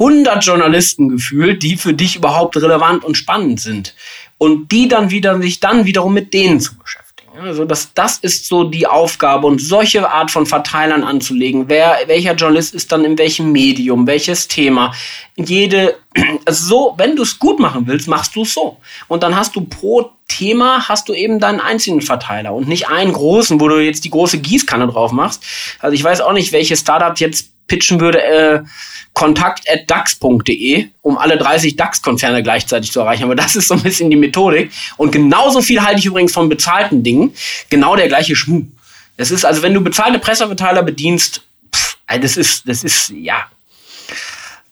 100 0.00 0.44
Journalisten 0.44 1.10
gefühlt, 1.10 1.62
die 1.62 1.76
für 1.76 1.92
dich 1.92 2.16
überhaupt 2.16 2.56
relevant 2.56 3.04
und 3.04 3.16
spannend 3.16 3.60
sind. 3.60 3.94
Und 4.38 4.72
die 4.72 4.88
dann 4.88 5.10
wieder, 5.10 5.40
sich 5.40 5.60
dann 5.60 5.84
wiederum 5.84 6.14
mit 6.14 6.32
denen 6.32 6.58
zu 6.60 6.76
beschäftigen. 6.78 7.38
Also 7.38 7.66
das, 7.66 7.92
das 7.92 8.16
ist 8.16 8.46
so 8.46 8.64
die 8.64 8.86
Aufgabe 8.86 9.46
und 9.46 9.60
solche 9.60 10.10
Art 10.10 10.30
von 10.30 10.46
Verteilern 10.46 11.04
anzulegen. 11.04 11.68
Wer, 11.68 11.98
welcher 12.06 12.34
Journalist 12.34 12.74
ist 12.74 12.90
dann 12.90 13.04
in 13.04 13.18
welchem 13.18 13.52
Medium, 13.52 14.06
welches 14.06 14.48
Thema. 14.48 14.94
Jede, 15.36 15.96
also 16.46 16.66
so, 16.66 16.94
wenn 16.96 17.14
du 17.14 17.22
es 17.22 17.38
gut 17.38 17.60
machen 17.60 17.86
willst, 17.86 18.08
machst 18.08 18.34
du 18.34 18.42
es 18.42 18.54
so. 18.54 18.78
Und 19.06 19.22
dann 19.22 19.36
hast 19.36 19.54
du 19.54 19.60
pro 19.60 20.10
Thema 20.30 20.88
hast 20.88 21.08
du 21.08 21.12
eben 21.12 21.40
deinen 21.40 21.60
einzelnen 21.60 22.02
Verteiler 22.02 22.54
und 22.54 22.68
nicht 22.68 22.88
einen 22.88 23.12
großen, 23.12 23.60
wo 23.60 23.68
du 23.68 23.80
jetzt 23.80 24.04
die 24.04 24.10
große 24.10 24.38
Gießkanne 24.38 24.86
drauf 24.86 25.10
machst. 25.12 25.42
Also 25.80 25.94
ich 25.94 26.04
weiß 26.04 26.20
auch 26.20 26.32
nicht, 26.32 26.52
welche 26.52 26.76
Startup 26.76 27.18
jetzt 27.18 27.50
pitchen 27.70 28.00
würde, 28.00 28.22
äh, 28.22 28.60
kontakt.dax.de, 29.14 30.88
um 31.02 31.18
alle 31.18 31.38
30 31.38 31.76
DAX-Konzerne 31.76 32.42
gleichzeitig 32.42 32.90
zu 32.92 33.00
erreichen. 33.00 33.24
Aber 33.24 33.36
das 33.36 33.54
ist 33.56 33.68
so 33.68 33.74
ein 33.74 33.82
bisschen 33.82 34.10
die 34.10 34.16
Methodik. 34.16 34.72
Und 34.96 35.12
genauso 35.12 35.62
viel 35.62 35.80
halte 35.82 36.00
ich 36.00 36.06
übrigens 36.06 36.32
von 36.32 36.48
bezahlten 36.48 37.02
Dingen. 37.02 37.32
Genau 37.70 37.96
der 37.96 38.08
gleiche 38.08 38.34
Schmuh. 38.34 38.66
Das 39.16 39.30
ist 39.30 39.44
also, 39.44 39.62
wenn 39.62 39.72
du 39.72 39.80
bezahlte 39.82 40.18
Presseverteiler 40.18 40.82
bedienst, 40.82 41.42
pff, 41.74 41.96
das 42.20 42.36
ist, 42.36 42.68
das 42.68 42.82
ist, 42.82 43.10
ja, 43.10 43.46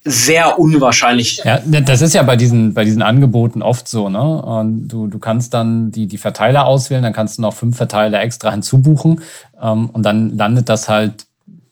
sehr 0.05 0.59
unwahrscheinlich. 0.59 1.43
Ja, 1.45 1.59
das 1.59 2.01
ist 2.01 2.15
ja 2.15 2.23
bei 2.23 2.37
diesen, 2.37 2.73
bei 2.75 2.85
diesen 2.85 3.03
Angeboten 3.03 3.63
oft 3.63 3.87
so, 3.87 4.09
ne? 4.09 4.43
Und 4.43 4.89
du, 4.89 5.07
du 5.07 5.19
kannst 5.19 5.53
dann 5.55 5.91
die, 5.91 6.07
die 6.07 6.19
Verteiler 6.19 6.67
auswählen, 6.67 7.03
dann 7.03 7.13
kannst 7.13 7.39
du 7.39 7.43
noch 7.43 7.55
fünf 7.55 7.77
Verteiler 7.77 8.21
extra 8.23 8.51
hinzubuchen. 8.51 9.21
Ähm, 9.61 9.91
und 9.91 10.03
dann 10.05 10.37
landet 10.37 10.69
das 10.69 10.89
halt, 10.89 11.27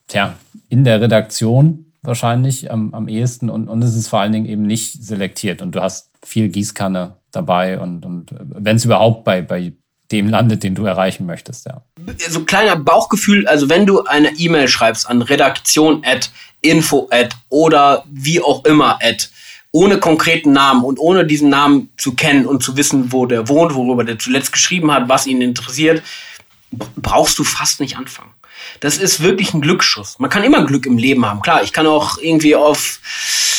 tja, 0.09 0.35
in 0.69 0.85
der 0.85 1.01
Redaktion 1.01 1.93
wahrscheinlich 2.03 2.71
am, 2.71 2.95
am 2.95 3.09
ehesten 3.09 3.51
und, 3.51 3.69
und 3.69 3.83
es 3.83 3.97
ist 3.97 4.09
vor 4.09 4.21
allen 4.21 4.33
Dingen 4.33 4.47
eben 4.47 4.63
nicht 4.63 5.03
selektiert 5.03 5.61
und 5.61 5.73
du 5.73 5.83
hast 5.83 6.11
viel 6.25 6.49
Gießkanne 6.49 7.17
dabei 7.33 7.79
und, 7.79 8.05
und 8.05 8.31
wenn 8.39 8.77
es 8.77 8.85
überhaupt 8.85 9.25
bei, 9.25 9.43
bei 9.43 9.73
dem 10.13 10.29
landet, 10.29 10.63
den 10.63 10.75
du 10.75 10.85
erreichen 10.85 11.27
möchtest, 11.27 11.67
ja. 11.67 11.83
So 12.29 12.41
ein 12.41 12.47
kleiner 12.47 12.77
Bauchgefühl, 12.77 13.47
also 13.49 13.69
wenn 13.69 13.87
du 13.87 14.05
eine 14.05 14.31
E-Mail 14.39 14.69
schreibst 14.69 15.09
an 15.09 15.23
redaktion 15.23 16.03
at 16.05 16.31
info 16.61 17.09
at 17.11 17.35
oder 17.49 18.05
wie 18.09 18.41
auch 18.41 18.65
immer 18.65 18.99
at, 19.03 19.31
ohne 19.73 19.99
konkreten 19.99 20.53
Namen 20.53 20.85
und 20.85 20.99
ohne 20.99 21.27
diesen 21.27 21.51
Namen 21.51 21.91
zu 21.99 22.15
kennen 22.15 22.47
und 22.47 22.63
zu 22.63 22.77
wissen, 22.77 23.13
wo 23.13 23.27
der 23.27 23.49
wohnt, 23.49 23.75
worüber 23.75 24.05
der 24.05 24.19
zuletzt 24.19 24.53
geschrieben 24.53 24.91
hat, 24.93 25.09
was 25.09 25.27
ihn 25.27 25.43
interessiert, 25.43 26.03
brauchst 26.97 27.39
du 27.39 27.45
fast 27.45 27.81
nicht 27.81 27.97
anfangen. 27.97 28.31
Das 28.81 28.99
ist 28.99 29.23
wirklich 29.23 29.55
ein 29.55 29.61
Glücksschuss. 29.61 30.19
Man 30.19 30.31
kann 30.31 30.45
immer 30.45 30.65
Glück 30.65 30.87
im 30.87 30.99
Leben 30.99 31.27
haben. 31.27 31.43
Klar, 31.43 31.63
ich 31.63 31.73
kann 31.73 31.87
auch 31.87 32.19
irgendwie 32.19 32.55
auf, 32.57 33.01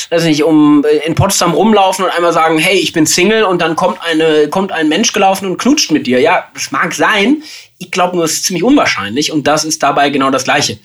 weiß 0.10 0.24
nicht, 0.24 0.44
um 0.44 0.86
in 1.06 1.16
Potsdam 1.16 1.54
rumlaufen 1.54 2.06
und 2.06 2.12
einmal 2.12 2.34
sagen, 2.34 2.58
hey, 2.58 2.78
ich 2.78 2.94
bin 2.94 3.06
Single 3.06 3.44
und 3.44 3.62
dann 3.62 3.76
kommt 3.76 4.02
eine, 4.02 4.48
kommt 4.50 4.72
ein 4.72 4.90
Mensch 4.90 5.14
gelaufen 5.14 5.48
und 5.48 5.58
knutscht 5.58 5.92
mit 5.92 6.08
dir. 6.08 6.20
Ja, 6.20 6.48
das 6.54 6.72
mag 6.72 6.94
sein. 6.94 7.44
Ich 7.78 7.92
glaube 7.92 8.16
nur, 8.16 8.26
es 8.26 8.34
ist 8.34 8.46
ziemlich 8.46 8.64
unwahrscheinlich 8.64 9.32
und 9.32 9.48
das 9.48 9.64
ist 9.64 9.84
dabei 9.84 10.10
genau 10.10 10.32
das 10.32 10.44
Gleiche. 10.44 10.80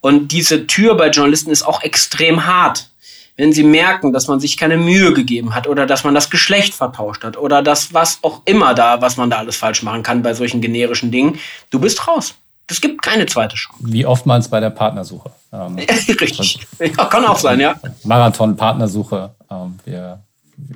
Und 0.00 0.32
diese 0.32 0.66
Tür 0.66 0.94
bei 0.94 1.10
Journalisten 1.10 1.50
ist 1.50 1.66
auch 1.66 1.82
extrem 1.82 2.46
hart. 2.46 2.90
Wenn 3.36 3.52
sie 3.52 3.62
merken, 3.62 4.12
dass 4.12 4.26
man 4.26 4.40
sich 4.40 4.56
keine 4.56 4.76
Mühe 4.76 5.12
gegeben 5.12 5.54
hat 5.54 5.68
oder 5.68 5.86
dass 5.86 6.02
man 6.02 6.12
das 6.12 6.28
Geschlecht 6.28 6.74
vertauscht 6.74 7.22
hat 7.22 7.36
oder 7.36 7.62
das 7.62 7.94
was 7.94 8.18
auch 8.22 8.42
immer 8.46 8.74
da, 8.74 9.00
was 9.00 9.16
man 9.16 9.30
da 9.30 9.38
alles 9.38 9.56
falsch 9.56 9.82
machen 9.84 10.02
kann 10.02 10.22
bei 10.22 10.34
solchen 10.34 10.60
generischen 10.60 11.12
Dingen, 11.12 11.38
du 11.70 11.78
bist 11.78 12.08
raus. 12.08 12.34
Es 12.70 12.80
gibt 12.82 13.00
keine 13.00 13.24
zweite 13.26 13.56
Chance. 13.56 13.82
Wie 13.82 14.04
oftmals 14.04 14.48
bei 14.48 14.60
der 14.60 14.70
Partnersuche. 14.70 15.30
Ähm, 15.52 15.76
Richtig. 16.20 16.66
Ja, 16.78 17.06
kann 17.06 17.24
auch 17.24 17.38
sein, 17.38 17.60
ja. 17.60 17.74
Marathon, 18.04 18.56
Partnersuche. 18.56 19.30
Ähm, 19.50 19.78
wir 19.84 20.20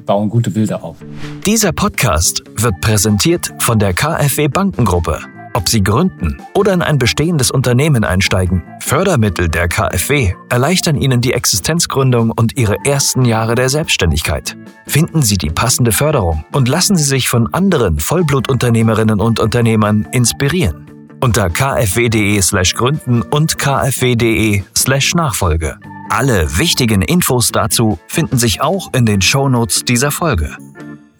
bauen 0.06 0.30
gute 0.30 0.50
Bilder 0.50 0.82
auf. 0.82 0.96
Dieser 1.44 1.72
Podcast 1.72 2.42
wird 2.56 2.80
präsentiert 2.80 3.52
von 3.58 3.78
der 3.78 3.92
KfW 3.92 4.48
Bankengruppe. 4.48 5.20
Ob 5.54 5.68
Sie 5.68 5.82
gründen 5.82 6.40
oder 6.54 6.72
in 6.72 6.80
ein 6.80 6.96
bestehendes 6.96 7.50
Unternehmen 7.50 8.04
einsteigen, 8.04 8.62
Fördermittel 8.80 9.50
der 9.50 9.68
KfW 9.68 10.32
erleichtern 10.48 10.96
Ihnen 10.96 11.20
die 11.20 11.34
Existenzgründung 11.34 12.30
und 12.30 12.56
Ihre 12.56 12.76
ersten 12.86 13.26
Jahre 13.26 13.54
der 13.54 13.68
Selbstständigkeit. 13.68 14.56
Finden 14.86 15.20
Sie 15.20 15.36
die 15.36 15.50
passende 15.50 15.92
Förderung 15.92 16.46
und 16.52 16.68
lassen 16.68 16.96
Sie 16.96 17.04
sich 17.04 17.28
von 17.28 17.52
anderen 17.52 17.98
Vollblutunternehmerinnen 17.98 19.20
und 19.20 19.40
Unternehmern 19.40 20.08
inspirieren 20.12 20.91
unter 21.22 21.48
kfw.de 21.50 22.42
slash 22.42 22.74
gründen 22.74 23.22
und 23.22 23.56
kfw.de 23.56 24.64
slash 24.76 25.14
Nachfolge. 25.14 25.78
Alle 26.10 26.58
wichtigen 26.58 27.00
Infos 27.00 27.52
dazu 27.52 28.00
finden 28.08 28.38
sich 28.38 28.60
auch 28.60 28.92
in 28.92 29.06
den 29.06 29.22
Shownotes 29.22 29.84
dieser 29.84 30.10
Folge. 30.10 30.56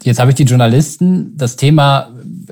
Jetzt 0.03 0.19
habe 0.19 0.31
ich 0.31 0.35
die 0.35 0.43
Journalisten, 0.43 1.37
das 1.37 1.55
Thema, 1.55 2.09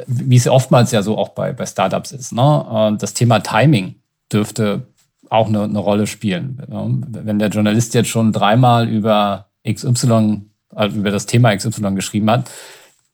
wie 0.08 0.38
es 0.38 0.48
oftmals 0.48 0.94
ja 0.94 1.04
so 1.04 1.18
auch 1.18 1.30
bei, 1.30 1.52
bei 1.52 1.66
Startups 1.66 2.14
ist, 2.14 2.32
ne? 2.32 2.96
das 2.98 3.14
Thema 3.14 3.40
Timing 3.40 3.96
dürfte 4.32 4.88
auch 5.30 5.48
eine, 5.48 5.64
eine 5.64 5.80
Rolle 5.80 6.08
spielen. 6.08 6.62
Wenn 7.10 7.38
der 7.38 7.50
Journalist 7.50 7.94
jetzt 7.94 8.10
schon 8.10 8.32
dreimal 8.32 8.88
über 8.88 9.48
XY, 9.70 10.42
also 10.74 10.98
über 10.98 11.12
das 11.12 11.26
Thema 11.26 11.54
XY 11.54 11.96
geschrieben 11.96 12.32
hat, 12.32 12.50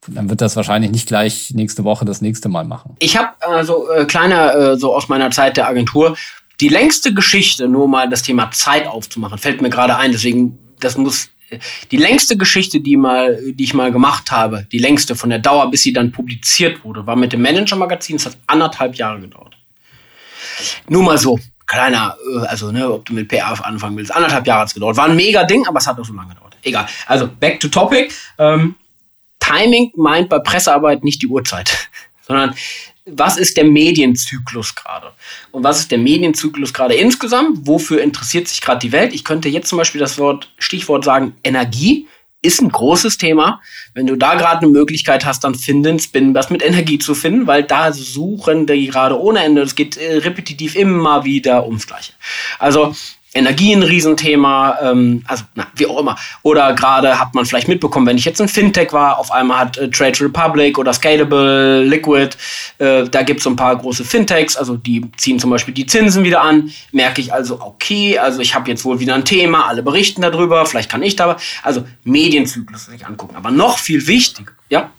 dann 0.08 0.30
wird 0.30 0.42
das 0.42 0.56
wahrscheinlich 0.56 0.92
nicht 0.92 1.08
gleich 1.08 1.52
nächste 1.54 1.84
Woche 1.84 2.06
das 2.06 2.22
nächste 2.22 2.50
Mal 2.50 2.66
machen. 2.66 2.96
Ich 3.00 3.18
habe 3.18 3.30
also 3.40 3.90
äh, 3.92 4.06
kleiner, 4.06 4.56
äh, 4.56 4.78
so 4.78 4.96
aus 4.96 5.10
meiner 5.10 5.32
Zeit 5.32 5.58
der 5.58 5.68
Agentur, 5.68 6.16
die 6.60 6.70
längste 6.70 7.14
Geschichte, 7.14 7.68
nur 7.68 7.88
mal 7.88 8.10
das 8.10 8.24
Thema 8.24 8.50
Zeit 8.52 8.88
aufzumachen, 8.88 9.38
fällt 9.38 9.62
mir 9.62 9.70
gerade 9.70 9.98
ein, 9.98 10.12
deswegen, 10.12 10.58
das 10.80 10.98
muss, 10.98 11.30
äh, 11.50 11.60
die 11.92 11.98
längste 11.98 12.38
Geschichte, 12.38 12.80
die 12.80 12.98
mal, 12.98 13.40
die 13.54 13.64
ich 13.64 13.74
mal 13.74 13.92
gemacht 13.92 14.32
habe, 14.32 14.66
die 14.72 14.80
längste 14.80 15.16
von 15.16 15.30
der 15.30 15.40
Dauer, 15.40 15.70
bis 15.70 15.84
sie 15.84 15.94
dann 15.94 16.12
publiziert 16.12 16.84
wurde, 16.84 17.06
war 17.06 17.16
mit 17.16 17.34
dem 17.34 17.42
Manager-Magazin, 17.42 18.16
es 18.16 18.26
hat 18.26 18.38
anderthalb 18.48 18.96
Jahre 18.96 19.20
gedauert. 19.20 19.56
Nur 20.88 21.04
mal 21.04 21.18
so, 21.18 21.40
kleiner, 21.68 22.16
äh, 22.34 22.48
also, 22.48 22.72
ne, 22.72 22.92
ob 22.92 23.06
du 23.06 23.14
mit 23.14 23.28
PR 23.28 23.64
anfangen 23.64 23.98
willst, 23.98 24.16
anderthalb 24.16 24.48
Jahre 24.48 24.62
hat 24.62 24.68
es 24.70 24.74
gedauert. 24.74 24.98
War 24.98 25.06
ein 25.06 25.16
mega 25.16 25.44
Ding, 25.44 25.68
aber 25.68 25.80
es 25.80 25.88
hat 25.88 26.00
auch 26.00 26.06
so 26.06 26.14
lange 26.14 26.30
gedauert. 26.30 26.58
Egal. 26.64 26.88
Also, 27.06 27.30
back 27.40 27.60
to 27.60 27.68
topic. 27.68 28.12
Ähm, 28.40 28.76
Timing 29.48 29.92
meint 29.96 30.30
bei 30.30 30.40
Pressearbeit 30.40 31.04
nicht 31.04 31.22
die 31.22 31.28
Uhrzeit, 31.28 31.90
sondern 32.22 32.56
was 33.06 33.38
ist 33.38 33.56
der 33.56 33.64
Medienzyklus 33.64 34.76
gerade? 34.76 35.14
Und 35.52 35.64
was 35.64 35.80
ist 35.80 35.92
der 35.92 35.98
Medienzyklus 35.98 36.74
gerade 36.74 36.94
insgesamt? 36.94 37.60
Wofür 37.66 38.02
interessiert 38.02 38.50
sich 38.50 38.60
gerade 38.60 38.80
die 38.80 38.92
Welt? 38.92 39.14
Ich 39.14 39.24
könnte 39.24 39.48
jetzt 39.48 39.70
zum 39.70 39.78
Beispiel 39.78 40.00
das 40.00 40.18
Wort, 40.18 40.52
Stichwort 40.58 41.06
sagen, 41.06 41.36
Energie 41.44 42.08
ist 42.42 42.62
ein 42.62 42.70
großes 42.70 43.18
Thema. 43.18 43.62
Wenn 43.94 44.08
du 44.08 44.16
da 44.16 44.36
gerade 44.36 44.60
eine 44.60 44.72
Möglichkeit 44.72 45.26
hast, 45.26 45.44
dann 45.44 45.56
finden 45.56 46.00
Spin 46.00 46.36
was 46.36 46.50
mit 46.50 46.64
Energie 46.64 47.00
zu 47.00 47.16
finden, 47.16 47.48
weil 47.48 47.64
da 47.64 47.92
suchen 47.94 48.68
die 48.68 48.88
gerade 48.88 49.20
ohne 49.20 49.44
Ende. 49.44 49.62
Es 49.62 49.76
geht 49.76 49.98
äh, 49.98 50.18
repetitiv 50.18 50.76
immer 50.76 51.26
wieder 51.26 51.66
ums 51.66 51.88
Gleiche. 51.88 52.14
Also 52.60 52.96
Energie 53.38 53.74
ein 53.74 53.84
Riesenthema, 53.84 54.78
ähm, 54.82 55.24
also 55.28 55.44
na, 55.56 55.68
wie 55.76 55.86
auch 55.86 56.00
immer. 56.00 56.18
Oder 56.44 56.74
gerade 56.74 57.20
hat 57.20 57.34
man 57.34 57.46
vielleicht 57.46 57.68
mitbekommen, 57.68 58.06
wenn 58.06 58.18
ich 58.18 58.26
jetzt 58.26 58.42
ein 58.42 58.48
Fintech 58.48 58.92
war, 58.94 59.18
auf 59.20 59.32
einmal 59.32 59.60
hat 59.60 59.78
äh, 59.78 59.90
Trade 59.90 60.20
Republic 60.22 60.78
oder 60.78 60.94
Scalable, 60.94 61.84
Liquid, 61.84 62.36
äh, 62.80 63.06
da 63.10 63.24
gibt 63.24 63.40
es 63.40 63.44
so 63.44 63.50
ein 63.50 63.56
paar 63.56 63.76
große 63.76 64.04
Fintechs, 64.04 64.58
also 64.58 64.76
die 64.76 65.06
ziehen 65.18 65.40
zum 65.40 65.50
Beispiel 65.50 65.74
die 65.74 65.86
Zinsen 65.86 66.24
wieder 66.24 66.42
an. 66.42 66.72
Merke 66.92 67.22
ich 67.22 67.34
also, 67.34 67.62
okay, 67.62 68.18
also 68.18 68.42
ich 68.42 68.56
habe 68.56 68.70
jetzt 68.70 68.84
wohl 68.84 69.00
wieder 69.00 69.16
ein 69.16 69.26
Thema, 69.26 69.68
alle 69.68 69.84
berichten 69.84 70.22
darüber, 70.22 70.66
vielleicht 70.66 70.90
kann 70.90 71.04
ich 71.04 71.16
da, 71.16 71.38
also 71.64 71.86
Medienzyklus 72.04 72.86
sich 72.86 73.06
angucken. 73.06 73.36
Aber 73.36 73.52
noch 73.52 73.78
viel 73.78 74.08
wichtiger, 74.08 74.52
ja, 74.70 74.90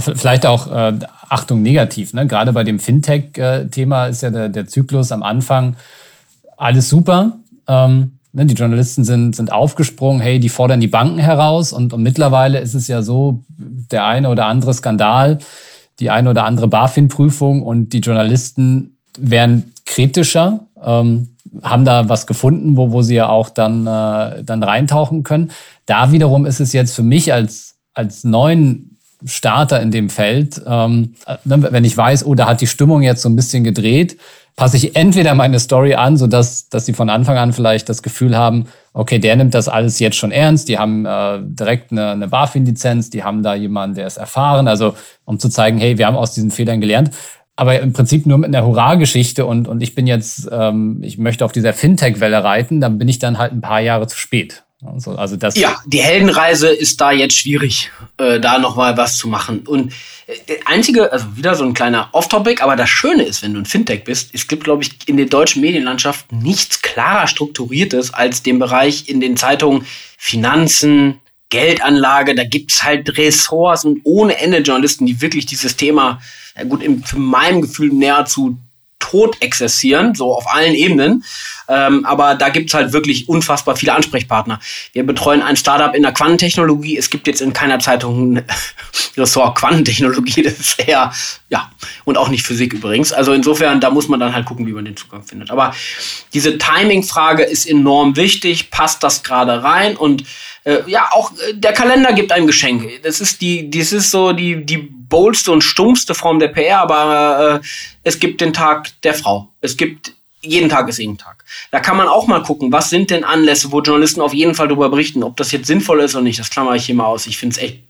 Vielleicht 0.00 0.44
auch 0.44 0.70
äh, 0.70 0.98
Achtung 1.28 1.62
negativ. 1.62 2.12
Ne? 2.12 2.26
Gerade 2.26 2.52
bei 2.52 2.62
dem 2.62 2.78
Fintech-Thema 2.78 4.06
ist 4.06 4.22
ja 4.22 4.30
der, 4.30 4.48
der 4.48 4.66
Zyklus 4.66 5.12
am 5.12 5.22
Anfang 5.22 5.76
alles 6.58 6.88
super. 6.88 7.38
Ähm, 7.68 8.18
ne? 8.32 8.46
Die 8.46 8.54
Journalisten 8.54 9.04
sind, 9.04 9.36
sind 9.36 9.52
aufgesprungen, 9.52 10.20
hey, 10.20 10.40
die 10.40 10.48
fordern 10.48 10.80
die 10.80 10.88
Banken 10.88 11.18
heraus. 11.18 11.72
Und, 11.72 11.92
und 11.92 12.02
mittlerweile 12.02 12.58
ist 12.58 12.74
es 12.74 12.88
ja 12.88 13.02
so, 13.02 13.44
der 13.56 14.06
eine 14.06 14.30
oder 14.30 14.46
andere 14.46 14.74
Skandal, 14.74 15.38
die 16.00 16.10
eine 16.10 16.30
oder 16.30 16.44
andere 16.44 16.68
BaFin-Prüfung 16.68 17.62
und 17.62 17.92
die 17.92 18.00
Journalisten 18.00 18.96
werden 19.18 19.72
kritischer, 19.84 20.60
ähm, 20.82 21.28
haben 21.62 21.84
da 21.84 22.08
was 22.08 22.26
gefunden, 22.26 22.76
wo, 22.76 22.92
wo 22.92 23.02
sie 23.02 23.16
ja 23.16 23.28
auch 23.28 23.50
dann, 23.50 23.86
äh, 23.86 24.44
dann 24.44 24.62
reintauchen 24.62 25.22
können. 25.22 25.50
Da 25.86 26.12
wiederum 26.12 26.46
ist 26.46 26.60
es 26.60 26.72
jetzt 26.72 26.94
für 26.94 27.02
mich 27.02 27.32
als, 27.32 27.76
als 27.94 28.22
neuen 28.22 28.98
Starter 29.24 29.82
in 29.82 29.90
dem 29.90 30.10
Feld, 30.10 30.62
ähm, 30.66 31.14
ne, 31.44 31.72
wenn 31.72 31.84
ich 31.84 31.96
weiß, 31.96 32.24
oh, 32.24 32.34
da 32.34 32.46
hat 32.46 32.60
die 32.60 32.68
Stimmung 32.68 33.02
jetzt 33.02 33.22
so 33.22 33.28
ein 33.28 33.34
bisschen 33.34 33.64
gedreht, 33.64 34.16
passe 34.58 34.76
ich 34.76 34.96
entweder 34.96 35.36
meine 35.36 35.60
Story 35.60 35.94
an, 35.94 36.16
so 36.16 36.26
dass 36.26 36.68
dass 36.68 36.84
sie 36.84 36.92
von 36.92 37.08
Anfang 37.10 37.38
an 37.38 37.52
vielleicht 37.52 37.88
das 37.88 38.02
Gefühl 38.02 38.36
haben, 38.36 38.66
okay, 38.92 39.20
der 39.20 39.36
nimmt 39.36 39.54
das 39.54 39.68
alles 39.68 40.00
jetzt 40.00 40.16
schon 40.16 40.32
ernst, 40.32 40.68
die 40.68 40.78
haben 40.78 41.06
äh, 41.06 41.38
direkt 41.40 41.92
eine, 41.92 42.10
eine 42.10 42.26
BaFin-Lizenz, 42.26 43.08
die 43.08 43.22
haben 43.22 43.44
da 43.44 43.54
jemanden, 43.54 43.94
der 43.94 44.08
ist 44.08 44.16
erfahren, 44.16 44.66
also 44.66 44.94
um 45.24 45.38
zu 45.38 45.48
zeigen, 45.48 45.78
hey, 45.78 45.96
wir 45.96 46.08
haben 46.08 46.16
aus 46.16 46.34
diesen 46.34 46.50
Fehlern 46.50 46.80
gelernt 46.80 47.12
aber 47.58 47.80
im 47.80 47.92
Prinzip 47.92 48.24
nur 48.24 48.38
mit 48.38 48.54
einer 48.54 48.64
Hurra-Geschichte 48.64 49.44
und, 49.44 49.66
und 49.66 49.80
ich 49.82 49.96
bin 49.96 50.06
jetzt, 50.06 50.48
ähm, 50.52 51.00
ich 51.02 51.18
möchte 51.18 51.44
auf 51.44 51.50
dieser 51.50 51.72
Fintech-Welle 51.72 52.44
reiten, 52.44 52.80
dann 52.80 52.98
bin 52.98 53.08
ich 53.08 53.18
dann 53.18 53.36
halt 53.36 53.50
ein 53.50 53.60
paar 53.60 53.80
Jahre 53.80 54.06
zu 54.06 54.16
spät. 54.16 54.62
Also, 54.84 55.16
also 55.16 55.36
das 55.36 55.56
ja, 55.56 55.76
die 55.86 56.00
Heldenreise 56.00 56.68
ist 56.68 57.00
da 57.00 57.10
jetzt 57.10 57.36
schwierig, 57.36 57.90
äh, 58.16 58.38
da 58.38 58.60
nochmal 58.60 58.96
was 58.96 59.16
zu 59.16 59.26
machen. 59.26 59.60
Und 59.66 59.92
äh, 60.28 60.58
einzige, 60.66 61.12
also 61.12 61.36
wieder 61.36 61.56
so 61.56 61.64
ein 61.64 61.74
kleiner 61.74 62.10
Off-Topic, 62.12 62.62
aber 62.62 62.76
das 62.76 62.88
Schöne 62.88 63.24
ist, 63.24 63.42
wenn 63.42 63.54
du 63.54 63.60
ein 63.60 63.66
Fintech 63.66 64.04
bist, 64.04 64.30
es 64.34 64.46
gibt, 64.46 64.62
glaube 64.62 64.84
ich, 64.84 65.08
in 65.08 65.16
der 65.16 65.26
deutschen 65.26 65.62
Medienlandschaft 65.62 66.30
nichts 66.30 66.80
klarer 66.80 67.26
strukturiertes 67.26 68.14
als 68.14 68.44
den 68.44 68.60
Bereich 68.60 69.08
in 69.08 69.20
den 69.20 69.36
Zeitungen 69.36 69.84
Finanzen, 70.16 71.18
Geldanlage, 71.50 72.34
da 72.34 72.44
gibt's 72.44 72.84
halt 72.84 73.16
Ressorts 73.18 73.84
und 73.84 74.00
ohne 74.04 74.38
Ende 74.38 74.58
Journalisten, 74.58 75.06
die 75.06 75.20
wirklich 75.20 75.46
dieses 75.46 75.76
Thema, 75.76 76.20
ja 76.56 76.64
gut, 76.64 76.84
für 77.04 77.18
meinem 77.18 77.62
Gefühl 77.62 77.88
näher 77.88 78.26
zu 78.26 78.58
tot 78.98 79.36
exerzieren, 79.40 80.14
so 80.14 80.34
auf 80.34 80.52
allen 80.52 80.74
Ebenen. 80.74 81.24
Ähm, 81.68 82.04
aber 82.06 82.34
da 82.34 82.48
gibt's 82.48 82.74
halt 82.74 82.92
wirklich 82.92 83.28
unfassbar 83.28 83.76
viele 83.76 83.92
Ansprechpartner. 83.92 84.58
Wir 84.92 85.04
betreuen 85.04 85.42
ein 85.42 85.56
Startup 85.56 85.94
in 85.94 86.02
der 86.02 86.12
Quantentechnologie. 86.12 86.96
Es 86.96 87.10
gibt 87.10 87.26
jetzt 87.26 87.40
in 87.40 87.52
keiner 87.52 87.78
Zeitung 87.78 88.34
ein 88.34 88.44
Ressort 89.16 89.58
Quantentechnologie. 89.58 90.42
Das 90.42 90.58
ist 90.58 90.80
eher, 90.80 91.12
ja, 91.48 91.70
und 92.04 92.16
auch 92.16 92.28
nicht 92.28 92.44
Physik 92.44 92.72
übrigens. 92.72 93.12
Also 93.12 93.32
insofern, 93.32 93.80
da 93.80 93.90
muss 93.90 94.08
man 94.08 94.18
dann 94.18 94.34
halt 94.34 94.46
gucken, 94.46 94.66
wie 94.66 94.72
man 94.72 94.84
den 94.84 94.96
Zugang 94.96 95.22
findet. 95.22 95.50
Aber 95.50 95.74
diese 96.32 96.58
Timing-Frage 96.58 97.42
ist 97.42 97.66
enorm 97.66 98.16
wichtig. 98.16 98.70
Passt 98.70 99.02
das 99.02 99.22
gerade 99.22 99.62
rein? 99.62 99.96
Und 99.96 100.24
äh, 100.64 100.78
ja, 100.86 101.08
auch 101.12 101.32
äh, 101.32 101.54
der 101.54 101.72
Kalender 101.72 102.12
gibt 102.12 102.32
einem 102.32 102.46
Geschenke. 102.46 102.90
Das 103.02 103.20
ist 103.20 103.40
die, 103.40 103.70
das 103.70 103.92
ist 103.92 104.10
so 104.10 104.32
die, 104.32 104.64
die 104.64 104.97
boldste 105.08 105.52
und 105.52 105.62
stumpfste 105.62 106.14
Form 106.14 106.38
der 106.38 106.48
PR, 106.48 106.80
aber 106.80 107.60
äh, 107.62 107.66
es 108.02 108.18
gibt 108.18 108.40
den 108.40 108.52
Tag 108.52 108.90
der 109.02 109.14
Frau. 109.14 109.48
Es 109.60 109.76
gibt 109.76 110.12
jeden 110.40 110.68
Tag 110.68 110.88
ist 110.88 110.98
jeden 110.98 111.18
Tag. 111.18 111.44
Da 111.72 111.80
kann 111.80 111.96
man 111.96 112.06
auch 112.06 112.28
mal 112.28 112.42
gucken, 112.42 112.70
was 112.70 112.90
sind 112.90 113.10
denn 113.10 113.24
Anlässe, 113.24 113.72
wo 113.72 113.80
Journalisten 113.80 114.20
auf 114.20 114.32
jeden 114.32 114.54
Fall 114.54 114.68
darüber 114.68 114.88
berichten, 114.88 115.24
ob 115.24 115.36
das 115.36 115.50
jetzt 115.50 115.66
sinnvoll 115.66 116.00
ist 116.00 116.14
oder 116.14 116.22
nicht. 116.22 116.38
Das 116.38 116.50
klammer 116.50 116.76
ich 116.76 116.86
hier 116.86 116.94
mal 116.94 117.06
aus. 117.06 117.26
Ich 117.26 117.38
finde 117.38 117.56
es 117.56 117.62
echt 117.62 117.80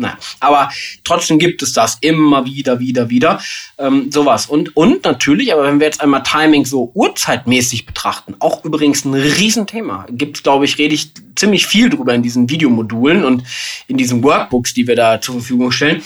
Nein, 0.00 0.14
aber 0.38 0.70
trotzdem 1.02 1.40
gibt 1.40 1.60
es 1.60 1.72
das 1.72 1.98
immer 2.00 2.44
wieder, 2.44 2.78
wieder, 2.78 3.10
wieder. 3.10 3.40
Ähm, 3.78 4.12
sowas. 4.12 4.46
Und, 4.46 4.76
und 4.76 5.02
natürlich, 5.02 5.52
aber 5.52 5.64
wenn 5.64 5.80
wir 5.80 5.86
jetzt 5.86 6.00
einmal 6.00 6.22
Timing 6.22 6.64
so 6.64 6.92
uhrzeitmäßig 6.94 7.84
betrachten, 7.84 8.36
auch 8.38 8.64
übrigens 8.64 9.04
ein 9.04 9.14
Riesenthema. 9.14 10.06
Gibt 10.10 10.44
glaube 10.44 10.66
ich, 10.66 10.78
rede 10.78 10.94
ich 10.94 11.10
ziemlich 11.34 11.66
viel 11.66 11.90
drüber 11.90 12.14
in 12.14 12.22
diesen 12.22 12.48
Videomodulen 12.48 13.24
und 13.24 13.42
in 13.88 13.96
diesen 13.96 14.22
Workbooks, 14.22 14.72
die 14.72 14.86
wir 14.86 14.94
da 14.94 15.20
zur 15.20 15.34
Verfügung 15.34 15.72
stellen. 15.72 16.04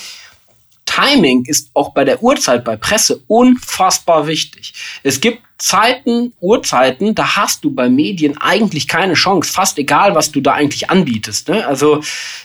Timing 0.85 1.45
ist 1.47 1.71
auch 1.75 1.95
bei 1.95 2.05
der 2.05 2.23
Uhrzeit 2.23 2.65
bei 2.65 2.77
Presse 2.77 3.23
unfassbar 3.27 4.27
wichtig. 4.27 4.75
Es 5.03 5.21
gibt 5.21 5.43
Zeiten, 5.59 6.33
Uhrzeiten, 6.41 7.15
da 7.15 7.37
hast 7.37 7.63
du 7.63 7.73
bei 7.73 7.89
Medien 7.89 8.37
eigentlich 8.41 8.89
keine 8.89 9.15
Chance. 9.15 9.53
Fast 9.53 9.79
egal, 9.79 10.15
was 10.17 10.33
du 10.33 10.41
da 10.41 10.55
eigentlich 10.55 10.91
anbietest. 10.91 11.49
Ne? 11.49 11.65
Also 11.65 12.03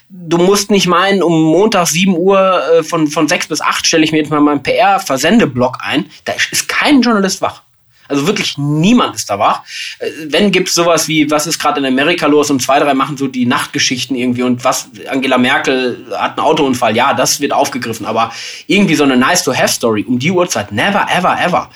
du 0.09 0.37
musst 0.37 0.69
nicht 0.69 0.85
meinen, 0.85 1.23
um 1.23 1.43
Montag 1.43 1.87
7 1.87 2.15
Uhr 2.15 2.61
äh, 2.71 2.83
von, 2.83 3.07
von 3.07 3.27
6 3.27 3.47
bis 3.47 3.59
8 3.59 3.87
stelle 3.87 4.03
ich 4.03 4.11
mir 4.11 4.19
jetzt 4.19 4.29
mal 4.29 4.39
meinen 4.39 4.61
PR-Versendeblock 4.61 5.79
ein. 5.81 6.05
Da 6.25 6.33
ist 6.33 6.69
kein 6.69 7.01
Journalist 7.01 7.41
wach. 7.41 7.63
Also 8.07 8.27
wirklich 8.27 8.57
niemand 8.57 9.15
ist 9.15 9.29
da 9.29 9.39
wach. 9.39 9.61
Äh, 9.99 10.09
wenn 10.29 10.51
gibt 10.51 10.69
es 10.69 10.75
sowas 10.75 11.07
wie, 11.07 11.29
was 11.29 11.47
ist 11.47 11.59
gerade 11.59 11.79
in 11.79 11.85
Amerika 11.85 12.27
los 12.27 12.49
und 12.49 12.61
zwei, 12.61 12.79
drei 12.79 12.93
machen 12.93 13.17
so 13.17 13.27
die 13.27 13.45
Nachtgeschichten 13.45 14.15
irgendwie 14.15 14.43
und 14.43 14.63
was, 14.63 14.89
Angela 15.09 15.37
Merkel 15.37 16.07
hat 16.17 16.37
einen 16.37 16.45
Autounfall, 16.45 16.95
ja, 16.95 17.13
das 17.13 17.39
wird 17.39 17.53
aufgegriffen, 17.53 18.05
aber 18.05 18.31
irgendwie 18.67 18.95
so 18.95 19.03
eine 19.03 19.17
nice-to-have-Story 19.17 20.05
um 20.07 20.19
die 20.19 20.31
Uhrzeit, 20.31 20.71
never, 20.71 21.07
ever, 21.09 21.37
ever. 21.39 21.69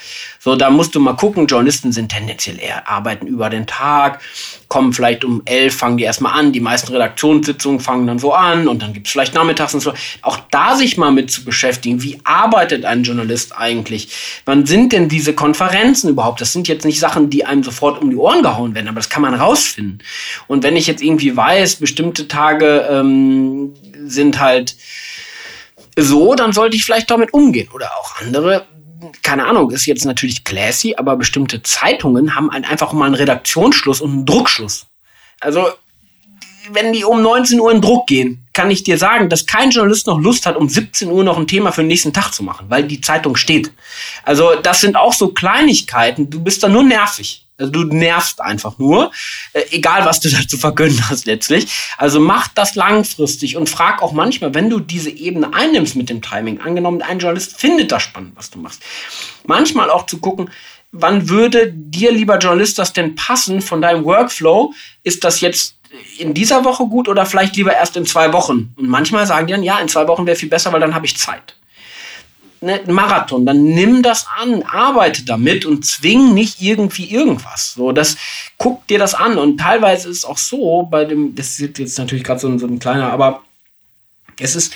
So, 0.43 0.55
da 0.55 0.71
musst 0.71 0.95
du 0.95 0.99
mal 0.99 1.13
gucken, 1.13 1.45
Journalisten 1.45 1.91
sind 1.91 2.09
tendenziell 2.11 2.59
eher 2.59 2.89
arbeiten 2.89 3.27
über 3.27 3.51
den 3.51 3.67
Tag, 3.67 4.21
kommen 4.69 4.91
vielleicht 4.91 5.23
um 5.23 5.43
elf, 5.45 5.75
fangen 5.75 5.97
die 5.97 6.03
erstmal 6.03 6.33
an, 6.33 6.51
die 6.51 6.59
meisten 6.59 6.91
Redaktionssitzungen 6.91 7.79
fangen 7.79 8.07
dann 8.07 8.17
so 8.17 8.33
an 8.33 8.67
und 8.67 8.81
dann 8.81 8.91
gibt 8.91 9.05
es 9.05 9.11
vielleicht 9.11 9.35
nachmittags 9.35 9.75
und 9.75 9.81
so. 9.81 9.93
Auch 10.23 10.39
da 10.49 10.75
sich 10.75 10.97
mal 10.97 11.11
mit 11.11 11.29
zu 11.29 11.45
beschäftigen, 11.45 12.01
wie 12.01 12.19
arbeitet 12.23 12.85
ein 12.85 13.03
Journalist 13.03 13.55
eigentlich? 13.55 14.41
Wann 14.45 14.65
sind 14.65 14.93
denn 14.93 15.09
diese 15.09 15.33
Konferenzen 15.33 16.09
überhaupt? 16.09 16.41
Das 16.41 16.53
sind 16.53 16.67
jetzt 16.67 16.85
nicht 16.85 16.99
Sachen, 16.99 17.29
die 17.29 17.45
einem 17.45 17.61
sofort 17.61 18.01
um 18.01 18.09
die 18.09 18.15
Ohren 18.15 18.41
gehauen 18.41 18.73
werden, 18.73 18.87
aber 18.87 18.95
das 18.95 19.09
kann 19.09 19.21
man 19.21 19.35
rausfinden. 19.35 20.01
Und 20.47 20.63
wenn 20.63 20.75
ich 20.75 20.87
jetzt 20.87 21.03
irgendwie 21.03 21.37
weiß, 21.37 21.75
bestimmte 21.75 22.27
Tage 22.27 22.87
ähm, 22.89 23.75
sind 24.05 24.39
halt 24.39 24.75
so, 25.95 26.33
dann 26.33 26.51
sollte 26.51 26.75
ich 26.75 26.83
vielleicht 26.83 27.11
damit 27.11 27.31
umgehen. 27.31 27.69
Oder 27.73 27.91
auch 27.99 28.19
andere 28.21 28.65
keine 29.21 29.45
Ahnung, 29.45 29.71
ist 29.71 29.85
jetzt 29.85 30.05
natürlich 30.05 30.43
classy, 30.43 30.95
aber 30.95 31.15
bestimmte 31.15 31.61
Zeitungen 31.63 32.35
haben 32.35 32.49
einfach 32.49 32.93
mal 32.93 33.05
einen 33.05 33.15
Redaktionsschluss 33.15 34.01
und 34.01 34.11
einen 34.11 34.25
Druckschluss. 34.25 34.85
Also, 35.39 35.69
wenn 36.71 36.93
die 36.93 37.03
um 37.03 37.21
19 37.21 37.59
Uhr 37.59 37.71
in 37.71 37.81
Druck 37.81 38.07
gehen, 38.07 38.45
kann 38.53 38.69
ich 38.69 38.83
dir 38.83 38.97
sagen, 38.97 39.29
dass 39.29 39.47
kein 39.47 39.71
Journalist 39.71 40.07
noch 40.07 40.19
Lust 40.19 40.45
hat, 40.45 40.55
um 40.55 40.69
17 40.69 41.09
Uhr 41.09 41.23
noch 41.23 41.37
ein 41.37 41.47
Thema 41.47 41.71
für 41.71 41.81
den 41.81 41.87
nächsten 41.87 42.13
Tag 42.13 42.31
zu 42.31 42.43
machen, 42.43 42.67
weil 42.69 42.83
die 42.83 43.01
Zeitung 43.01 43.35
steht. 43.35 43.71
Also, 44.23 44.55
das 44.55 44.81
sind 44.81 44.95
auch 44.95 45.13
so 45.13 45.29
Kleinigkeiten. 45.29 46.29
Du 46.29 46.39
bist 46.41 46.61
da 46.61 46.69
nur 46.69 46.83
nervig. 46.83 47.45
Also 47.61 47.71
du 47.71 47.83
nervst 47.83 48.41
einfach 48.41 48.77
nur, 48.77 49.11
äh, 49.53 49.61
egal 49.71 50.05
was 50.05 50.19
du 50.19 50.29
dazu 50.31 50.57
vergönnen 50.57 51.01
hast 51.09 51.25
letztlich. 51.25 51.67
Also 51.97 52.19
mach 52.19 52.47
das 52.49 52.75
langfristig 52.75 53.55
und 53.55 53.69
frag 53.69 54.01
auch 54.01 54.11
manchmal, 54.11 54.53
wenn 54.53 54.69
du 54.69 54.79
diese 54.79 55.09
Ebene 55.09 55.53
einnimmst 55.53 55.95
mit 55.95 56.09
dem 56.09 56.21
Timing, 56.21 56.59
angenommen, 56.59 57.01
ein 57.01 57.19
Journalist 57.19 57.59
findet 57.59 57.91
das 57.91 58.03
spannend, 58.03 58.33
was 58.35 58.49
du 58.49 58.59
machst. 58.59 58.81
Manchmal 59.45 59.89
auch 59.89 60.05
zu 60.05 60.17
gucken, 60.17 60.49
wann 60.91 61.29
würde 61.29 61.71
dir, 61.71 62.11
lieber 62.11 62.37
Journalist, 62.37 62.79
das 62.79 62.93
denn 62.93 63.15
passen 63.15 63.61
von 63.61 63.81
deinem 63.81 64.03
Workflow? 64.03 64.73
Ist 65.03 65.23
das 65.23 65.41
jetzt 65.41 65.75
in 66.17 66.33
dieser 66.33 66.65
Woche 66.65 66.85
gut 66.85 67.07
oder 67.07 67.25
vielleicht 67.25 67.55
lieber 67.55 67.73
erst 67.73 67.95
in 67.95 68.05
zwei 68.05 68.33
Wochen? 68.33 68.73
Und 68.75 68.89
manchmal 68.89 69.25
sagen 69.27 69.47
die 69.47 69.53
dann, 69.53 69.63
ja, 69.63 69.79
in 69.79 69.87
zwei 69.87 70.07
Wochen 70.07 70.25
wäre 70.25 70.35
viel 70.35 70.49
besser, 70.49 70.73
weil 70.73 70.81
dann 70.81 70.95
habe 70.95 71.05
ich 71.05 71.17
Zeit 71.17 71.55
ne, 72.61 72.81
Marathon, 72.87 73.45
dann 73.45 73.63
nimm 73.63 74.01
das 74.01 74.27
an, 74.39 74.63
arbeite 74.63 75.25
damit 75.25 75.65
und 75.65 75.85
zwing 75.85 76.33
nicht 76.33 76.61
irgendwie 76.61 77.05
irgendwas. 77.05 77.73
So, 77.73 77.91
das 77.91 78.17
guck 78.57 78.87
dir 78.87 78.99
das 78.99 79.13
an 79.13 79.37
und 79.37 79.57
teilweise 79.57 80.09
ist 80.09 80.19
es 80.19 80.25
auch 80.25 80.37
so 80.37 80.83
bei 80.83 81.05
dem, 81.05 81.35
das 81.35 81.59
ist 81.59 81.77
jetzt 81.77 81.97
natürlich 81.97 82.23
gerade 82.23 82.39
so, 82.39 82.47
ein, 82.47 82.59
so 82.59 82.67
ein 82.67 82.79
kleiner, 82.79 83.11
aber 83.11 83.43
es 84.39 84.55
ist, 84.55 84.73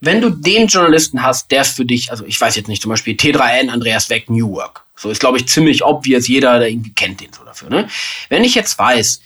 wenn 0.00 0.20
du 0.20 0.30
den 0.30 0.66
Journalisten 0.66 1.22
hast, 1.22 1.50
der 1.52 1.64
für 1.64 1.84
dich, 1.84 2.10
also 2.10 2.24
ich 2.26 2.40
weiß 2.40 2.56
jetzt 2.56 2.68
nicht, 2.68 2.82
zum 2.82 2.90
Beispiel 2.90 3.14
T3N, 3.14 3.68
Andreas 3.68 4.10
Weck, 4.10 4.28
New 4.28 4.50
Work. 4.50 4.84
So 4.96 5.10
ist, 5.10 5.20
glaube 5.20 5.38
ich, 5.38 5.46
ziemlich 5.46 5.84
obvious, 5.84 6.26
jeder, 6.26 6.58
der 6.58 6.68
irgendwie 6.68 6.92
kennt 6.92 7.20
den 7.20 7.32
so 7.32 7.44
dafür. 7.44 7.70
Ne? 7.70 7.88
Wenn 8.28 8.42
ich 8.42 8.54
jetzt 8.54 8.76
weiß, 8.78 9.20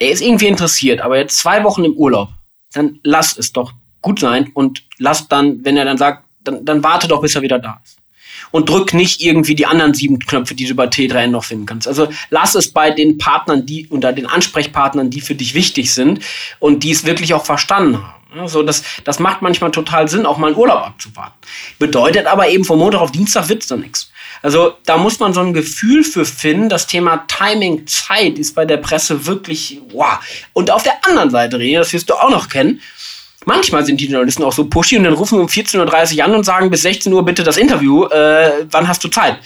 der 0.00 0.10
ist 0.10 0.22
irgendwie 0.22 0.46
interessiert, 0.46 1.00
aber 1.00 1.18
jetzt 1.18 1.38
zwei 1.38 1.62
Wochen 1.62 1.84
im 1.84 1.92
Urlaub, 1.92 2.30
dann 2.72 3.00
lass 3.02 3.36
es 3.36 3.52
doch 3.52 3.72
gut 4.00 4.20
sein 4.20 4.50
und 4.54 4.82
lass 4.98 5.28
dann, 5.28 5.64
wenn 5.64 5.76
er 5.76 5.84
dann 5.84 5.98
sagt, 5.98 6.23
dann, 6.44 6.64
dann 6.64 6.82
warte 6.82 7.08
doch, 7.08 7.20
bis 7.20 7.34
er 7.34 7.42
wieder 7.42 7.58
da 7.58 7.80
ist. 7.84 7.98
Und 8.50 8.68
drück 8.68 8.94
nicht 8.94 9.20
irgendwie 9.20 9.54
die 9.54 9.66
anderen 9.66 9.94
sieben 9.94 10.18
Knöpfe, 10.18 10.54
die 10.54 10.66
du 10.66 10.74
bei 10.74 10.86
T3N 10.86 11.28
noch 11.28 11.44
finden 11.44 11.66
kannst. 11.66 11.88
Also 11.88 12.08
lass 12.30 12.54
es 12.54 12.72
bei 12.72 12.90
den 12.90 13.18
Partnern, 13.18 13.66
die 13.66 13.86
unter 13.88 14.12
den 14.12 14.26
Ansprechpartnern, 14.26 15.10
die 15.10 15.20
für 15.20 15.34
dich 15.34 15.54
wichtig 15.54 15.92
sind 15.92 16.20
und 16.60 16.84
die 16.84 16.92
es 16.92 17.04
wirklich 17.04 17.34
auch 17.34 17.44
verstanden 17.44 17.98
haben. 17.98 18.24
Also 18.40 18.62
das, 18.62 18.82
das 19.04 19.18
macht 19.18 19.42
manchmal 19.42 19.70
total 19.70 20.08
Sinn, 20.08 20.26
auch 20.26 20.38
mal 20.38 20.48
einen 20.48 20.56
Urlaub 20.56 20.82
abzuwarten. 20.82 21.34
Bedeutet 21.78 22.26
aber 22.26 22.48
eben 22.48 22.64
von 22.64 22.78
Montag 22.78 23.00
auf 23.00 23.12
Dienstag 23.12 23.48
wird's 23.48 23.66
dann 23.66 23.80
nichts. 23.80 24.10
Also 24.42 24.74
da 24.84 24.98
muss 24.98 25.20
man 25.20 25.32
so 25.32 25.40
ein 25.40 25.54
Gefühl 25.54 26.04
für 26.04 26.24
finden. 26.24 26.68
Das 26.68 26.86
Thema 26.86 27.24
Timing, 27.28 27.86
Zeit 27.86 28.38
ist 28.38 28.54
bei 28.54 28.64
der 28.64 28.76
Presse 28.78 29.26
wirklich 29.26 29.80
wow. 29.92 30.18
Und 30.52 30.70
auf 30.70 30.82
der 30.82 31.06
anderen 31.06 31.30
Seite, 31.30 31.56
René, 31.56 31.78
das 31.78 31.92
wirst 31.92 32.10
du 32.10 32.14
auch 32.14 32.30
noch 32.30 32.48
kennen, 32.48 32.80
manchmal 33.44 33.84
sind 33.84 34.00
die 34.00 34.06
Journalisten 34.06 34.42
auch 34.42 34.52
so 34.52 34.66
pushy 34.66 34.96
und 34.96 35.04
dann 35.04 35.14
rufen 35.14 35.38
um 35.38 35.46
14.30 35.46 36.16
Uhr 36.18 36.24
an 36.24 36.34
und 36.34 36.44
sagen 36.44 36.70
bis 36.70 36.82
16 36.82 37.12
Uhr 37.12 37.24
bitte 37.24 37.42
das 37.42 37.56
Interview, 37.56 38.04
äh, 38.06 38.66
wann 38.70 38.88
hast 38.88 39.02
du 39.04 39.08
Zeit? 39.08 39.38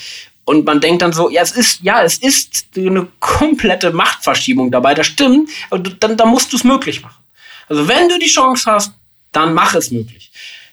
Und 0.45 0.65
man 0.65 0.81
denkt 0.81 1.03
dann 1.03 1.13
so, 1.13 1.29
ja, 1.29 1.43
es 1.43 1.53
ist, 1.53 1.81
ja, 1.83 2.03
es 2.03 2.19
ist 2.19 2.69
eine 2.77 3.07
komplette 3.21 3.93
Machtverschiebung 3.93 4.71
dabei, 4.71 4.95
das 4.95 5.07
stimmt, 5.07 5.51
aber 5.69 5.83
dann, 5.83 6.17
dann 6.17 6.29
musst 6.29 6.53
du 6.53 6.57
es 6.57 6.65
möglich 6.65 7.03
machen. 7.03 7.23
Also 7.69 7.87
wenn 7.87 8.09
du 8.09 8.19
die 8.19 8.27
Chance 8.27 8.71
hast, 8.71 8.93
dann 9.33 9.53
mach 9.53 9.75
es 9.75 9.91
möglich. 9.91 10.31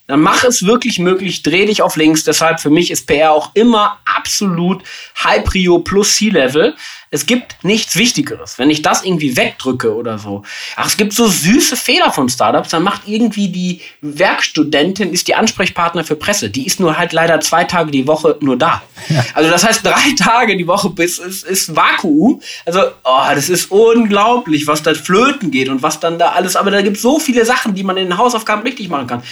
Dann 0.08 0.22
mach 0.22 0.44
es 0.44 0.66
wirklich 0.66 1.00
möglich, 1.00 1.42
dreh 1.42 1.66
dich 1.66 1.82
auf 1.82 1.96
links. 1.96 2.24
Deshalb 2.24 2.60
für 2.60 2.70
mich 2.70 2.92
ist 2.92 3.08
PR 3.08 3.32
auch 3.32 3.52
immer 3.56 4.00
absolut 4.06 4.84
High 5.24 5.44
Prio 5.44 5.80
plus 5.80 6.16
C-Level. 6.16 6.76
Es 7.16 7.26
gibt 7.26 7.64
nichts 7.64 7.96
Wichtigeres. 7.96 8.60
Wenn 8.60 8.70
ich 8.70 8.82
das 8.82 9.06
irgendwie 9.06 9.38
wegdrücke 9.38 9.96
oder 9.96 10.20
so. 10.20 10.44
Ach, 10.76 10.86
es 10.86 10.98
gibt 10.98 11.14
so 11.14 11.28
süße 11.28 11.78
Fehler 11.78 12.12
von 12.12 12.28
Startups. 12.28 12.70
Dann 12.70 12.84
macht 12.84 13.04
irgendwie 13.06 13.48
die 13.48 13.80
Werkstudentin, 14.02 15.14
ist 15.14 15.30
die 15.30 15.36
Ansprechpartner 15.36 16.04
für 16.04 16.18
Presse. 16.18 16.50
Die 16.50 16.68
ist 16.68 16.82
nur 16.82 16.98
halt 16.98 17.14
leider 17.14 17.40
zwei 17.40 17.64
Tage 17.64 17.92
die 17.92 18.06
Woche 18.06 18.38
nur 18.42 18.58
da. 18.58 18.82
Ja. 19.08 19.24
Also 19.34 19.50
das 19.50 19.66
heißt, 19.66 19.86
drei 19.86 20.14
Tage 20.20 20.58
die 20.58 20.68
Woche 20.68 20.90
bis 20.90 21.18
ist, 21.18 21.46
ist 21.46 21.74
Vakuum. 21.74 22.42
Also, 22.66 22.82
oh, 23.06 23.22
das 23.34 23.48
ist 23.48 23.72
unglaublich, 23.72 24.68
was 24.68 24.84
da 24.84 24.94
flöten 24.94 25.52
geht 25.52 25.70
und 25.70 25.82
was 25.82 26.02
dann 26.02 26.20
da 26.20 26.32
alles. 26.32 26.58
Aber 26.58 26.70
da 26.70 26.82
gibt 26.82 26.98
es 26.98 27.02
so 27.02 27.18
viele 27.18 27.46
Sachen, 27.46 27.76
die 27.76 27.84
man 27.84 27.96
in 27.96 28.10
den 28.10 28.18
Hausaufgaben 28.18 28.64
richtig 28.64 28.90
machen 28.90 29.08
kann. 29.08 29.24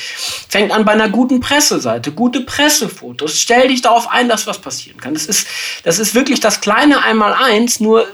Fängt 0.47 0.71
an 0.71 0.86
bei 0.86 0.93
einer 0.93 1.09
guten 1.09 1.41
Presseseite, 1.41 2.13
gute 2.13 2.39
Pressefotos. 2.41 3.38
Stell 3.38 3.67
dich 3.67 3.81
darauf 3.81 4.09
ein, 4.09 4.29
dass 4.29 4.47
was 4.47 4.59
passieren 4.59 5.01
kann. 5.01 5.15
Das 5.15 5.25
ist, 5.25 5.47
das 5.84 5.99
ist 5.99 6.15
wirklich 6.15 6.39
das 6.39 6.61
kleine 6.61 7.03
Einmal-Eins 7.03 7.72
eins, 7.72 7.72
nur 7.82 8.05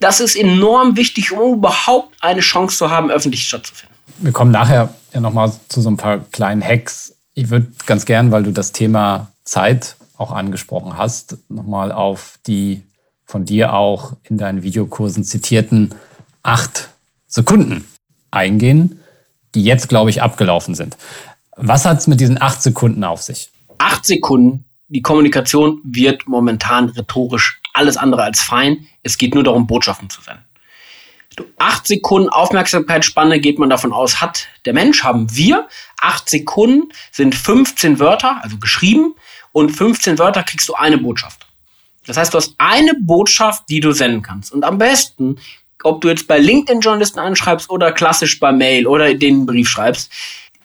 das 0.00 0.20
ist 0.20 0.36
enorm 0.36 0.96
wichtig, 0.96 1.32
um 1.32 1.58
überhaupt 1.58 2.16
eine 2.20 2.40
Chance 2.40 2.76
zu 2.76 2.90
haben, 2.90 3.10
öffentlich 3.10 3.44
stattzufinden. 3.44 3.96
Wir 4.18 4.32
kommen 4.32 4.50
nachher 4.50 4.94
ja 5.12 5.20
nochmal 5.20 5.52
zu 5.68 5.80
so 5.80 5.90
ein 5.90 5.96
paar 5.96 6.18
kleinen 6.18 6.62
Hacks. 6.62 7.14
Ich 7.34 7.50
würde 7.50 7.68
ganz 7.86 8.04
gern, 8.04 8.30
weil 8.30 8.42
du 8.42 8.52
das 8.52 8.72
Thema 8.72 9.32
Zeit 9.44 9.96
auch 10.16 10.32
angesprochen 10.32 10.96
hast, 10.96 11.38
nochmal 11.48 11.92
auf 11.92 12.38
die 12.46 12.82
von 13.24 13.44
dir 13.44 13.72
auch 13.72 14.12
in 14.24 14.36
deinen 14.36 14.62
Videokursen 14.62 15.24
zitierten 15.24 15.94
acht 16.42 16.90
Sekunden 17.26 17.86
eingehen, 18.30 19.00
die 19.54 19.64
jetzt, 19.64 19.88
glaube 19.88 20.10
ich, 20.10 20.20
abgelaufen 20.20 20.74
sind. 20.74 20.96
Was 21.56 21.84
hat 21.84 21.98
es 21.98 22.06
mit 22.06 22.20
diesen 22.20 22.40
acht 22.40 22.62
Sekunden 22.62 23.04
auf 23.04 23.22
sich? 23.22 23.50
Acht 23.78 24.04
Sekunden. 24.04 24.64
Die 24.88 25.00
Kommunikation 25.00 25.80
wird 25.84 26.28
momentan 26.28 26.90
rhetorisch 26.90 27.61
alles 27.72 27.96
andere 27.96 28.22
als 28.22 28.40
fein. 28.40 28.86
Es 29.02 29.18
geht 29.18 29.34
nur 29.34 29.44
darum, 29.44 29.66
Botschaften 29.66 30.10
zu 30.10 30.20
senden. 30.20 30.44
Acht 31.58 31.86
Sekunden 31.86 32.28
Aufmerksamkeitsspanne 32.28 33.40
geht 33.40 33.58
man 33.58 33.70
davon 33.70 33.92
aus, 33.92 34.20
hat 34.20 34.48
der 34.66 34.74
Mensch, 34.74 35.02
haben 35.02 35.34
wir. 35.34 35.68
Acht 36.00 36.28
Sekunden 36.28 36.92
sind 37.10 37.34
15 37.34 37.98
Wörter, 37.98 38.40
also 38.42 38.58
geschrieben, 38.58 39.14
und 39.52 39.70
15 39.70 40.18
Wörter 40.18 40.42
kriegst 40.42 40.68
du 40.68 40.74
eine 40.74 40.98
Botschaft. 40.98 41.46
Das 42.06 42.16
heißt, 42.16 42.34
du 42.34 42.38
hast 42.38 42.54
eine 42.58 42.94
Botschaft, 43.00 43.64
die 43.68 43.80
du 43.80 43.92
senden 43.92 44.22
kannst. 44.22 44.52
Und 44.52 44.64
am 44.64 44.78
besten, 44.78 45.38
ob 45.82 46.00
du 46.00 46.08
jetzt 46.08 46.26
bei 46.26 46.38
LinkedIn-Journalisten 46.38 47.20
anschreibst 47.20 47.70
oder 47.70 47.92
klassisch 47.92 48.38
bei 48.38 48.52
Mail 48.52 48.86
oder 48.86 49.14
den 49.14 49.46
Brief 49.46 49.68
schreibst, 49.68 50.10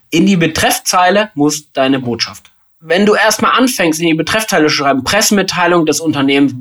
in 0.10 0.26
die 0.26 0.38
Betreffzeile 0.38 1.32
muss 1.36 1.72
deine 1.72 2.00
Botschaft 2.00 2.52
wenn 2.80 3.06
du 3.06 3.16
erstmal 3.16 3.52
anfängst, 3.54 4.00
in 4.00 4.08
die 4.08 4.14
Betreffteile 4.14 4.68
zu 4.68 4.76
schreiben, 4.76 5.04
Pressemitteilung 5.04 5.86
des 5.86 6.00
Unternehmens, 6.00 6.54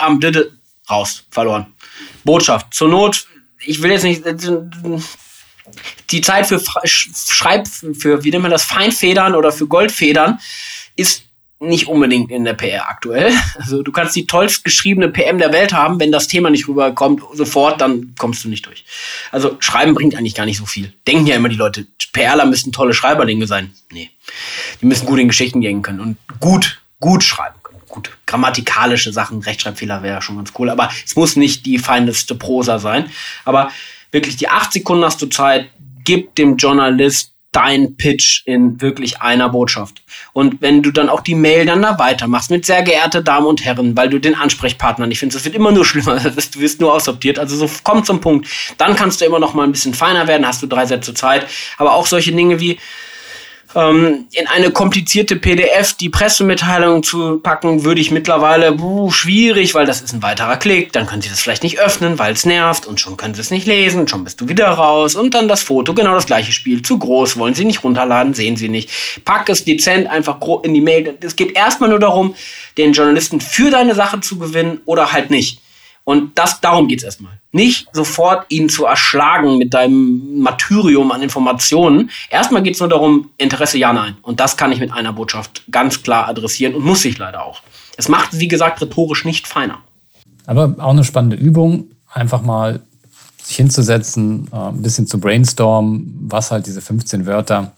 am 0.00 0.20
Dide, 0.20 0.52
raus, 0.90 1.24
verloren. 1.30 1.66
Botschaft. 2.24 2.72
Zur 2.72 2.88
Not, 2.88 3.26
ich 3.64 3.82
will 3.82 3.90
jetzt 3.90 4.04
nicht, 4.04 4.22
die 6.10 6.20
Zeit 6.20 6.46
für 6.46 6.60
Schreib, 6.84 7.66
für, 7.68 8.22
wie 8.22 8.30
nennt 8.30 8.42
man 8.42 8.50
das, 8.50 8.64
Feinfedern 8.64 9.34
oder 9.34 9.52
für 9.52 9.66
Goldfedern 9.66 10.38
ist 10.96 11.24
nicht 11.66 11.88
unbedingt 11.88 12.30
in 12.30 12.44
der 12.44 12.54
PR 12.54 12.88
aktuell. 12.88 13.32
Also 13.56 13.82
du 13.82 13.92
kannst 13.92 14.14
die 14.16 14.26
tollst 14.26 14.64
geschriebene 14.64 15.08
PM 15.08 15.38
der 15.38 15.52
Welt 15.52 15.72
haben, 15.72 15.98
wenn 15.98 16.12
das 16.12 16.28
Thema 16.28 16.50
nicht 16.50 16.68
rüberkommt, 16.68 17.22
sofort, 17.32 17.80
dann 17.80 18.14
kommst 18.18 18.44
du 18.44 18.48
nicht 18.48 18.66
durch. 18.66 18.84
Also 19.30 19.56
Schreiben 19.60 19.94
bringt 19.94 20.16
eigentlich 20.16 20.34
gar 20.34 20.44
nicht 20.44 20.58
so 20.58 20.66
viel. 20.66 20.92
Denken 21.06 21.26
ja 21.26 21.36
immer 21.36 21.48
die 21.48 21.56
Leute, 21.56 21.86
PRler 22.12 22.46
müssten 22.46 22.72
tolle 22.72 22.94
Schreiberlinge 22.94 23.46
sein. 23.46 23.72
Nee. 23.90 24.10
Die 24.80 24.86
müssen 24.86 25.06
gut 25.06 25.18
in 25.18 25.28
Geschichten 25.28 25.60
gehen 25.60 25.82
können 25.82 26.00
und 26.00 26.16
gut, 26.40 26.82
gut 27.00 27.22
schreiben 27.22 27.56
können. 27.62 27.80
Gut, 27.88 28.10
grammatikalische 28.26 29.12
Sachen, 29.12 29.40
Rechtschreibfehler 29.40 30.02
wäre 30.02 30.20
schon 30.20 30.36
ganz 30.36 30.52
cool, 30.58 30.68
aber 30.68 30.90
es 31.04 31.16
muss 31.16 31.36
nicht 31.36 31.64
die 31.64 31.78
feindeste 31.78 32.34
Prosa 32.34 32.78
sein. 32.78 33.10
Aber 33.44 33.70
wirklich 34.10 34.36
die 34.36 34.48
acht 34.48 34.72
Sekunden 34.72 35.04
hast 35.04 35.22
du 35.22 35.26
Zeit, 35.26 35.70
gib 36.04 36.34
dem 36.34 36.56
Journalist 36.56 37.33
dein 37.54 37.96
Pitch 37.96 38.42
in 38.46 38.80
wirklich 38.80 39.22
einer 39.22 39.48
Botschaft. 39.48 40.02
Und 40.32 40.60
wenn 40.60 40.82
du 40.82 40.90
dann 40.90 41.08
auch 41.08 41.20
die 41.20 41.36
Mail 41.36 41.64
dann 41.64 41.82
da 41.82 41.98
weitermachst 41.98 42.50
mit 42.50 42.66
sehr 42.66 42.82
geehrte 42.82 43.22
Damen 43.22 43.46
und 43.46 43.64
Herren, 43.64 43.96
weil 43.96 44.10
du 44.10 44.18
den 44.18 44.34
Ansprechpartner 44.34 45.06
nicht 45.06 45.20
findest, 45.20 45.38
es 45.38 45.44
wird 45.44 45.54
immer 45.54 45.70
nur 45.70 45.84
schlimmer, 45.84 46.18
du 46.18 46.60
wirst 46.60 46.80
nur 46.80 46.92
aussortiert, 46.92 47.38
also 47.38 47.56
so 47.56 47.70
komm 47.84 48.04
zum 48.04 48.20
Punkt. 48.20 48.48
Dann 48.76 48.96
kannst 48.96 49.20
du 49.20 49.24
immer 49.24 49.38
noch 49.38 49.54
mal 49.54 49.62
ein 49.62 49.72
bisschen 49.72 49.94
feiner 49.94 50.26
werden, 50.26 50.46
hast 50.46 50.62
du 50.62 50.66
drei 50.66 50.84
Sätze 50.84 51.14
Zeit, 51.14 51.46
aber 51.78 51.94
auch 51.94 52.06
solche 52.06 52.32
Dinge 52.32 52.58
wie 52.58 52.78
ähm, 53.74 54.26
in 54.32 54.46
eine 54.46 54.70
komplizierte 54.70 55.36
PDF 55.36 55.94
die 55.94 56.08
Pressemitteilung 56.08 57.02
zu 57.02 57.38
packen, 57.38 57.84
würde 57.84 58.00
ich 58.00 58.10
mittlerweile 58.10 58.72
buh, 58.72 59.10
schwierig, 59.10 59.74
weil 59.74 59.86
das 59.86 60.00
ist 60.00 60.12
ein 60.12 60.22
weiterer 60.22 60.56
Klick. 60.56 60.92
Dann 60.92 61.06
können 61.06 61.22
Sie 61.22 61.28
das 61.28 61.40
vielleicht 61.40 61.62
nicht 61.62 61.78
öffnen, 61.78 62.18
weil 62.18 62.32
es 62.32 62.46
nervt 62.46 62.86
und 62.86 63.00
schon 63.00 63.16
können 63.16 63.34
Sie 63.34 63.40
es 63.40 63.50
nicht 63.50 63.66
lesen, 63.66 64.08
schon 64.08 64.24
bist 64.24 64.40
du 64.40 64.48
wieder 64.48 64.68
raus 64.68 65.14
und 65.14 65.34
dann 65.34 65.48
das 65.48 65.62
Foto, 65.62 65.94
genau 65.94 66.14
das 66.14 66.26
gleiche 66.26 66.52
Spiel. 66.52 66.82
Zu 66.82 66.98
groß, 66.98 67.36
wollen 67.36 67.54
Sie 67.54 67.64
nicht 67.64 67.82
runterladen, 67.84 68.34
sehen 68.34 68.56
Sie 68.56 68.68
nicht. 68.68 68.90
Pack 69.24 69.48
es 69.48 69.64
dezent 69.64 70.08
einfach 70.08 70.38
in 70.62 70.74
die 70.74 70.80
Mail. 70.80 71.16
Es 71.20 71.36
geht 71.36 71.56
erstmal 71.56 71.90
nur 71.90 72.00
darum, 72.00 72.34
den 72.78 72.92
Journalisten 72.92 73.40
für 73.40 73.70
deine 73.70 73.94
Sache 73.94 74.20
zu 74.20 74.38
gewinnen 74.38 74.80
oder 74.84 75.12
halt 75.12 75.30
nicht. 75.30 75.60
Und 76.04 76.38
das, 76.38 76.60
darum 76.60 76.86
geht's 76.86 77.02
erstmal. 77.02 77.40
Nicht 77.50 77.88
sofort 77.92 78.44
ihn 78.50 78.68
zu 78.68 78.84
erschlagen 78.84 79.56
mit 79.56 79.72
deinem 79.72 80.40
Martyrium 80.40 81.10
an 81.12 81.22
Informationen. 81.22 82.10
Erstmal 82.28 82.62
geht's 82.62 82.80
nur 82.80 82.90
darum, 82.90 83.30
Interesse 83.38 83.78
ja, 83.78 83.92
nein. 83.92 84.16
Und 84.20 84.38
das 84.38 84.56
kann 84.58 84.70
ich 84.70 84.80
mit 84.80 84.92
einer 84.92 85.14
Botschaft 85.14 85.62
ganz 85.70 86.02
klar 86.02 86.28
adressieren 86.28 86.74
und 86.74 86.84
muss 86.84 87.04
ich 87.06 87.16
leider 87.16 87.44
auch. 87.44 87.62
Es 87.96 88.08
macht, 88.08 88.38
wie 88.38 88.48
gesagt, 88.48 88.82
rhetorisch 88.82 89.24
nicht 89.24 89.46
feiner. 89.46 89.78
Aber 90.46 90.74
auch 90.78 90.90
eine 90.90 91.04
spannende 91.04 91.36
Übung, 91.36 91.86
einfach 92.12 92.42
mal 92.42 92.80
sich 93.42 93.56
hinzusetzen, 93.56 94.48
äh, 94.52 94.56
ein 94.56 94.82
bisschen 94.82 95.06
zu 95.06 95.18
brainstormen, 95.18 96.26
was 96.28 96.50
halt 96.50 96.66
diese 96.66 96.82
15 96.82 97.26
Wörter 97.26 97.72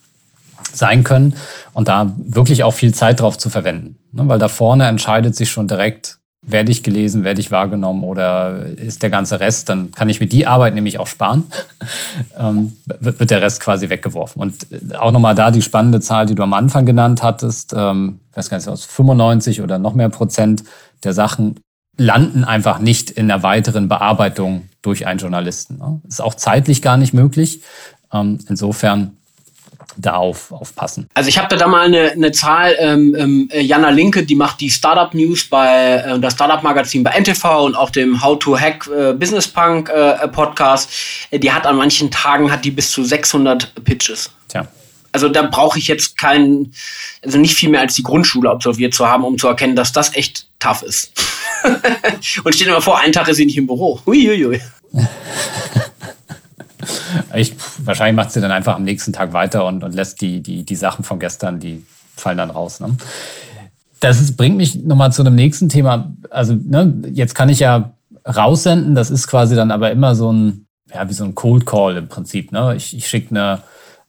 sein 0.73 1.05
können 1.05 1.35
und 1.75 1.89
da 1.89 2.13
wirklich 2.17 2.65
auch 2.65 2.73
viel 2.73 2.95
Zeit 2.95 3.21
drauf 3.21 3.39
zu 3.39 3.51
verwenden. 3.51 3.99
Ne, 4.13 4.27
weil 4.29 4.39
da 4.39 4.49
vorne 4.49 4.87
entscheidet 4.87 5.37
sich 5.37 5.51
schon 5.51 5.69
direkt, 5.69 6.19
werde 6.47 6.71
ich 6.71 6.83
gelesen, 6.83 7.25
werde 7.25 7.41
ich 7.41 7.51
wahrgenommen 7.51 8.05
oder 8.05 8.67
ist 8.67 9.03
der 9.03 9.11
ganze 9.11 9.41
Rest, 9.41 9.69
dann 9.69 9.91
kann 9.91 10.09
ich 10.09 10.21
mir 10.21 10.29
die 10.29 10.47
Arbeit 10.47 10.75
nämlich 10.75 10.99
auch 10.99 11.09
sparen, 11.09 11.45
ähm, 12.39 12.73
wird 13.01 13.31
der 13.31 13.43
Rest 13.43 13.61
quasi 13.61 13.91
weggeworfen. 13.91 14.41
Und 14.41 14.67
äh, 14.73 14.95
auch 14.95 15.13
nochmal 15.13 15.35
da 15.35 15.51
die 15.51 15.63
spannende 15.63 16.01
Zahl, 16.01 16.27
die 16.27 16.35
du 16.35 16.43
am 16.43 16.53
Anfang 16.55 16.87
genannt 16.87 17.23
hattest, 17.23 17.75
ähm, 17.77 18.21
ich 18.31 18.37
weiß 18.37 18.49
gar 18.49 18.57
nicht, 18.59 18.69
aus 18.69 18.85
95 18.85 19.61
oder 19.61 19.79
noch 19.79 19.95
mehr 19.95 20.09
Prozent 20.09 20.65
der 21.03 21.13
Sachen 21.13 21.57
landen 21.99 22.45
einfach 22.45 22.79
nicht 22.79 23.11
in 23.11 23.29
der 23.29 23.43
weiteren 23.43 23.89
Bearbeitung 23.89 24.69
durch 24.83 25.07
einen 25.07 25.19
Journalisten. 25.19 25.79
Ne? 25.79 26.01
Ist 26.07 26.21
auch 26.21 26.35
zeitlich 26.35 26.83
gar 26.83 26.97
nicht 26.97 27.15
möglich. 27.15 27.63
Ähm, 28.13 28.39
insofern 28.49 29.17
da 29.97 30.15
auf, 30.15 30.53
aufpassen? 30.53 31.09
Also 31.15 31.29
ich 31.29 31.39
habe 31.39 31.57
da 31.57 31.67
mal 31.67 31.87
eine, 31.87 32.13
eine 32.13 32.33
Zahl, 32.33 32.77
ähm, 32.79 33.15
ähm, 33.19 33.49
Jana 33.53 33.91
Linke, 33.91 34.25
die 34.25 34.35
macht 34.35 34.61
die 34.61 34.71
Startup 34.71 35.13
News 35.15 35.49
bei 35.49 36.05
äh, 36.07 36.19
das 36.19 36.35
Startup 36.35 36.63
Magazin 36.63 37.03
bei 37.03 37.19
NTV 37.19 37.65
und 37.65 37.77
auch 37.77 37.91
dem 37.91 38.23
How 38.23 38.39
to 38.39 38.59
Hack 38.59 38.87
äh, 38.89 39.13
Business 39.13 39.49
Punk 39.49 39.89
äh, 39.89 40.29
Podcast. 40.29 40.91
Äh, 41.31 41.39
die 41.39 41.53
hat 41.53 41.67
an 41.67 41.77
manchen 41.77 42.11
Tagen 42.11 42.51
hat 42.51 42.65
die 42.65 42.71
bis 42.71 42.91
zu 42.91 43.05
600 43.05 43.85
Pitches. 43.85 44.31
Tja. 44.49 44.67
Also 45.13 45.29
da 45.29 45.43
brauche 45.43 45.79
ich 45.79 45.89
jetzt 45.89 46.19
keinen, 46.19 46.75
also 47.25 47.39
nicht 47.39 47.55
viel 47.55 47.71
mehr 47.71 47.81
als 47.81 47.95
die 47.95 48.03
Grundschule 48.03 48.51
absolviert 48.51 48.93
zu 48.93 49.07
haben, 49.07 49.25
um 49.25 49.39
zu 49.39 49.49
erkennen, 49.49 49.75
dass 49.75 49.93
das 49.93 50.15
echt 50.15 50.47
tough 50.59 50.83
ist. 50.83 51.13
und 52.45 52.55
stell 52.55 52.67
dir 52.67 52.75
mal 52.75 52.81
vor, 52.81 52.99
einen 52.99 53.13
Tag 53.13 53.29
ist 53.29 53.39
sie 53.39 53.47
nicht 53.47 53.57
im 53.57 53.67
Büro. 53.67 54.01
Uiuiui. 54.07 54.61
Ich, 57.35 57.55
wahrscheinlich 57.85 58.17
macht 58.17 58.33
sie 58.33 58.41
dann 58.41 58.51
einfach 58.51 58.77
am 58.77 58.85
nächsten 58.85 59.13
Tag 59.13 59.33
weiter 59.33 59.65
und, 59.65 59.83
und 59.85 59.95
lässt 59.95 60.21
die, 60.21 60.41
die, 60.41 60.65
die 60.65 60.77
Sachen 60.77 61.05
von 61.05 61.19
gestern, 61.19 61.61
die 61.61 61.85
fallen 62.17 62.39
dann 62.39 62.51
raus. 62.51 62.81
Ne? 62.81 62.97
Das 64.01 64.21
ist, 64.21 64.37
bringt 64.37 64.57
mich 64.57 64.75
nochmal 64.77 65.13
zu 65.13 65.23
einem 65.23 65.35
nächsten 65.35 65.69
Thema. 65.69 66.13
Also 66.31 66.55
ne, 66.55 66.93
jetzt 67.13 67.35
kann 67.35 67.49
ich 67.49 67.61
ja 67.61 67.93
raussenden, 68.27 68.95
das 68.95 69.11
ist 69.11 69.29
quasi 69.29 69.55
dann 69.55 69.71
aber 69.71 69.91
immer 69.91 70.15
so 70.15 70.33
ein, 70.33 70.67
ja, 70.93 71.09
wie 71.09 71.15
so 71.15 71.25
ein 71.25 71.35
Cold 71.35 71.67
Call 71.67 71.97
im 71.97 72.09
Prinzip. 72.09 72.53
Ne? 72.53 72.75
Ich, 72.77 72.97
ich 72.97 73.09
schicke 73.09 73.31
eine, 73.31 73.63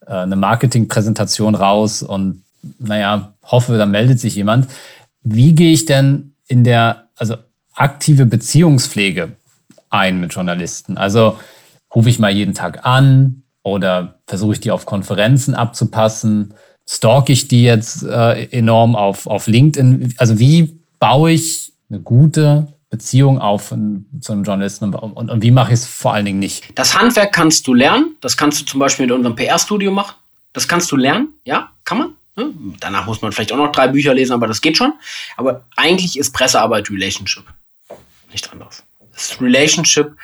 äh, 0.05 0.13
eine 0.13 0.35
Marketingpräsentation 0.35 1.55
raus 1.55 2.03
und 2.03 2.43
naja, 2.79 3.33
hoffe, 3.43 3.77
da 3.77 3.85
meldet 3.85 4.19
sich 4.19 4.35
jemand. 4.35 4.67
Wie 5.23 5.53
gehe 5.53 5.71
ich 5.71 5.85
denn 5.85 6.33
in 6.47 6.63
der, 6.63 7.07
also 7.15 7.35
aktive 7.75 8.25
Beziehungspflege 8.25 9.33
ein 9.89 10.19
mit 10.19 10.33
Journalisten? 10.33 10.97
Also 10.97 11.37
rufe 11.93 12.09
ich 12.09 12.19
mal 12.19 12.31
jeden 12.31 12.53
Tag 12.53 12.85
an 12.85 13.43
Oder 13.63 14.19
versuche 14.27 14.53
ich 14.53 14.59
die 14.59 14.71
auf 14.71 14.85
Konferenzen 14.85 15.55
abzupassen? 15.55 16.53
Stalk 16.89 17.29
ich 17.29 17.47
die 17.47 17.63
jetzt 17.63 18.03
äh, 18.03 18.45
enorm 18.45 18.95
auf, 18.95 19.27
auf 19.27 19.47
LinkedIn? 19.47 20.13
Also 20.17 20.39
wie 20.39 20.79
baue 20.99 21.31
ich 21.31 21.73
eine 21.89 21.99
gute 21.99 22.67
Beziehung 22.89 23.39
auf 23.39 23.69
zu 24.21 24.31
einem 24.31 24.43
Journalisten 24.43 24.85
und, 24.85 24.95
und, 24.95 25.29
und 25.29 25.43
wie 25.43 25.51
mache 25.51 25.73
ich 25.73 25.79
es 25.79 25.85
vor 25.85 26.13
allen 26.13 26.25
Dingen 26.25 26.39
nicht? 26.39 26.63
Das 26.75 26.97
Handwerk 26.97 27.33
kannst 27.33 27.67
du 27.67 27.73
lernen. 27.73 28.15
Das 28.21 28.37
kannst 28.37 28.61
du 28.61 28.65
zum 28.65 28.79
Beispiel 28.79 29.05
mit 29.07 29.15
unserem 29.15 29.35
PR-Studio 29.35 29.91
machen. 29.91 30.15
Das 30.53 30.67
kannst 30.67 30.91
du 30.91 30.95
lernen. 30.95 31.33
Ja, 31.43 31.71
kann 31.83 31.97
man. 31.97 32.15
Ne? 32.37 32.53
Danach 32.79 33.05
muss 33.05 33.21
man 33.21 33.31
vielleicht 33.31 33.51
auch 33.51 33.57
noch 33.57 33.71
drei 33.71 33.89
Bücher 33.89 34.13
lesen, 34.13 34.33
aber 34.33 34.47
das 34.47 34.61
geht 34.61 34.77
schon. 34.77 34.93
Aber 35.35 35.65
eigentlich 35.75 36.17
ist 36.17 36.33
Pressearbeit 36.33 36.89
Relationship. 36.89 37.43
Nicht 38.31 38.51
anders. 38.51 38.83
Ist 39.15 39.41
Relationship, 39.41 40.15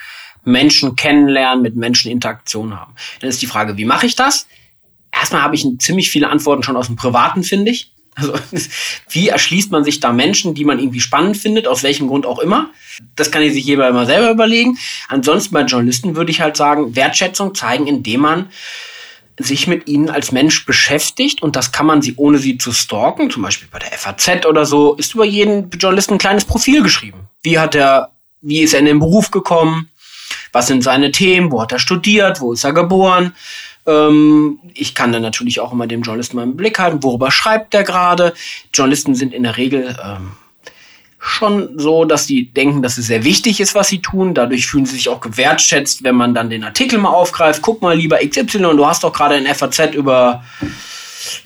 Menschen 0.46 0.96
kennenlernen, 0.96 1.62
mit 1.62 1.76
Menschen 1.76 2.10
Interaktion 2.10 2.78
haben. 2.78 2.94
Dann 3.20 3.30
ist 3.30 3.42
die 3.42 3.46
Frage, 3.46 3.76
wie 3.76 3.84
mache 3.84 4.06
ich 4.06 4.16
das? 4.16 4.46
Erstmal 5.12 5.42
habe 5.42 5.54
ich 5.54 5.66
ziemlich 5.78 6.10
viele 6.10 6.28
Antworten 6.28 6.62
schon 6.62 6.76
aus 6.76 6.86
dem 6.86 6.96
Privaten, 6.96 7.44
finde 7.44 7.70
ich. 7.70 7.92
Also, 8.14 8.34
wie 9.10 9.28
erschließt 9.28 9.70
man 9.70 9.84
sich 9.84 10.00
da 10.00 10.12
Menschen, 10.12 10.54
die 10.54 10.64
man 10.64 10.78
irgendwie 10.78 11.00
spannend 11.00 11.36
findet, 11.36 11.66
aus 11.66 11.82
welchem 11.82 12.08
Grund 12.08 12.26
auch 12.26 12.38
immer? 12.38 12.70
Das 13.16 13.30
kann 13.30 13.42
ich 13.42 13.52
sich 13.52 13.64
jeder 13.64 13.88
immer 13.88 14.06
selber 14.06 14.30
überlegen. 14.30 14.78
Ansonsten 15.08 15.52
bei 15.52 15.62
Journalisten 15.62 16.16
würde 16.16 16.30
ich 16.30 16.40
halt 16.40 16.56
sagen, 16.56 16.96
Wertschätzung 16.96 17.54
zeigen, 17.54 17.86
indem 17.86 18.20
man 18.20 18.48
sich 19.38 19.66
mit 19.66 19.88
ihnen 19.88 20.10
als 20.10 20.30
Mensch 20.30 20.64
beschäftigt 20.64 21.42
und 21.42 21.56
das 21.56 21.72
kann 21.72 21.86
man 21.86 22.02
sie, 22.02 22.14
ohne 22.16 22.38
sie 22.38 22.56
zu 22.56 22.72
stalken, 22.72 23.30
zum 23.30 23.42
Beispiel 23.42 23.68
bei 23.70 23.80
der 23.80 23.90
FAZ 23.90 24.46
oder 24.46 24.64
so, 24.64 24.94
ist 24.94 25.14
über 25.14 25.24
jeden 25.24 25.70
Journalisten 25.70 26.14
ein 26.14 26.18
kleines 26.18 26.44
Profil 26.44 26.82
geschrieben. 26.82 27.28
Wie 27.42 27.58
hat 27.58 27.74
er, 27.74 28.12
wie 28.42 28.60
ist 28.60 28.74
er 28.74 28.80
in 28.80 28.86
den 28.86 29.00
Beruf 29.00 29.32
gekommen? 29.32 29.90
Was 30.54 30.68
sind 30.68 30.84
seine 30.84 31.10
Themen? 31.10 31.50
Wo 31.50 31.60
hat 31.60 31.72
er 31.72 31.80
studiert? 31.80 32.40
Wo 32.40 32.52
ist 32.52 32.62
er 32.62 32.72
geboren? 32.72 33.34
Ähm, 33.86 34.60
ich 34.72 34.94
kann 34.94 35.12
dann 35.12 35.22
natürlich 35.22 35.58
auch 35.58 35.72
immer 35.72 35.88
dem 35.88 36.02
Journalisten 36.02 36.36
mal 36.36 36.44
im 36.44 36.56
Blick 36.56 36.78
halten, 36.78 37.02
worüber 37.02 37.30
schreibt 37.30 37.74
der 37.74 37.82
gerade. 37.82 38.34
Journalisten 38.72 39.16
sind 39.16 39.34
in 39.34 39.42
der 39.42 39.56
Regel 39.56 39.96
ähm, 40.02 40.32
schon 41.18 41.78
so, 41.78 42.04
dass 42.04 42.26
die 42.26 42.52
denken, 42.52 42.82
dass 42.82 42.98
es 42.98 43.08
sehr 43.08 43.24
wichtig 43.24 43.60
ist, 43.60 43.74
was 43.74 43.88
sie 43.88 44.00
tun. 44.00 44.32
Dadurch 44.32 44.66
fühlen 44.66 44.86
sie 44.86 44.94
sich 44.94 45.08
auch 45.08 45.20
gewertschätzt, 45.20 46.04
wenn 46.04 46.14
man 46.14 46.34
dann 46.34 46.50
den 46.50 46.62
Artikel 46.62 46.98
mal 47.00 47.10
aufgreift. 47.10 47.60
Guck 47.60 47.82
mal 47.82 47.96
lieber 47.96 48.18
XY, 48.18 48.58
du 48.58 48.86
hast 48.86 49.02
doch 49.02 49.12
gerade 49.12 49.36
in 49.36 49.52
FAZ 49.52 49.94
über 49.94 50.44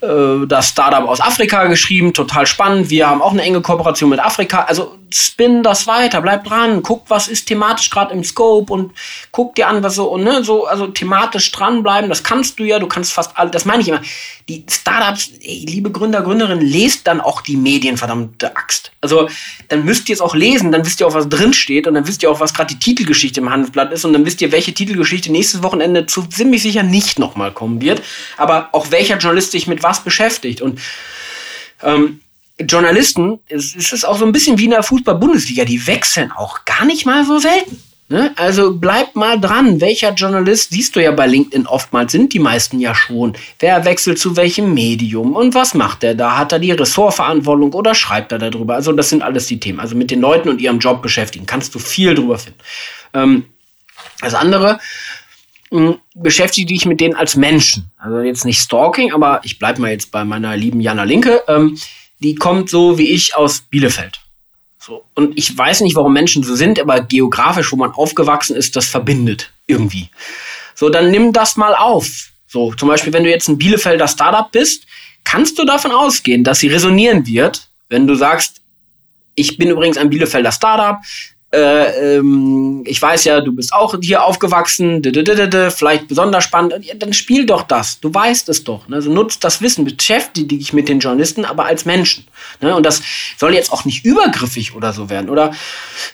äh, 0.01 0.47
das 0.47 0.68
Startup 0.68 1.09
aus 1.09 1.20
Afrika 1.20 1.66
geschrieben, 1.66 2.12
total 2.12 2.47
spannend. 2.47 2.91
Wir 2.91 3.09
haben 3.09 3.22
auch 3.22 3.33
eine 3.33 3.43
enge 3.43 3.61
Kooperation 3.61 4.11
mit 4.11 4.20
Afrika. 4.20 4.62
Also 4.64 4.99
spin 5.11 5.62
das 5.62 5.87
weiter, 5.87 6.20
bleib 6.20 6.45
dran, 6.45 6.83
guck, 6.83 7.09
was 7.09 7.29
ist 7.29 7.47
thematisch 7.47 7.91
gerade 7.91 8.12
im 8.12 8.24
Scope 8.24 8.72
und 8.72 8.93
guck 9.31 9.55
dir 9.55 9.68
an, 9.68 9.83
was 9.83 9.95
so, 9.95 10.11
und 10.11 10.24
ne, 10.24 10.45
so, 10.45 10.66
also 10.66 10.87
thematisch 10.89 11.51
dranbleiben, 11.53 12.09
das 12.09 12.22
kannst 12.22 12.59
du 12.59 12.64
ja, 12.64 12.79
du 12.79 12.87
kannst 12.87 13.12
fast 13.12 13.37
alles, 13.37 13.53
das 13.53 13.64
meine 13.64 13.83
ich 13.83 13.89
immer. 13.89 14.03
Die 14.49 14.64
Startups, 14.68 15.31
ey, 15.41 15.64
liebe 15.66 15.91
Gründer, 15.91 16.22
Gründerinnen, 16.22 16.64
lest 16.64 17.07
dann 17.07 17.20
auch 17.20 17.43
die 17.43 17.57
Medien, 17.57 17.97
verdammte 17.97 18.57
Axt. 18.57 18.93
Also, 19.01 19.29
dann 19.68 19.85
müsst 19.85 20.09
ihr 20.09 20.14
es 20.14 20.20
auch 20.20 20.35
lesen, 20.35 20.72
dann 20.72 20.85
wisst 20.85 21.01
ihr 21.01 21.07
auch, 21.07 21.14
was 21.14 21.29
drin 21.29 21.53
steht 21.53 21.87
und 21.87 21.95
dann 21.95 22.07
wisst 22.07 22.22
ihr 22.22 22.31
auch, 22.31 22.41
was 22.41 22.55
gerade 22.55 22.74
die 22.74 22.79
Titelgeschichte 22.79 23.41
im 23.41 23.51
Handelsblatt 23.51 23.93
ist 23.93 24.05
und 24.05 24.12
dann 24.12 24.24
wisst 24.24 24.41
ihr, 24.41 24.51
welche 24.51 24.72
Titelgeschichte 24.72 25.31
nächstes 25.31 25.62
Wochenende 25.62 26.07
zu 26.07 26.22
ziemlich 26.22 26.62
sicher 26.62 26.83
nicht 26.83 27.18
nochmal 27.18 27.53
kommen 27.53 27.81
wird, 27.81 28.03
aber 28.37 28.70
auch 28.72 28.91
welcher 28.91 29.18
Journalist 29.18 29.53
sich 29.53 29.68
mit 29.69 29.83
was 29.83 30.03
beschäftigt 30.03 30.61
und 30.61 30.81
ähm, 31.83 32.21
Journalisten, 32.61 33.39
es, 33.49 33.77
es 33.77 33.93
ist 33.93 34.05
auch 34.05 34.19
so 34.19 34.25
ein 34.25 34.33
bisschen 34.33 34.59
wie 34.59 34.64
in 34.64 34.73
der 34.73 34.83
Fußball-Bundesliga, 34.83 35.64
die 35.64 35.87
wechseln 35.87 36.33
auch 36.33 36.64
gar 36.64 36.85
nicht 36.85 37.07
mal 37.07 37.25
so 37.25 37.39
selten. 37.39 37.81
Ne? 38.11 38.33
Also 38.37 38.73
bleib 38.75 39.14
mal 39.16 39.39
dran. 39.39 39.83
Welcher 39.83 40.12
Journalist, 40.12 40.71
siehst 40.71 40.97
du 40.97 41.03
ja 41.03 41.12
bei 41.12 41.27
LinkedIn 41.27 41.66
oftmals, 41.66 42.12
sind 42.12 42.33
die 42.33 42.39
meisten 42.39 42.81
ja 42.81 42.95
schon. 42.95 43.37
Wer 43.59 43.85
wechselt 43.85 44.19
zu 44.19 44.35
welchem 44.35 44.73
Medium 44.73 45.37
und 45.37 45.55
was 45.55 45.75
macht 45.75 46.03
er 46.03 46.14
da? 46.14 46.39
Hat 46.39 46.53
er 46.53 46.59
die 46.59 46.73
Ressortverantwortung 46.73 47.75
oder 47.75 47.95
schreibt 47.95 48.33
er 48.33 48.39
darüber? 48.39 48.77
Also 48.77 48.93
das 48.93 49.11
sind 49.11 49.23
alles 49.23 49.47
die 49.47 49.61
Themen. 49.61 49.79
Also 49.79 49.95
mit 49.95 50.11
den 50.11 50.23
Leuten 50.23 50.49
und 50.49 50.61
ihrem 50.61 50.79
Job 50.79 51.03
beschäftigen, 51.03 51.45
kannst 51.45 51.75
du 51.75 51.79
viel 51.79 52.14
drüber 52.14 52.39
finden. 52.39 52.61
Ähm, 53.12 53.45
das 54.23 54.35
andere, 54.35 54.81
hm, 55.71 55.99
beschäftige 56.14 56.66
dich 56.66 56.87
mit 56.87 57.01
denen 57.01 57.14
als 57.14 57.37
Menschen. 57.37 57.91
Also 57.99 58.21
jetzt 58.21 58.45
nicht 58.45 58.61
Stalking, 58.61 59.12
aber 59.12 59.41
ich 59.45 59.59
bleibe 59.59 59.81
mal 59.81 59.91
jetzt 59.91 60.11
bei 60.11 60.25
meiner 60.25 60.57
lieben 60.57 60.81
Jana 60.81 61.05
Linke. 61.05 61.43
Ähm, 61.49 61.79
die 62.21 62.35
kommt 62.35 62.71
so 62.71 62.99
wie 62.99 63.09
ich 63.09 63.37
aus 63.37 63.61
Bielefeld. 63.61 64.21
So. 64.79 65.05
Und 65.14 65.37
ich 65.39 65.57
weiß 65.57 65.83
nicht, 65.83 65.97
warum 65.97 66.12
Menschen 66.12 66.43
so 66.43 66.55
sind, 66.55 66.81
aber 66.81 67.01
geografisch, 67.03 67.71
wo 67.73 67.77
man 67.77 67.93
aufgewachsen 67.93 68.57
ist, 68.57 68.75
das 68.75 68.87
verbindet 68.87 69.53
irgendwie. 69.66 70.09
So, 70.75 70.89
dann 70.89 71.11
nimm 71.11 71.33
das 71.33 71.57
mal 71.57 71.75
auf. 71.75 72.31
So, 72.47 72.73
zum 72.73 72.89
Beispiel, 72.89 73.12
wenn 73.12 73.25
du 73.25 73.31
jetzt 73.31 73.49
ein 73.49 73.59
Bielefelder 73.59 74.09
Startup 74.09 74.51
bist, 74.51 74.87
kannst 75.25 75.59
du 75.59 75.64
davon 75.64 75.93
ausgehen, 75.93 76.45
dass 76.45 76.61
sie 76.61 76.69
resonieren 76.69 77.27
wird, 77.27 77.69
wenn 77.91 78.07
du 78.07 78.14
sagst, 78.14 78.62
ich 79.35 79.59
bin 79.59 79.69
übrigens 79.69 79.99
ein 79.99 80.09
Bielefelder 80.09 80.53
Startup, 80.53 80.99
äh, 81.51 82.16
ähm, 82.16 82.84
ich 82.86 83.01
weiß 83.01 83.24
ja, 83.24 83.40
du 83.40 83.53
bist 83.53 83.72
auch 83.72 83.94
hier 84.03 84.22
aufgewachsen, 84.22 85.03
vielleicht 85.74 86.07
besonders 86.07 86.44
spannend, 86.44 86.74
dann 86.99 87.12
spiel 87.14 87.46
doch 87.46 87.62
das, 87.62 88.01
du 88.01 88.12
weißt 88.12 88.51
es 88.51 88.64
doch. 88.64 88.86
Ne? 88.86 88.96
Also 88.96 89.11
nutzt 89.11 89.42
das 89.44 89.62
Wissen, 89.62 89.86
beschäftige 89.86 90.59
dich 90.59 90.74
mit 90.74 90.90
den 90.90 91.01
Journalisten, 91.01 91.46
aber 91.46 91.64
als 91.64 91.86
Menschen. 91.86 92.26
Ne? 92.61 92.76
Und 92.76 92.84
das 92.84 93.03
soll 93.38 93.55
jetzt 93.55 93.72
auch 93.72 93.86
nicht 93.86 94.05
übergriffig 94.05 94.74
oder 94.74 94.92
so 94.92 95.09
werden. 95.09 95.30
Oder 95.30 95.53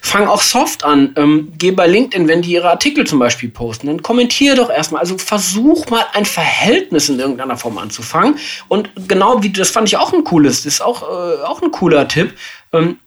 fang 0.01 0.29
auch 0.29 0.41
soft 0.43 0.85
an, 0.85 1.15
ähm, 1.17 1.53
geh 1.59 1.73
bei 1.73 1.89
LinkedIn, 1.89 2.29
wenn 2.29 2.43
die 2.43 2.53
ihre 2.53 2.71
Artikel 2.71 3.05
zum 3.05 3.19
Beispiel 3.19 3.49
posten, 3.49 3.89
dann 3.89 4.03
kommentier 4.03 4.55
doch 4.55 4.71
erstmal. 4.71 5.01
Also 5.01 5.19
versuch 5.19 5.91
mal 5.91 6.05
ein 6.13 6.27
Verhältnis 6.27 7.09
in 7.09 7.19
irgendeiner 7.19 7.57
Form 7.57 7.79
anzufangen. 7.79 8.39
Und 8.69 8.89
genau 9.09 9.43
wie, 9.43 9.51
das 9.51 9.71
fand 9.71 9.89
ich 9.89 9.97
auch 9.97 10.13
ein 10.13 10.23
cooles, 10.23 10.63
das 10.63 10.75
ist 10.75 10.81
auch, 10.81 11.03
äh, 11.03 11.43
auch 11.43 11.61
ein 11.61 11.73
cooler 11.73 12.07
Tipp. 12.07 12.35
Ähm, 12.73 12.99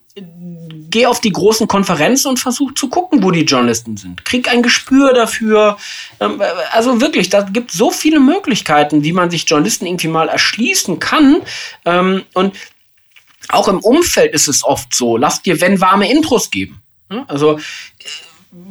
geh 0.89 1.05
auf 1.05 1.19
die 1.19 1.31
großen 1.31 1.67
Konferenzen 1.67 2.29
und 2.29 2.39
versuch 2.39 2.73
zu 2.73 2.89
gucken, 2.89 3.23
wo 3.23 3.31
die 3.31 3.41
Journalisten 3.41 3.97
sind. 3.97 4.25
Krieg 4.25 4.49
ein 4.49 4.63
Gespür 4.63 5.13
dafür. 5.13 5.77
Ähm, 6.19 6.41
also 6.71 7.01
wirklich, 7.01 7.29
da 7.29 7.41
gibt 7.41 7.71
so 7.71 7.91
viele 7.91 8.19
Möglichkeiten, 8.19 9.03
wie 9.03 9.13
man 9.13 9.29
sich 9.29 9.47
Journalisten 9.47 9.85
irgendwie 9.85 10.07
mal 10.07 10.29
erschließen 10.29 10.99
kann. 10.99 11.41
Ähm, 11.85 12.23
und 12.33 12.55
auch 13.49 13.67
im 13.67 13.79
Umfeld 13.79 14.33
ist 14.33 14.47
es 14.47 14.63
oft 14.63 14.93
so, 14.93 15.17
lass 15.17 15.41
dir, 15.41 15.61
wenn 15.61 15.79
warme 15.79 16.11
Intros 16.11 16.49
geben. 16.49 16.81
Also 17.27 17.59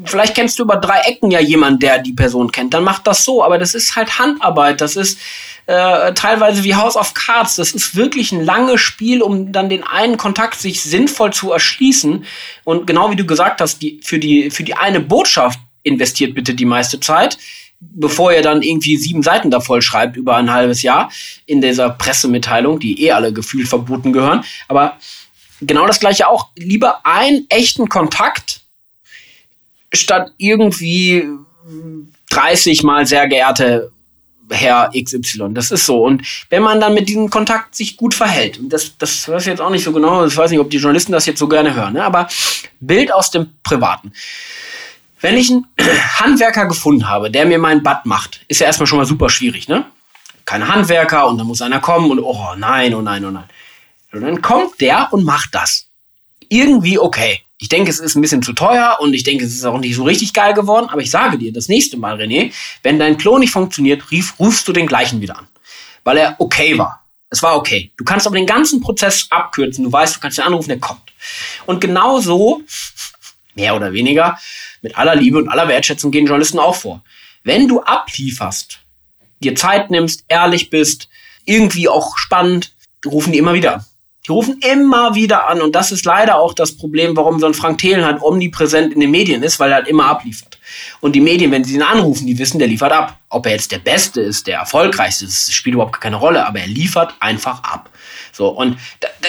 vielleicht 0.05 0.35
kennst 0.35 0.59
du 0.59 0.63
über 0.63 0.77
drei 0.77 1.01
Ecken 1.01 1.31
ja 1.31 1.41
jemanden, 1.41 1.81
der 1.81 1.99
die 1.99 2.13
Person 2.13 2.51
kennt, 2.53 2.75
dann 2.75 2.85
mach 2.85 3.01
das 3.01 3.25
so. 3.25 3.43
Aber 3.43 3.59
das 3.59 3.75
ist 3.75 3.97
halt 3.97 4.19
Handarbeit, 4.19 4.81
das 4.81 4.97
ist 4.97 5.19
äh, 5.67 6.13
teilweise 6.15 6.65
wie 6.65 6.75
House 6.75 6.97
of 6.97 7.15
Cards. 7.15 7.57
Das 7.57 7.73
ist 7.73 7.97
wirklich 7.97 8.33
ein 8.33 8.45
langes 8.45 8.81
Spiel, 8.81 9.23
um 9.23 9.53
dann 9.53 9.69
den 9.69 9.83
einen 9.83 10.17
Kontakt 10.17 10.59
sich 10.61 10.83
sinnvoll 10.83 11.33
zu 11.33 11.53
erschließen. 11.53 12.25
Und 12.65 12.87
genau 12.87 13.11
wie 13.11 13.17
du 13.17 13.27
gesagt 13.27 13.61
hast, 13.61 13.83
die, 13.83 14.01
für, 14.03 14.19
die, 14.19 14.51
für 14.51 14.63
die 14.63 14.75
eine 14.75 15.01
Botschaft 15.01 15.59
investiert 15.83 16.35
bitte 16.35 16.55
die 16.55 16.65
meiste 16.65 17.01
Zeit 17.01 17.39
bevor 17.81 18.33
ihr 18.33 18.43
dann 18.43 18.63
irgendwie 18.63 18.97
sieben 18.97 19.23
Seiten 19.23 19.51
da 19.51 19.61
voll 19.61 19.83
schreibt 19.83 20.17
über 20.17 20.37
ein 20.37 20.53
halbes 20.53 20.83
Jahr 20.83 21.11
in 21.45 21.61
dieser 21.61 21.91
Pressemitteilung, 21.91 22.79
die 22.79 23.05
eh 23.05 23.13
alle 23.13 23.33
gefühlt 23.33 23.69
verboten 23.69 24.13
gehören. 24.13 24.45
Aber 24.69 24.97
genau 25.61 25.87
das 25.87 26.01
gleiche 26.01 26.29
auch. 26.29 26.49
Lieber 26.57 27.05
einen 27.05 27.47
echten 27.49 27.89
Kontakt 27.89 28.63
statt 29.93 30.33
irgendwie 30.39 31.25
30 32.31 32.83
mal 32.83 33.07
sehr 33.07 33.29
geehrte 33.29 33.91
Herr 34.51 34.91
XY. 34.93 35.49
Das 35.51 35.71
ist 35.71 35.87
so. 35.87 36.05
Und 36.05 36.23
wenn 36.51 36.63
man 36.63 36.81
dann 36.81 36.95
mit 36.95 37.09
diesem 37.09 37.31
Kontakt 37.31 37.75
sich 37.75 37.97
gut 37.97 38.15
verhält, 38.15 38.59
und 38.59 38.69
das, 38.69 38.97
das 38.99 39.29
weiß 39.29 39.43
ich 39.43 39.49
jetzt 39.49 39.61
auch 39.61 39.71
nicht 39.71 39.85
so 39.85 39.93
genau, 39.93 40.25
ich 40.25 40.37
weiß 40.37 40.51
nicht, 40.51 40.61
ob 40.61 40.71
die 40.71 40.77
Journalisten 40.77 41.13
das 41.13 41.27
jetzt 41.27 41.39
so 41.39 41.49
gerne 41.49 41.75
hören, 41.75 41.95
ne? 41.95 42.05
aber 42.05 42.29
Bild 42.81 43.13
aus 43.13 43.31
dem 43.31 43.51
Privaten. 43.63 44.13
Wenn 45.21 45.37
ich 45.37 45.51
einen 45.51 45.67
Handwerker 46.21 46.67
gefunden 46.67 47.09
habe, 47.09 47.31
der 47.31 47.47
mir 47.47 47.59
mein 47.59 47.83
Bad 47.83 48.07
macht, 48.07 48.41
ist 48.49 48.61
ja 48.61 48.67
erstmal 48.67 48.87
schon 48.87 48.99
mal 48.99 49.07
super 49.07 49.29
schwierig, 49.29 49.69
ne? 49.69 49.87
Keine 50.45 50.69
Handwerker 50.69 51.27
und 51.27 51.39
dann 51.39 51.47
muss 51.49 51.61
einer 51.61 51.81
kommen 51.81 52.09
und 52.13 52.21
oh 52.21 52.55
nein, 52.57 52.95
oh 52.95 53.03
nein, 53.03 53.25
oh 53.25 53.31
nein. 53.33 53.49
Und 54.13 54.21
dann 54.21 54.41
kommt 54.41 54.81
der 54.81 55.09
und 55.13 55.25
macht 55.25 55.53
das. 55.53 55.89
Irgendwie 56.49 57.01
okay. 57.01 57.41
Ich 57.59 57.69
denke, 57.69 57.91
es 57.91 58.01
ist 58.01 58.15
ein 58.15 58.21
bisschen 58.21 58.43
zu 58.43 58.53
teuer 58.53 58.99
und 59.01 59.15
ich 59.15 59.25
denke, 59.25 59.45
es 59.45 59.55
ist 59.55 59.65
auch 59.65 59.79
nicht 59.79 59.97
so 59.97 60.05
richtig 60.05 60.35
geil 60.35 60.53
geworden. 60.53 60.89
Aber 60.91 61.01
ich 61.01 61.11
sage 61.11 61.39
dir, 61.39 61.53
das 61.53 61.69
nächste 61.69 61.97
Mal, 61.97 62.21
René, 62.21 62.53
wenn 62.83 62.99
dein 62.99 63.17
Klo 63.17 63.39
nicht 63.39 63.53
funktioniert, 63.53 64.11
rief, 64.11 64.39
rufst 64.39 64.69
du 64.69 64.73
den 64.73 64.87
gleichen 64.87 65.21
wieder 65.21 65.39
an. 65.39 65.47
Weil 66.05 66.19
er 66.19 66.37
okay 66.39 66.77
war. 66.77 67.07
Es 67.31 67.43
war 67.43 67.57
okay. 67.57 67.93
Du 67.97 68.05
kannst 68.05 68.27
aber 68.27 68.37
den 68.37 68.47
ganzen 68.47 68.81
Prozess 68.81 69.27
abkürzen. 69.31 69.85
Du 69.85 69.93
weißt, 69.93 70.17
du 70.17 70.21
kannst 70.21 70.39
ihn 70.39 70.45
anrufen, 70.45 70.69
der 70.69 70.79
kommt. 70.79 71.13
Und 71.65 71.81
genau 71.81 72.21
so, 72.21 72.63
mehr 73.55 73.75
oder 73.75 73.93
weniger, 73.93 74.39
mit 74.83 74.97
aller 74.97 75.17
Liebe 75.17 75.39
und 75.39 75.49
aller 75.49 75.67
Wertschätzung 75.67 76.11
gehen 76.11 76.27
Journalisten 76.27 76.59
auch 76.59 76.77
vor. 76.77 77.03
Wenn 77.43 77.67
du 77.67 77.81
ablieferst, 77.81 78.81
dir 79.41 79.55
Zeit 79.55 79.91
nimmst, 79.91 80.25
ehrlich 80.29 80.71
bist, 80.71 81.09
irgendwie 81.45 81.89
auch 81.89 82.17
spannend, 82.19 82.75
rufen 83.05 83.33
die 83.33 83.39
immer 83.39 83.55
wieder 83.55 83.77
an. 83.77 83.85
Die 84.27 84.33
rufen 84.33 84.59
immer 84.61 85.15
wieder 85.15 85.49
an 85.49 85.61
und 85.63 85.77
das 85.77 85.93
ist 85.93 86.05
leider 86.05 86.41
auch 86.41 86.53
das 86.53 86.77
Problem, 86.77 87.17
warum 87.17 87.39
so 87.39 87.47
ein 87.47 87.55
Frank 87.55 87.79
Thelen 87.79 88.05
halt 88.05 88.21
omnipräsent 88.21 88.93
in 88.93 88.99
den 88.99 89.13
Medien 89.13 89.45
ist, 89.45 89.61
weil 89.61 89.71
er 89.71 89.77
halt 89.77 89.89
immer 89.89 90.07
abliefert. 90.07 90.59
Und 91.01 91.13
die 91.13 91.21
Medien, 91.21 91.53
wenn 91.53 91.63
sie 91.63 91.75
ihn 91.75 91.83
anrufen, 91.83 92.27
die 92.27 92.37
wissen, 92.37 92.59
der 92.59 92.67
liefert 92.67 92.91
ab. 92.91 93.19
Ob 93.29 93.47
er 93.47 93.53
jetzt 93.53 93.71
der 93.71 93.79
Beste 93.79 94.21
ist, 94.21 94.49
der 94.49 94.59
erfolgreichste 94.59 95.27
ist, 95.27 95.55
spielt 95.55 95.75
überhaupt 95.75 96.01
keine 96.01 96.17
Rolle, 96.17 96.45
aber 96.45 96.59
er 96.59 96.67
liefert 96.67 97.15
einfach 97.21 97.63
ab. 97.63 97.89
So, 98.33 98.49
und 98.49 98.77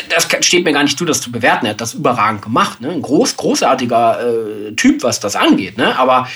das 0.10 0.28
steht 0.46 0.66
mir 0.66 0.74
gar 0.74 0.84
nicht 0.84 0.98
zu, 0.98 1.06
das 1.06 1.22
zu 1.22 1.32
bewerten. 1.32 1.68
Er 1.68 1.72
hat 1.72 1.82
das 1.82 1.94
überragend 1.94 2.42
gemacht. 2.42 2.82
Ne? 2.82 2.90
Ein 2.90 3.02
groß, 3.02 3.38
großartiger 3.38 4.70
äh, 4.70 4.72
Typ, 4.74 5.04
was 5.04 5.20
das 5.20 5.36
angeht. 5.36 5.78
Ne? 5.78 5.98
Aber 5.98 6.28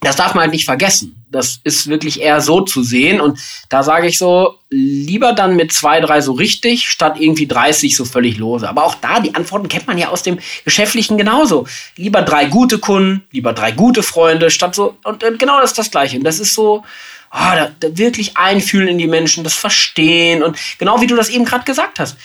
das 0.00 0.16
darf 0.16 0.34
man 0.34 0.42
halt 0.42 0.52
nicht 0.52 0.64
vergessen. 0.64 1.21
Das 1.32 1.60
ist 1.64 1.88
wirklich 1.88 2.20
eher 2.20 2.40
so 2.40 2.60
zu 2.60 2.82
sehen. 2.82 3.20
Und 3.20 3.38
da 3.68 3.82
sage 3.82 4.06
ich 4.06 4.18
so, 4.18 4.54
lieber 4.68 5.32
dann 5.32 5.56
mit 5.56 5.72
zwei, 5.72 6.00
drei 6.00 6.20
so 6.20 6.32
richtig, 6.32 6.88
statt 6.88 7.16
irgendwie 7.18 7.46
30 7.46 7.96
so 7.96 8.04
völlig 8.04 8.38
lose. 8.38 8.68
Aber 8.68 8.84
auch 8.84 8.94
da, 8.94 9.20
die 9.20 9.34
Antworten 9.34 9.68
kennt 9.68 9.86
man 9.86 9.98
ja 9.98 10.08
aus 10.08 10.22
dem 10.22 10.38
Geschäftlichen 10.64 11.18
genauso. 11.18 11.66
Lieber 11.96 12.22
drei 12.22 12.46
gute 12.46 12.78
Kunden, 12.78 13.24
lieber 13.32 13.52
drei 13.52 13.72
gute 13.72 14.02
Freunde, 14.02 14.50
statt 14.50 14.74
so, 14.74 14.96
und, 15.04 15.24
und 15.24 15.38
genau 15.38 15.60
das 15.60 15.70
ist 15.70 15.78
das 15.78 15.90
Gleiche. 15.90 16.16
Und 16.18 16.24
das 16.24 16.38
ist 16.38 16.54
so, 16.54 16.84
oh, 17.32 17.54
da, 17.54 17.70
da 17.80 17.96
wirklich 17.96 18.36
einfühlen 18.36 18.88
in 18.88 18.98
die 18.98 19.06
Menschen, 19.06 19.44
das 19.44 19.54
verstehen 19.54 20.42
und 20.42 20.56
genau 20.78 21.00
wie 21.00 21.06
du 21.06 21.16
das 21.16 21.28
eben 21.28 21.44
gerade 21.44 21.64
gesagt 21.64 21.98
hast. 21.98 22.16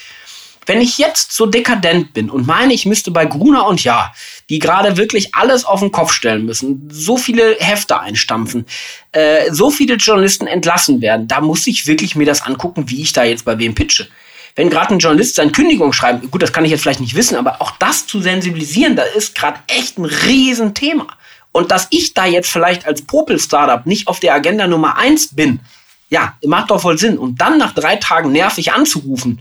Wenn 0.68 0.82
ich 0.82 0.98
jetzt 0.98 1.32
so 1.32 1.46
dekadent 1.46 2.14
bin 2.14 2.30
und 2.30 2.46
meine, 2.46 2.74
ich 2.74 2.86
müsste 2.86 3.10
bei 3.10 3.26
Gruner 3.26 3.66
und 3.68 3.84
Ja, 3.86 4.14
die 4.50 4.60
gerade 4.60 4.98
wirklich 4.98 5.34
alles 5.34 5.64
auf 5.64 5.80
den 5.80 5.94
Kopf 5.94 6.12
stellen 6.12 6.46
müssen, 6.46 6.90
so 6.92 7.16
viele 7.18 7.56
Hefte 7.60 8.00
einstampfen, 8.00 8.66
äh, 9.14 9.52
so 9.52 9.72
viele 9.72 9.96
Journalisten 9.96 10.46
entlassen 10.46 11.00
werden, 11.00 11.28
da 11.28 11.40
muss 11.40 11.66
ich 11.68 11.88
wirklich 11.88 12.18
mir 12.18 12.26
das 12.26 12.42
angucken, 12.42 12.90
wie 12.90 13.02
ich 13.02 13.14
da 13.14 13.24
jetzt 13.24 13.46
bei 13.46 13.58
wem 13.58 13.76
pitche. 13.76 14.10
Wenn 14.58 14.70
gerade 14.70 14.94
ein 14.94 15.00
Journalist 15.00 15.36
seine 15.36 15.54
Kündigung 15.54 15.94
schreibt, 15.94 16.30
gut, 16.32 16.42
das 16.42 16.52
kann 16.52 16.66
ich 16.66 16.72
jetzt 16.72 16.82
vielleicht 16.82 17.00
nicht 17.00 17.16
wissen, 17.16 17.38
aber 17.38 17.62
auch 17.62 17.72
das 17.78 18.06
zu 18.06 18.20
sensibilisieren, 18.20 18.98
da 18.98 19.04
ist 19.04 19.36
gerade 19.36 19.60
echt 19.68 19.98
ein 19.98 20.06
Riesenthema. 20.06 21.08
Und 21.54 21.72
dass 21.72 21.88
ich 21.92 22.14
da 22.14 22.26
jetzt 22.26 22.52
vielleicht 22.52 22.86
als 22.86 23.04
Popel-Startup 23.04 23.86
nicht 23.86 24.08
auf 24.08 24.20
der 24.20 24.34
Agenda 24.34 24.68
Nummer 24.68 24.98
eins 24.98 25.34
bin, 25.34 25.62
ja, 26.10 26.34
macht 26.46 26.72
doch 26.72 26.82
voll 26.82 26.98
Sinn. 26.98 27.18
Und 27.18 27.40
dann 27.40 27.58
nach 27.58 27.74
drei 27.74 27.96
Tagen 27.96 28.32
nervig 28.32 28.74
anzurufen, 28.74 29.40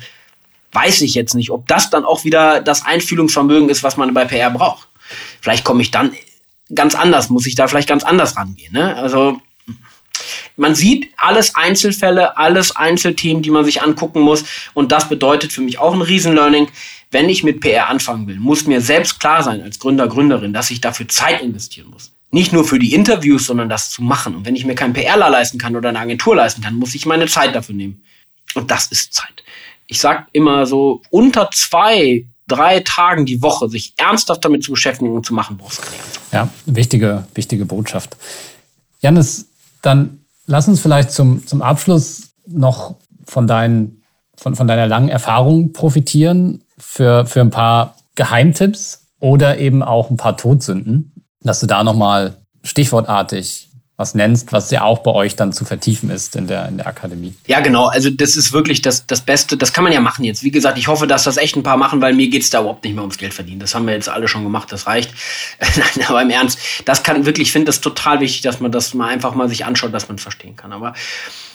weiß 0.76 1.00
ich 1.00 1.14
jetzt 1.14 1.34
nicht, 1.34 1.50
ob 1.50 1.66
das 1.66 1.88
dann 1.88 2.04
auch 2.04 2.24
wieder 2.24 2.60
das 2.60 2.84
Einfühlungsvermögen 2.84 3.70
ist, 3.70 3.82
was 3.82 3.96
man 3.96 4.12
bei 4.12 4.26
PR 4.26 4.50
braucht. 4.50 4.88
Vielleicht 5.40 5.64
komme 5.64 5.80
ich 5.80 5.90
dann 5.90 6.12
ganz 6.74 6.94
anders, 6.94 7.30
muss 7.30 7.46
ich 7.46 7.54
da 7.54 7.66
vielleicht 7.66 7.88
ganz 7.88 8.04
anders 8.04 8.36
rangehen. 8.36 8.74
Ne? 8.74 8.94
Also 8.94 9.40
man 10.56 10.74
sieht 10.74 11.08
alles 11.16 11.54
Einzelfälle, 11.54 12.36
alles 12.36 12.76
Einzelthemen, 12.76 13.42
die 13.42 13.50
man 13.50 13.64
sich 13.64 13.80
angucken 13.82 14.20
muss. 14.20 14.44
Und 14.74 14.92
das 14.92 15.08
bedeutet 15.08 15.50
für 15.50 15.62
mich 15.62 15.78
auch 15.78 15.94
ein 15.94 16.02
Riesenlearning. 16.02 16.68
Wenn 17.10 17.30
ich 17.30 17.42
mit 17.42 17.60
PR 17.60 17.88
anfangen 17.88 18.26
will, 18.26 18.38
muss 18.38 18.66
mir 18.66 18.82
selbst 18.82 19.18
klar 19.18 19.42
sein 19.42 19.62
als 19.62 19.78
Gründer, 19.78 20.08
Gründerin, 20.08 20.52
dass 20.52 20.70
ich 20.70 20.82
dafür 20.82 21.08
Zeit 21.08 21.40
investieren 21.40 21.88
muss. 21.88 22.12
Nicht 22.32 22.52
nur 22.52 22.66
für 22.66 22.78
die 22.78 22.92
Interviews, 22.92 23.46
sondern 23.46 23.70
das 23.70 23.90
zu 23.90 24.02
machen. 24.02 24.34
Und 24.34 24.44
wenn 24.44 24.56
ich 24.56 24.66
mir 24.66 24.74
keinen 24.74 24.92
PRler 24.92 25.30
leisten 25.30 25.56
kann 25.56 25.74
oder 25.74 25.88
eine 25.88 26.00
Agentur 26.00 26.36
leisten 26.36 26.60
kann, 26.60 26.74
muss 26.74 26.94
ich 26.94 27.06
meine 27.06 27.28
Zeit 27.28 27.54
dafür 27.54 27.74
nehmen. 27.74 28.04
Und 28.54 28.70
das 28.70 28.88
ist 28.88 29.14
Zeit 29.14 29.42
ich 29.87 30.01
sag 30.01 30.28
immer 30.32 30.66
so, 30.66 31.03
unter 31.11 31.51
zwei, 31.53 32.26
drei 32.47 32.80
Tagen 32.80 33.26
die 33.26 33.43
Woche 33.43 33.68
sich 33.68 33.95
ernsthaft 33.97 34.45
damit 34.45 34.62
zu 34.62 34.72
beschäftigen 34.72 35.14
und 35.14 35.26
zu 35.26 35.34
machen, 35.34 35.57
brauchst 35.57 35.78
du 35.78 35.82
Ja, 36.32 36.49
wichtige, 36.66 37.24
wichtige 37.34 37.64
Botschaft. 37.64 38.16
Janis, 39.01 39.47
dann 39.82 40.20
lass 40.47 40.68
uns 40.68 40.80
vielleicht 40.80 41.11
zum, 41.11 41.47
zum 41.47 41.62
Abschluss 41.62 42.30
noch 42.47 42.97
von, 43.26 43.47
deinen, 43.47 44.03
von, 44.37 44.55
von 44.55 44.66
deiner 44.66 44.87
langen 44.87 45.09
Erfahrung 45.09 45.72
profitieren 45.72 46.64
für, 46.78 47.26
für 47.26 47.41
ein 47.41 47.51
paar 47.51 47.97
Geheimtipps 48.14 49.07
oder 49.20 49.59
eben 49.59 49.82
auch 49.82 50.11
ein 50.11 50.16
paar 50.16 50.37
Todsünden, 50.37 51.12
dass 51.41 51.61
du 51.61 51.66
da 51.66 51.84
nochmal 51.84 52.37
stichwortartig 52.62 53.70
was 53.97 54.14
nennst, 54.14 54.53
was 54.53 54.70
ja 54.70 54.82
auch 54.82 54.99
bei 54.99 55.11
euch 55.11 55.36
dann 55.36 55.55
zu 55.55 55.64
vertiefen 55.64 56.11
ist 56.11 56.36
in 56.36 56.47
der, 56.47 56.68
in 56.68 56.76
der 56.76 56.86
Akademie. 56.86 57.34
Ja, 57.47 57.61
genau. 57.61 57.86
Also 57.86 58.11
das 58.11 58.36
ist 58.36 58.53
wirklich 58.53 58.82
das, 58.82 59.07
das 59.07 59.22
Beste. 59.22 59.57
Das 59.57 59.72
kann 59.72 59.84
man 59.84 59.92
ja 59.92 60.01
machen 60.01 60.22
jetzt. 60.22 60.42
Wie 60.42 60.51
gesagt, 60.51 60.76
ich 60.76 60.86
hoffe, 60.88 61.07
dass 61.07 61.24
das 61.24 61.38
echt 61.38 61.57
ein 61.57 61.62
paar 61.62 61.78
machen, 61.78 62.03
weil 62.03 62.12
mir 62.12 62.28
geht's 62.28 62.51
da 62.51 62.61
überhaupt 62.61 62.84
nicht 62.84 62.92
mehr 62.92 63.03
ums 63.03 63.16
Geld 63.16 63.32
verdienen. 63.32 63.61
Das 63.61 63.74
haben 63.74 63.86
wir 63.86 63.94
jetzt 63.94 64.11
alle 64.11 64.28
schon 64.28 64.42
gemacht, 64.42 64.70
das 64.70 64.86
reicht. 64.86 65.14
Nein, 65.76 66.07
aber 66.09 66.20
im 66.20 66.28
Ernst, 66.28 66.59
das 66.84 67.03
kann 67.03 67.24
wirklich, 67.24 67.49
ich 67.49 67.53
finde 67.53 67.66
das 67.66 67.80
total 67.80 68.20
wichtig, 68.20 68.42
dass 68.42 68.61
man 68.61 68.70
das 68.70 68.92
mal 68.92 69.09
einfach 69.09 69.34
mal 69.34 69.49
sich 69.49 69.64
anschaut, 69.64 69.94
dass 69.94 70.09
man 70.09 70.18
verstehen 70.18 70.57
kann. 70.57 70.72
Aber 70.72 70.92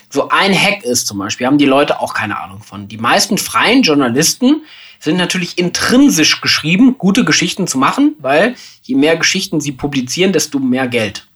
so 0.10 0.30
ein 0.30 0.60
Hack 0.60 0.84
ist 0.84 1.06
zum 1.06 1.20
Beispiel, 1.20 1.46
haben 1.46 1.60
die 1.60 1.66
Leute 1.66 2.00
auch 2.00 2.16
keine 2.16 2.40
Ahnung 2.40 2.64
von. 2.64 2.88
Die 2.88 2.98
meisten 2.98 3.38
freien 3.38 3.84
Journalisten 3.84 4.64
sind 5.00 5.18
natürlich 5.18 5.60
intrinsisch 5.60 6.42
geschrieben, 6.42 6.98
gute 6.98 7.24
Geschichten 7.24 7.68
zu 7.68 7.78
machen, 7.78 8.16
weil 8.20 8.56
je 8.82 8.96
mehr 8.96 9.16
Geschichten 9.16 9.62
sie 9.62 9.72
publizieren, 9.72 10.34
desto 10.34 10.58
mehr 10.58 10.88
Geld 10.88 11.28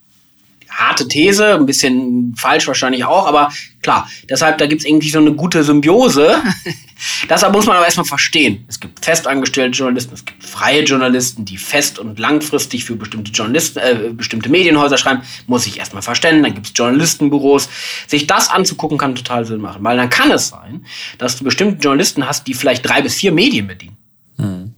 harte 0.70 1.08
These, 1.08 1.56
ein 1.56 1.66
bisschen 1.66 2.36
falsch 2.38 2.68
wahrscheinlich 2.68 3.06
auch, 3.06 3.28
aber 3.28 3.52
klar, 3.82 4.10
deshalb, 4.30 4.58
da 4.58 4.68
gibt's 4.68 4.86
irgendwie 4.86 5.10
so 5.10 5.20
eine 5.20 5.34
gute 5.34 5.64
Symbiose. 5.64 6.42
deshalb 7.30 7.54
muss 7.54 7.66
man 7.66 7.76
aber 7.76 7.86
erstmal 7.86 8.06
verstehen. 8.06 8.66
Es 8.68 8.80
gibt 8.80 9.04
festangestellte 9.04 9.78
Journalisten, 9.78 10.14
es 10.14 10.26
gibt 10.26 10.44
freie 10.44 10.84
Journalisten, 10.84 11.46
die 11.46 11.58
fest 11.58 12.00
und 12.00 12.20
langfristig 12.20 12.86
für 12.86 12.96
bestimmte 12.96 13.32
Journalisten, 13.32 13.80
äh, 13.80 14.12
bestimmte 14.12 14.50
Medienhäuser 14.50 14.98
schreiben, 14.98 15.22
muss 15.48 15.68
ich 15.68 15.80
erstmal 15.80 16.02
verstehen. 16.02 16.44
Dann 16.44 16.54
gibt's 16.54 16.74
Journalistenbüros. 16.76 17.70
Sich 18.08 18.28
das 18.28 18.50
anzugucken, 18.50 18.98
kann 18.98 19.16
total 19.16 19.46
Sinn 19.46 19.62
machen. 19.62 19.84
Weil 19.84 19.98
dann 19.98 20.10
kann 20.10 20.32
es 20.32 20.50
sein, 20.50 20.86
dass 21.18 21.38
du 21.38 21.44
bestimmte 21.44 21.82
Journalisten 21.82 22.28
hast, 22.28 22.48
die 22.48 22.54
vielleicht 22.54 22.88
drei 22.88 23.02
bis 23.02 23.16
vier 23.16 23.32
Medien 23.32 23.68
bedienen. 23.68 23.98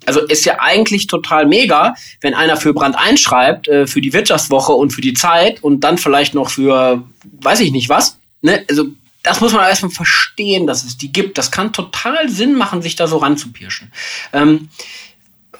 Also 0.08 0.22
ist 0.22 0.46
ja 0.46 0.60
eigentlich 0.60 1.08
total 1.08 1.46
mega, 1.46 1.94
wenn 2.22 2.34
einer 2.34 2.56
für 2.56 2.74
Brand 2.74 2.98
einschreibt, 2.98 3.68
äh, 3.68 3.88
für 3.88 4.00
die 4.00 4.14
Wirtschaftswoche 4.14 4.72
und 4.72 4.92
für 4.92 5.02
die 5.02 5.14
Zeit 5.14 5.62
und 5.62 5.82
dann 5.82 5.98
vielleicht 5.98 6.34
noch 6.34 6.50
für 6.50 7.04
weiß 7.42 7.60
ich 7.60 7.72
nicht 7.72 7.90
was. 7.90 8.18
Ne? 8.42 8.64
Also 8.70 8.86
das 9.22 9.42
muss 9.42 9.52
man 9.52 9.68
erstmal 9.68 9.92
verstehen, 9.92 10.66
dass 10.66 10.86
es 10.86 10.98
die 10.98 11.12
gibt. 11.12 11.38
Das 11.38 11.52
kann 11.52 11.74
total 11.74 12.30
Sinn 12.30 12.56
machen, 12.56 12.82
sich 12.82 12.96
da 12.96 13.08
so 13.08 13.18
ranzupirschen. 13.18 13.92
Ähm, 14.32 14.70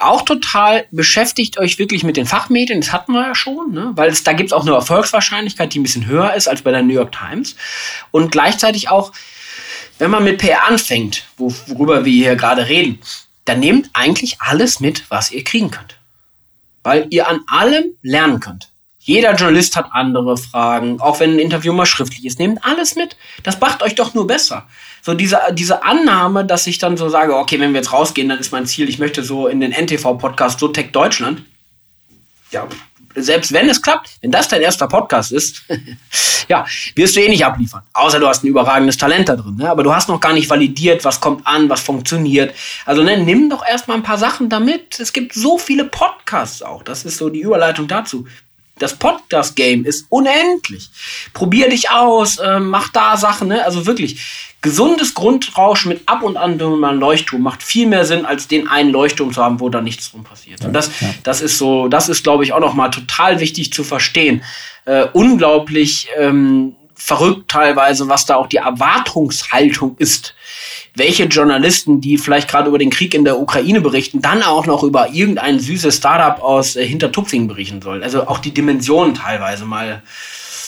auch 0.00 0.22
total 0.22 0.86
beschäftigt 0.90 1.58
euch 1.58 1.78
wirklich 1.78 2.04
mit 2.04 2.16
den 2.16 2.24
Fachmedien, 2.24 2.80
das 2.80 2.92
hatten 2.92 3.12
wir 3.12 3.22
ja 3.22 3.34
schon, 3.34 3.72
ne? 3.72 3.92
weil 3.96 4.10
es, 4.10 4.22
da 4.22 4.32
gibt 4.32 4.50
es 4.50 4.52
auch 4.52 4.62
eine 4.62 4.74
Erfolgswahrscheinlichkeit, 4.74 5.74
die 5.74 5.80
ein 5.80 5.82
bisschen 5.82 6.06
höher 6.06 6.34
ist 6.34 6.48
als 6.48 6.62
bei 6.62 6.70
der 6.70 6.82
New 6.82 6.94
York 6.94 7.12
Times. 7.12 7.56
Und 8.10 8.30
gleichzeitig 8.30 8.88
auch, 8.88 9.12
wenn 9.98 10.10
man 10.10 10.24
mit 10.24 10.38
PR 10.38 10.66
anfängt, 10.66 11.24
worüber 11.36 12.04
wir 12.04 12.12
hier 12.12 12.36
gerade 12.36 12.68
reden, 12.68 13.00
dann 13.48 13.60
nehmt 13.60 13.90
eigentlich 13.92 14.40
alles 14.40 14.80
mit, 14.80 15.10
was 15.10 15.30
ihr 15.30 15.44
kriegen 15.44 15.70
könnt. 15.70 15.96
Weil 16.82 17.06
ihr 17.10 17.28
an 17.28 17.40
allem 17.46 17.94
lernen 18.02 18.40
könnt. 18.40 18.70
Jeder 18.98 19.34
Journalist 19.34 19.74
hat 19.74 19.88
andere 19.92 20.36
Fragen, 20.36 21.00
auch 21.00 21.18
wenn 21.18 21.32
ein 21.32 21.38
Interview 21.38 21.72
mal 21.72 21.86
schriftlich 21.86 22.26
ist. 22.26 22.38
Nehmt 22.38 22.62
alles 22.62 22.94
mit. 22.94 23.16
Das 23.42 23.58
macht 23.58 23.82
euch 23.82 23.94
doch 23.94 24.12
nur 24.12 24.26
besser. 24.26 24.66
So 25.00 25.14
diese, 25.14 25.40
diese 25.52 25.82
Annahme, 25.82 26.44
dass 26.44 26.66
ich 26.66 26.76
dann 26.76 26.98
so 26.98 27.08
sage, 27.08 27.34
okay, 27.34 27.58
wenn 27.58 27.72
wir 27.72 27.80
jetzt 27.80 27.92
rausgehen, 27.92 28.28
dann 28.28 28.38
ist 28.38 28.52
mein 28.52 28.66
Ziel, 28.66 28.88
ich 28.88 28.98
möchte 28.98 29.22
so 29.22 29.48
in 29.48 29.60
den 29.60 29.72
NTV-Podcast, 29.72 30.60
so 30.60 30.68
Tech 30.68 30.92
Deutschland. 30.92 31.42
Ja, 32.50 32.68
selbst 33.14 33.52
wenn 33.52 33.68
es 33.68 33.82
klappt, 33.82 34.10
wenn 34.20 34.30
das 34.30 34.48
dein 34.48 34.60
erster 34.60 34.86
Podcast 34.86 35.32
ist, 35.32 35.62
ja, 36.48 36.66
wirst 36.94 37.16
du 37.16 37.20
eh 37.20 37.28
nicht 37.28 37.44
abliefern. 37.44 37.82
Außer 37.92 38.20
du 38.20 38.28
hast 38.28 38.44
ein 38.44 38.48
überragendes 38.48 38.96
Talent 38.96 39.28
da 39.28 39.36
drin. 39.36 39.56
Ne? 39.56 39.70
Aber 39.70 39.82
du 39.82 39.94
hast 39.94 40.08
noch 40.08 40.20
gar 40.20 40.32
nicht 40.32 40.48
validiert, 40.48 41.04
was 41.04 41.20
kommt 41.20 41.46
an, 41.46 41.68
was 41.68 41.80
funktioniert. 41.80 42.54
Also 42.86 43.02
ne, 43.02 43.18
nimm 43.18 43.50
doch 43.50 43.66
erstmal 43.66 43.96
ein 43.96 44.02
paar 44.02 44.18
Sachen 44.18 44.48
damit. 44.48 45.00
Es 45.00 45.12
gibt 45.12 45.34
so 45.34 45.58
viele 45.58 45.84
Podcasts 45.84 46.62
auch. 46.62 46.82
Das 46.82 47.04
ist 47.04 47.18
so 47.18 47.28
die 47.28 47.40
Überleitung 47.40 47.88
dazu. 47.88 48.26
Das 48.78 48.94
Podcast-Game 48.94 49.84
ist 49.84 50.06
unendlich. 50.08 50.90
Probier 51.32 51.68
dich 51.68 51.90
aus, 51.90 52.38
äh, 52.38 52.60
mach 52.60 52.88
da 52.90 53.16
Sachen, 53.16 53.48
ne? 53.48 53.64
Also 53.64 53.86
wirklich, 53.86 54.20
gesundes 54.60 55.14
Grundrauschen 55.14 55.90
mit 55.90 56.02
ab 56.06 56.22
und 56.22 56.36
an 56.36 56.56
mal 56.80 56.96
Leuchtturm 56.96 57.42
macht 57.42 57.62
viel 57.62 57.86
mehr 57.86 58.04
Sinn, 58.04 58.26
als 58.26 58.48
den 58.48 58.68
einen 58.68 58.90
Leuchtturm 58.90 59.32
zu 59.32 59.42
haben, 59.42 59.60
wo 59.60 59.68
da 59.68 59.80
nichts 59.80 60.10
drum 60.10 60.24
passiert. 60.24 60.64
Und 60.64 60.72
das, 60.72 60.90
das 61.22 61.40
ist 61.40 61.58
so, 61.58 61.88
das 61.88 62.08
ist, 62.08 62.24
glaube 62.24 62.44
ich, 62.44 62.52
auch 62.52 62.60
nochmal 62.60 62.90
total 62.90 63.40
wichtig 63.40 63.72
zu 63.72 63.84
verstehen. 63.84 64.42
Äh, 64.84 65.06
unglaublich 65.12 66.08
ähm, 66.16 66.74
verrückt 66.94 67.50
teilweise, 67.50 68.08
was 68.08 68.26
da 68.26 68.36
auch 68.36 68.48
die 68.48 68.56
Erwartungshaltung 68.56 69.96
ist. 69.98 70.34
Welche 70.98 71.24
Journalisten, 71.24 72.00
die 72.00 72.18
vielleicht 72.18 72.48
gerade 72.48 72.68
über 72.68 72.78
den 72.78 72.90
Krieg 72.90 73.14
in 73.14 73.24
der 73.24 73.38
Ukraine 73.38 73.80
berichten, 73.80 74.20
dann 74.20 74.42
auch 74.42 74.66
noch 74.66 74.82
über 74.82 75.10
irgendein 75.12 75.58
süßes 75.58 75.96
Startup 75.96 76.42
aus 76.42 76.76
äh, 76.76 76.86
Hintertupfing 76.86 77.48
berichten 77.48 77.80
sollen. 77.80 78.02
Also 78.02 78.26
auch 78.26 78.38
die 78.38 78.52
Dimensionen 78.52 79.14
teilweise 79.14 79.64
mal 79.64 80.02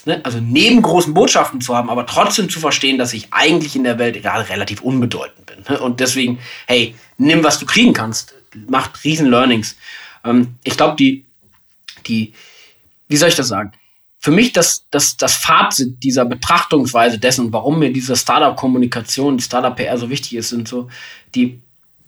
ne, 0.07 0.21
also 0.25 0.39
neben 0.41 0.83
großen 0.83 1.15
Botschaften 1.15 1.61
zu 1.61 1.77
haben, 1.77 1.91
aber 1.91 2.07
trotzdem 2.07 2.49
zu 2.49 2.61
verstehen, 2.61 2.99
dass 2.99 3.13
ich 3.13 3.29
eigentlich 3.33 3.77
in 3.77 3.85
der 3.85 3.99
Welt 3.99 4.21
gerade 4.23 4.49
relativ 4.49 4.81
unbedeutend 4.81 5.47
bin. 5.47 5.65
Ne? 5.69 5.81
Und 5.81 6.01
deswegen, 6.01 6.39
hey, 6.67 6.95
nimm, 7.19 7.45
was 7.45 7.59
du 7.59 7.67
kriegen 7.67 7.93
kannst. 7.93 8.35
Macht 8.69 9.05
riesen 9.05 9.29
Learnings. 9.29 9.77
Ähm, 10.25 10.55
ich 10.65 10.77
glaube, 10.77 10.97
die, 10.97 11.25
die, 12.07 12.33
wie 13.09 13.17
soll 13.17 13.29
ich 13.29 13.37
das 13.37 13.49
sagen? 13.49 13.73
Für 14.23 14.31
mich 14.31 14.53
das, 14.53 14.85
das, 14.91 15.17
das 15.17 15.35
Fazit 15.35 16.03
dieser 16.03 16.27
Betrachtungsweise 16.27 17.19
dessen, 17.19 17.53
warum 17.55 17.79
mir 17.79 17.91
diese 17.91 18.17
Startup-Kommunikation, 18.17 19.39
die 19.39 19.43
Startup-PR 19.43 19.97
so 19.97 20.11
wichtig 20.11 20.35
ist, 20.35 20.51
sind 20.51 20.69
so 20.69 20.89
die 21.35 21.59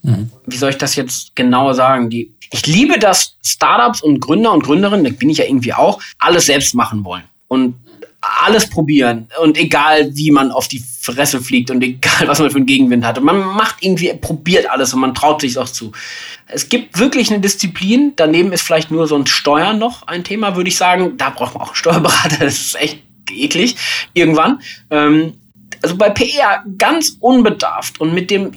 mhm. 0.02 0.30
wie 0.46 0.56
soll 0.56 0.70
ich 0.70 0.78
das 0.78 0.94
jetzt 0.94 1.34
genau 1.34 1.72
sagen? 1.72 2.10
Die, 2.10 2.34
ich 2.52 2.66
liebe, 2.66 2.98
dass 2.98 3.36
Startups 3.42 4.02
und 4.02 4.20
Gründer 4.20 4.52
und 4.52 4.62
Gründerinnen, 4.62 5.04
da 5.04 5.10
bin 5.10 5.30
ich 5.30 5.38
ja 5.38 5.46
irgendwie 5.46 5.72
auch, 5.72 6.02
alles 6.18 6.46
selbst 6.46 6.74
machen 6.74 7.02
wollen. 7.04 7.24
Und 7.48 7.76
alles 8.22 8.70
probieren 8.70 9.28
und 9.42 9.58
egal 9.58 10.14
wie 10.14 10.30
man 10.30 10.52
auf 10.52 10.68
die 10.68 10.82
Fresse 11.00 11.42
fliegt 11.42 11.70
und 11.70 11.82
egal 11.82 12.26
was 12.28 12.38
man 12.38 12.50
für 12.50 12.56
einen 12.56 12.66
Gegenwind 12.66 13.04
hatte. 13.04 13.20
Man 13.20 13.38
macht 13.38 13.76
irgendwie, 13.80 14.12
probiert 14.14 14.70
alles 14.70 14.94
und 14.94 15.00
man 15.00 15.14
traut 15.14 15.40
sich 15.40 15.58
auch 15.58 15.68
zu. 15.68 15.92
Es 16.46 16.68
gibt 16.68 16.98
wirklich 16.98 17.30
eine 17.30 17.40
Disziplin, 17.40 18.12
daneben 18.16 18.52
ist 18.52 18.62
vielleicht 18.62 18.90
nur 18.90 19.06
so 19.08 19.16
ein 19.16 19.26
Steuern 19.26 19.78
noch 19.78 20.06
ein 20.06 20.22
Thema, 20.22 20.54
würde 20.56 20.68
ich 20.68 20.76
sagen. 20.76 21.16
Da 21.16 21.30
braucht 21.30 21.54
man 21.54 21.64
auch 21.64 21.68
einen 21.68 21.76
Steuerberater, 21.76 22.36
das 22.40 22.54
ist 22.54 22.74
echt 22.76 23.00
eklig 23.30 23.76
irgendwann. 24.14 24.60
Ähm, 24.90 25.34
also 25.82 25.96
bei 25.96 26.10
PR 26.10 26.64
ganz 26.78 27.16
unbedarft 27.18 28.00
und 28.00 28.14
mit 28.14 28.30
dem 28.30 28.52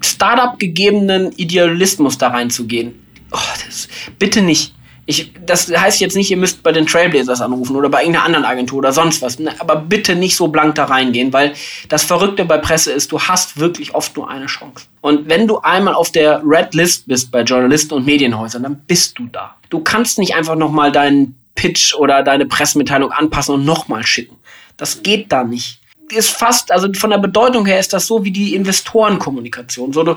Startup 0.00 0.58
gegebenen 0.58 1.32
Idealismus 1.32 2.16
da 2.16 2.28
reinzugehen. 2.28 2.94
Oh, 3.30 3.38
das, 3.66 3.88
bitte 4.18 4.40
nicht. 4.40 4.72
Ich, 5.08 5.32
das 5.46 5.68
heißt 5.68 6.00
jetzt 6.00 6.16
nicht, 6.16 6.30
ihr 6.32 6.36
müsst 6.36 6.64
bei 6.64 6.72
den 6.72 6.86
Trailblazers 6.86 7.40
anrufen 7.40 7.76
oder 7.76 7.88
bei 7.88 8.00
irgendeiner 8.00 8.26
anderen 8.26 8.44
Agentur 8.44 8.78
oder 8.78 8.92
sonst 8.92 9.22
was. 9.22 9.38
Ne? 9.38 9.54
Aber 9.60 9.76
bitte 9.76 10.16
nicht 10.16 10.36
so 10.36 10.48
blank 10.48 10.74
da 10.74 10.84
reingehen, 10.84 11.32
weil 11.32 11.54
das 11.88 12.02
Verrückte 12.02 12.44
bei 12.44 12.58
Presse 12.58 12.92
ist, 12.92 13.12
du 13.12 13.20
hast 13.20 13.58
wirklich 13.58 13.94
oft 13.94 14.16
nur 14.16 14.28
eine 14.28 14.46
Chance. 14.46 14.86
Und 15.00 15.28
wenn 15.28 15.46
du 15.46 15.60
einmal 15.60 15.94
auf 15.94 16.10
der 16.10 16.42
Red 16.44 16.74
List 16.74 17.06
bist 17.06 17.30
bei 17.30 17.42
Journalisten 17.42 17.94
und 17.94 18.04
Medienhäusern, 18.04 18.64
dann 18.64 18.80
bist 18.86 19.16
du 19.18 19.28
da. 19.30 19.54
Du 19.70 19.78
kannst 19.78 20.18
nicht 20.18 20.34
einfach 20.34 20.56
nochmal 20.56 20.90
deinen 20.90 21.36
Pitch 21.54 21.94
oder 21.94 22.24
deine 22.24 22.46
Pressemitteilung 22.46 23.12
anpassen 23.12 23.54
und 23.54 23.64
nochmal 23.64 24.04
schicken. 24.04 24.36
Das 24.76 25.02
geht 25.02 25.30
da 25.30 25.44
nicht. 25.44 25.80
Ist 26.10 26.30
fast, 26.30 26.70
also 26.70 26.92
von 26.94 27.10
der 27.10 27.18
Bedeutung 27.18 27.66
her 27.66 27.80
ist 27.80 27.92
das 27.92 28.06
so 28.06 28.24
wie 28.24 28.30
die 28.30 28.54
Investorenkommunikation. 28.54 29.92
So, 29.92 30.02
du, 30.04 30.16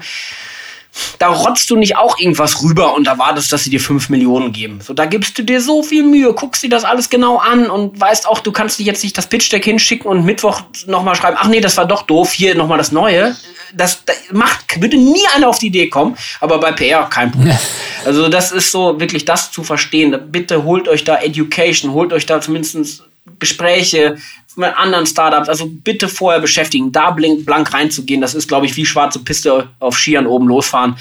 da 1.19 1.27
rotzt 1.27 1.69
du 1.69 1.75
nicht 1.75 1.97
auch 1.97 2.19
irgendwas 2.19 2.63
rüber 2.63 2.95
und 2.95 3.07
erwartest, 3.07 3.51
dass 3.51 3.63
sie 3.63 3.69
dir 3.69 3.79
fünf 3.79 4.09
Millionen 4.09 4.51
geben. 4.51 4.79
So, 4.81 4.93
da 4.93 5.05
gibst 5.05 5.37
du 5.37 5.43
dir 5.43 5.61
so 5.61 5.83
viel 5.83 6.03
Mühe, 6.03 6.33
guckst 6.33 6.63
dir 6.63 6.69
das 6.69 6.83
alles 6.83 7.09
genau 7.09 7.37
an 7.37 7.69
und 7.69 7.99
weißt 7.99 8.27
auch, 8.27 8.39
du 8.39 8.51
kannst 8.51 8.79
dich 8.79 8.85
jetzt 8.85 9.03
nicht 9.03 9.17
das 9.17 9.27
Pitch-Deck 9.27 9.63
hinschicken 9.63 10.09
und 10.09 10.25
Mittwoch 10.25 10.61
nochmal 10.87 11.15
schreiben, 11.15 11.37
ach 11.39 11.47
nee, 11.47 11.61
das 11.61 11.77
war 11.77 11.85
doch 11.85 12.03
doof, 12.03 12.31
hier 12.31 12.55
nochmal 12.55 12.77
das 12.77 12.91
Neue. 12.91 13.35
Das, 13.73 14.03
das 14.03 14.15
macht, 14.31 14.81
würde 14.81 14.97
nie 14.97 15.21
einer 15.35 15.47
auf 15.47 15.59
die 15.59 15.67
Idee 15.67 15.89
kommen, 15.89 16.17
aber 16.39 16.59
bei 16.59 16.71
PR 16.71 17.03
kein 17.09 17.31
Problem. 17.31 17.57
Also 18.05 18.29
das 18.29 18.53
ist 18.53 18.71
so, 18.71 18.97
wirklich 18.97 19.25
das 19.25 19.51
zu 19.51 19.61
verstehen. 19.61 20.17
Bitte 20.31 20.63
holt 20.63 20.87
euch 20.87 21.03
da 21.03 21.17
Education, 21.17 21.91
holt 21.91 22.13
euch 22.13 22.25
da 22.25 22.39
zumindest 22.39 23.03
Gespräche, 23.37 24.17
mit 24.59 24.75
anderen 24.77 25.07
Startups. 25.07 25.49
Also 25.49 25.67
bitte 25.67 26.07
vorher 26.07 26.41
beschäftigen, 26.41 26.91
da 26.91 27.11
blank, 27.11 27.73
reinzugehen. 27.73 28.21
Das 28.21 28.35
ist, 28.35 28.47
glaube 28.47 28.65
ich, 28.65 28.75
wie 28.75 28.85
schwarze 28.85 29.19
Piste 29.19 29.69
auf 29.79 29.97
Skiern 29.97 30.27
oben 30.27 30.47
losfahren. 30.47 30.97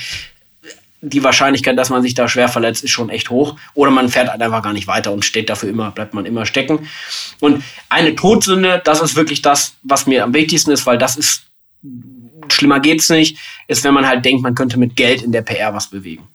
Die 1.01 1.23
Wahrscheinlichkeit, 1.23 1.79
dass 1.79 1.91
man 1.91 2.03
sich 2.03 2.15
da 2.15 2.29
schwer 2.29 2.49
verletzt, 2.49 2.83
ist 2.83 2.91
schon 2.91 3.11
echt 3.11 3.31
hoch. 3.31 3.57
Oder 3.75 3.91
man 3.91 4.09
fährt 4.09 4.31
halt 4.31 4.41
einfach 4.41 4.63
gar 4.63 4.73
nicht 4.73 4.87
weiter 4.87 5.13
und 5.13 5.25
steht 5.25 5.49
dafür 5.49 5.69
immer, 5.69 5.91
bleibt 5.91 6.15
man 6.15 6.27
immer 6.27 6.47
stecken. 6.47 6.89
Und 7.41 7.63
eine 7.89 8.15
Todsünde, 8.15 8.81
das 8.85 9.01
ist 9.01 9.15
wirklich 9.15 9.43
das, 9.43 9.75
was 9.83 10.07
mir 10.07 10.25
am 10.25 10.35
wichtigsten 10.35 10.71
ist, 10.71 10.87
weil 10.87 10.99
das 10.99 11.17
ist, 11.17 11.43
schlimmer 12.49 12.81
geht's 12.81 13.11
nicht, 13.11 13.39
ist, 13.69 13.85
wenn 13.85 13.95
man 13.95 14.07
halt 14.07 14.25
denkt, 14.25 14.43
man 14.43 14.55
könnte 14.55 14.79
mit 14.79 14.97
Geld 14.97 15.23
in 15.23 15.31
der 15.31 15.43
PR 15.43 15.75
was 15.75 15.89
bewegen. 15.89 16.27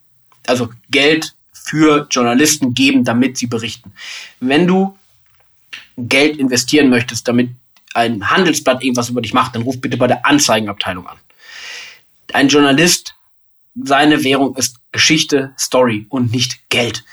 Also 0.47 0.69
Geld 0.89 1.33
für 1.51 2.07
Journalisten 2.09 2.73
geben, 2.73 3.03
damit 3.03 3.37
sie 3.37 3.47
berichten. 3.47 3.93
Wenn 4.39 4.67
du 4.67 4.97
Geld 5.97 6.37
investieren 6.37 6.89
möchtest, 6.89 7.27
damit 7.27 7.49
ein 7.93 8.29
Handelsblatt 8.29 8.83
irgendwas 8.83 9.09
über 9.09 9.21
dich 9.21 9.33
macht, 9.33 9.55
dann 9.55 9.63
ruf 9.63 9.79
bitte 9.79 9.97
bei 9.97 10.07
der 10.07 10.25
Anzeigenabteilung 10.25 11.07
an. 11.07 11.17
Ein 12.33 12.47
Journalist, 12.47 13.15
seine 13.75 14.23
Währung 14.23 14.55
ist 14.55 14.77
Geschichte, 14.91 15.53
Story 15.57 16.05
und 16.09 16.31
nicht 16.31 16.69
Geld. 16.69 17.03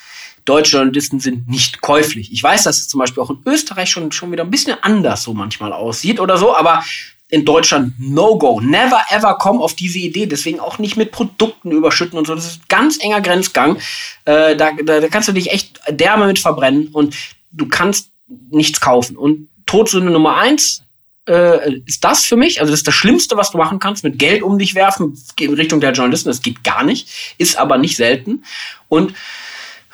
Deutsche 0.47 0.79
Journalisten 0.79 1.21
sind 1.21 1.49
nicht 1.49 1.81
käuflich. 1.81 2.33
Ich 2.33 2.43
weiß, 2.43 2.65
dass 2.65 2.79
es 2.79 2.89
zum 2.89 2.99
Beispiel 2.99 3.23
auch 3.23 3.31
in 3.31 3.41
Österreich 3.45 3.91
schon, 3.91 4.11
schon 4.11 4.33
wieder 4.33 4.45
ein 4.45 4.51
bisschen 4.51 4.77
anders 4.83 5.23
so 5.23 5.35
manchmal 5.35 5.73
aussieht 5.73 6.19
oder 6.19 6.39
so, 6.39 6.57
aber 6.57 6.83
in 7.31 7.45
Deutschland 7.45 7.95
No-Go. 7.99 8.61
Never 8.61 9.03
ever 9.11 9.37
komm 9.39 9.63
auf 9.63 9.75
diese 9.75 9.99
Idee. 9.99 10.27
Deswegen 10.27 10.61
auch 10.61 10.79
nicht 10.79 10.97
mit 10.97 11.13
Produkten 11.13 11.71
überschütten 11.71 12.19
und 12.19 12.27
so. 12.27 12.35
Das 12.35 12.47
ist 12.47 12.61
ein 12.63 12.69
ganz 12.69 12.99
enger 12.99 13.21
Grenzgang. 13.21 13.77
Äh, 14.25 14.57
da, 14.57 14.73
da, 14.85 15.01
da 15.01 15.09
kannst 15.09 15.29
du 15.29 15.33
dich 15.33 15.51
echt 15.53 15.81
derbe 15.89 16.27
mit 16.27 16.39
verbrennen 16.39 16.89
und 16.89 17.15
du 17.53 17.69
kannst 17.69 18.11
nichts 18.51 18.81
kaufen. 18.81 19.17
Und 19.17 19.49
Todsünde 19.67 20.11
Nummer 20.11 20.37
eins 20.37 20.83
äh, 21.29 21.81
ist 21.87 22.05
das 22.05 22.25
für 22.25 22.37
mich. 22.37 22.61
Also 22.61 22.73
das 22.73 22.81
ist 22.81 22.87
das 22.87 22.95
Schlimmste, 22.95 23.37
was 23.37 23.51
du 23.51 23.59
machen 23.59 23.79
kannst, 23.79 24.05
mit 24.05 24.19
Geld 24.19 24.43
um 24.43 24.59
dich 24.59 24.75
werfen 24.75 25.17
in 25.39 25.55
Richtung 25.55 25.81
der 25.81 25.93
Journalisten. 25.93 26.29
Das 26.29 26.43
geht 26.43 26.65
gar 26.65 26.85
nicht, 26.85 27.35
ist 27.39 27.57
aber 27.57 27.79
nicht 27.79 27.97
selten. 27.97 28.45
Und 28.89 29.15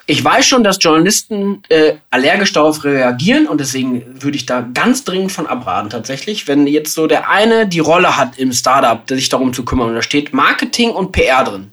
ich 0.09 0.23
weiß 0.23 0.47
schon, 0.47 0.63
dass 0.63 0.79
Journalisten 0.81 1.63
äh, 1.69 1.95
allergisch 2.11 2.53
darauf 2.53 2.85
reagieren 2.85 3.49
und 3.49 3.61
deswegen 3.61 4.23
würde 4.23 4.37
ich 4.37 4.47
da 4.47 4.61
ganz 4.61 5.03
dringend 5.03 5.33
von 5.33 5.49
abraten 5.49 5.91
tatsächlich. 5.91 6.47
Wenn 6.47 6.69
jetzt 6.69 6.95
so 6.95 7.09
der 7.09 7.29
eine 7.29 7.67
die 7.67 7.81
Rolle 7.81 8.17
hat 8.17 8.39
im 8.39 8.53
Startup, 8.53 9.03
sich 9.09 9.29
darum 9.29 9.53
zu 9.53 9.65
kümmern 9.65 9.89
und 9.89 9.95
da 9.97 10.03
steht 10.03 10.33
Marketing 10.33 10.91
und 10.91 11.11
PR 11.11 11.43
drin, 11.43 11.73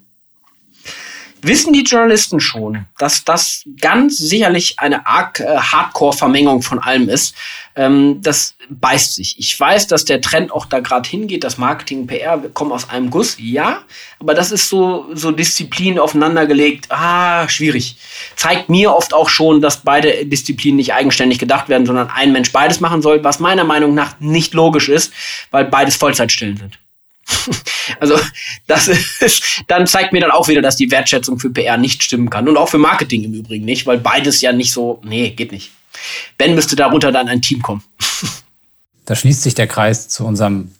wissen 1.44 1.74
die 1.74 1.84
Journalisten 1.84 2.40
schon, 2.40 2.86
dass 2.98 3.24
das 3.24 3.64
ganz 3.80 4.18
sicherlich 4.18 4.80
eine 4.80 5.06
arg 5.06 5.40
äh, 5.40 5.58
Hardcore-Vermengung 5.58 6.62
von 6.62 6.80
allem 6.80 7.10
ist. 7.10 7.36
Ähm, 7.76 8.22
das 8.22 8.56
beißt 8.70 9.16
sich. 9.16 9.38
Ich 9.40 9.60
weiß, 9.60 9.88
dass 9.88 10.06
der 10.06 10.22
Trend 10.22 10.52
auch 10.52 10.66
da 10.66 10.80
gerade 10.80 11.10
hingeht, 11.10 11.44
dass 11.44 11.58
Marketing 11.58 12.02
und 12.02 12.08
PR 12.08 12.38
kommen 12.54 12.72
aus 12.72 12.90
einem 12.90 13.10
Guss, 13.10 13.38
ja, 13.40 13.84
aber 14.20 14.34
das 14.34 14.52
ist 14.52 14.70
so, 14.70 15.08
so 15.14 15.32
Disziplin 15.32 16.00
aufeinandergelegt, 16.00 16.92
ah, 16.92 17.48
schwierig. 17.50 17.98
Zeigt 18.36 18.70
mir 18.70 18.96
oft 18.96 19.14
auch 19.14 19.30
schon, 19.30 19.62
dass 19.62 19.78
beide 19.78 20.26
Disziplinen 20.26 20.78
nicht 20.78 20.94
eigenständig 20.94 21.40
gedacht 21.40 21.70
werden, 21.70 21.86
sondern 21.86 22.10
ein 22.10 22.32
Mensch 22.32 22.52
beides 22.52 22.80
machen 22.80 23.02
soll, 23.02 23.24
was 23.24 23.40
meiner 23.40 23.64
Meinung 23.64 23.94
nach 23.94 24.20
nicht 24.20 24.54
logisch 24.54 24.90
ist, 24.90 25.12
weil 25.52 25.66
beides 25.66 25.96
Vollzeitstellen 25.96 26.58
sind. 26.58 26.80
Also 28.00 28.18
das 28.66 28.88
ist, 28.88 29.44
dann 29.68 29.88
zeigt 29.88 30.14
mir 30.14 30.22
dann 30.22 30.32
auch 30.32 30.48
wieder, 30.48 30.62
dass 30.62 30.78
die 30.78 30.90
Wertschätzung 30.90 31.38
für 31.38 31.50
PR 31.50 31.78
nicht 31.78 32.02
stimmen 32.02 32.30
kann 32.30 32.48
und 32.48 32.56
auch 32.56 32.70
für 32.70 32.78
Marketing 32.78 33.24
im 33.24 33.34
Übrigen 33.34 33.66
nicht, 33.66 33.86
weil 33.86 33.98
beides 33.98 34.40
ja 34.42 34.54
nicht 34.54 34.72
so, 34.72 35.02
nee, 35.04 35.32
geht 35.32 35.52
nicht. 35.52 35.72
Ben 36.38 36.56
müsste 36.56 36.76
darunter 36.76 37.12
dann 37.12 37.28
ein 37.28 37.42
Team 37.42 37.62
kommen. 37.62 37.84
Da 39.06 39.16
schließt 39.16 39.44
sich 39.44 39.54
der 39.54 39.68
Kreis 39.68 40.08
zu 40.08 40.26
unserem 40.26 40.72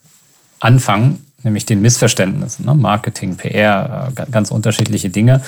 Anfang, 0.62 1.20
nämlich 1.44 1.66
den 1.66 1.82
Missverständnissen. 1.82 2.66
Ne? 2.66 2.74
Marketing, 2.74 3.36
PR, 3.36 4.14
äh, 4.16 4.32
ganz 4.32 4.50
unterschiedliche 4.50 5.10
Dinge. 5.10 5.44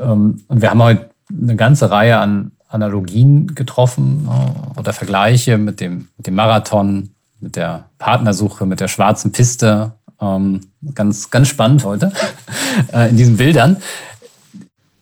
Ähm, 0.00 0.44
und 0.46 0.62
wir 0.62 0.70
haben 0.70 0.80
heute 0.80 1.10
eine 1.28 1.56
ganze 1.56 1.90
Reihe 1.90 2.18
an 2.18 2.52
Analogien 2.68 3.54
getroffen 3.56 4.28
äh, 4.28 4.78
oder 4.78 4.92
Vergleiche 4.92 5.58
mit 5.58 5.80
dem, 5.80 6.06
mit 6.16 6.28
dem 6.28 6.36
Marathon, 6.36 7.10
mit 7.40 7.56
der 7.56 7.86
Partnersuche, 7.98 8.64
mit 8.64 8.78
der 8.78 8.86
schwarzen 8.86 9.32
Piste 9.32 9.92
ähm, 10.24 10.60
ganz, 10.94 11.30
ganz 11.30 11.48
spannend 11.48 11.84
heute 11.84 12.12
äh, 12.92 13.10
in 13.10 13.16
diesen 13.16 13.36
Bildern. 13.36 13.82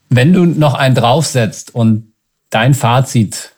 Wenn 0.08 0.32
du 0.32 0.44
noch 0.44 0.74
einen 0.74 0.94
draufsetzt 0.94 1.74
und 1.74 2.12
dein 2.50 2.74
Fazit 2.74 3.52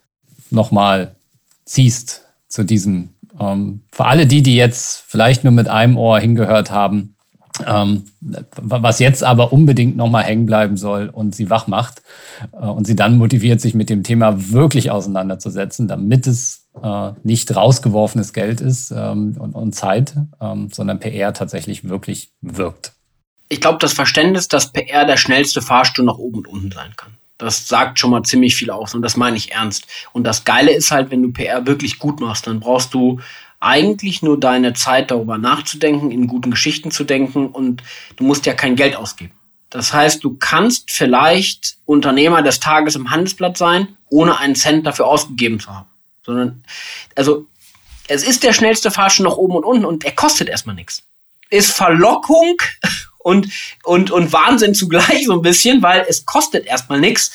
nochmal 0.51 1.17
ziehst 1.65 2.23
zu 2.49 2.65
diesem, 2.65 3.11
ähm, 3.41 3.83
für 3.91 4.05
alle 4.05 4.27
die, 4.27 4.43
die 4.43 4.57
jetzt 4.57 5.05
vielleicht 5.09 5.45
nur 5.45 5.53
mit 5.53 5.69
einem 5.69 5.97
Ohr 5.97 6.21
hingehört 6.21 6.71
haben, 6.71 7.14
ähm, 7.67 8.05
was 8.21 8.99
jetzt 8.99 9.23
aber 9.23 9.53
unbedingt 9.53 9.97
nochmal 9.97 10.25
hängen 10.25 10.47
bleiben 10.47 10.77
soll 10.77 11.09
und 11.09 11.35
sie 11.35 11.51
wach 11.51 11.67
macht 11.67 12.03
äh, 12.53 12.67
und 12.67 12.87
sie 12.87 12.97
dann 12.97 13.17
motiviert, 13.17 13.61
sich 13.61 13.75
mit 13.75 13.91
dem 13.91 14.03
Thema 14.03 14.51
wirklich 14.51 14.91
auseinanderzusetzen, 14.91 15.87
damit 15.87 16.27
es 16.27 16.67
äh, 16.83 17.13
nicht 17.23 17.55
rausgeworfenes 17.55 18.33
Geld 18.33 18.61
ist 18.61 18.91
ähm, 18.91 19.37
und, 19.39 19.55
und, 19.55 19.75
Zeit, 19.75 20.15
ähm, 20.41 20.71
sondern 20.73 20.99
PR 20.99 21.33
tatsächlich 21.33 21.89
wirklich 21.89 22.33
wirkt. 22.41 22.93
Ich 23.49 23.61
glaube, 23.61 23.79
das 23.79 23.93
Verständnis, 23.93 24.49
dass 24.49 24.73
PR 24.73 25.05
der 25.05 25.17
schnellste 25.17 25.63
Fahrstuhl 25.63 26.05
nach 26.05 26.19
oben 26.19 26.39
und 26.39 26.49
unten 26.49 26.73
sein 26.73 26.95
kann. 26.97 27.17
Das 27.39 27.69
sagt 27.69 27.99
schon 27.99 28.11
mal 28.11 28.23
ziemlich 28.23 28.55
viel 28.57 28.71
aus 28.71 28.95
und 28.95 29.03
das 29.03 29.17
meine 29.17 29.37
ich 29.37 29.53
ernst. 29.53 29.87
Und 30.13 30.25
das 30.25 30.45
Geile 30.45 30.73
ist 30.73 30.91
halt, 30.91 31.11
wenn 31.11 31.23
du 31.23 31.33
PR 31.33 31.67
wirklich 31.67 31.99
gut 31.99 32.21
machst, 32.21 32.47
dann 32.47 32.61
brauchst 32.61 32.95
du 32.95 33.21
eigentlich 33.65 34.23
nur 34.23 34.39
deine 34.39 34.75
Zeit 34.75 35.11
darüber 35.11 35.39
nachzudenken, 35.39 36.11
in 36.11 36.27
guten 36.27 36.51
Geschichten 36.51 36.91
zu 36.91 37.05
denken 37.05 37.49
und 37.49 37.83
du 38.17 38.25
musst 38.25 38.47
ja 38.47 38.55
kein 38.55 38.77
Geld 38.77 38.97
ausgeben. 38.97 39.33
Das 39.71 39.93
heißt, 39.93 40.23
du 40.23 40.37
kannst 40.37 40.91
vielleicht 40.91 41.79
Unternehmer 41.85 42.43
des 42.43 42.61
Tages 42.61 42.95
im 42.95 43.11
Handelsblatt 43.11 43.57
sein, 43.57 43.97
ohne 44.09 44.39
einen 44.39 44.55
Cent 44.55 44.87
dafür 44.87 45.07
ausgegeben 45.07 45.59
zu 45.59 45.75
haben 45.75 45.87
sondern, 46.25 46.65
also, 47.15 47.47
es 48.09 48.23
ist 48.23 48.43
der 48.43 48.53
schnellste 48.53 48.91
Fahrstuhl 48.91 49.27
nach 49.27 49.37
oben 49.37 49.57
und 49.57 49.65
unten 49.65 49.85
und 49.85 50.05
er 50.05 50.13
kostet 50.13 50.49
erstmal 50.49 50.75
nichts. 50.75 51.03
Ist 51.51 51.71
Verlockung 51.71 52.57
und, 53.19 53.49
und, 53.83 54.11
und 54.11 54.33
Wahnsinn 54.33 54.75
zugleich 54.75 55.27
so 55.27 55.33
ein 55.33 55.43
bisschen, 55.43 55.83
weil 55.83 56.05
es 56.09 56.27
kostet 56.27 56.67
erstmal 56.67 57.01
nichts. 57.01 57.33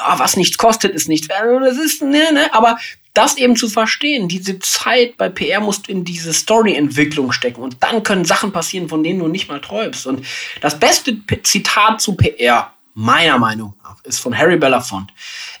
Ah, 0.00 0.18
was 0.18 0.36
nichts 0.36 0.58
kostet, 0.58 0.94
ist 0.94 1.08
nichts. 1.08 1.28
Also, 1.30 1.60
das 1.60 1.76
ist, 1.76 2.02
ne, 2.02 2.32
ne, 2.32 2.52
aber 2.52 2.78
das 3.18 3.36
eben 3.36 3.56
zu 3.56 3.68
verstehen, 3.68 4.28
diese 4.28 4.60
Zeit 4.60 5.16
bei 5.16 5.28
PR 5.28 5.60
musst 5.60 5.88
du 5.88 5.92
in 5.92 6.04
diese 6.04 6.32
Story-Entwicklung 6.32 7.32
stecken 7.32 7.62
und 7.62 7.76
dann 7.80 8.04
können 8.04 8.24
Sachen 8.24 8.52
passieren, 8.52 8.88
von 8.88 9.02
denen 9.02 9.18
du 9.18 9.26
nicht 9.26 9.48
mal 9.48 9.60
träumst. 9.60 10.06
Und 10.06 10.24
das 10.60 10.78
beste 10.78 11.16
Zitat 11.42 12.00
zu 12.00 12.14
PR, 12.14 12.72
meiner 12.94 13.38
Meinung 13.38 13.74
nach, 13.82 13.96
ist 14.04 14.20
von 14.20 14.38
Harry 14.38 14.56
Belafonte. 14.56 15.12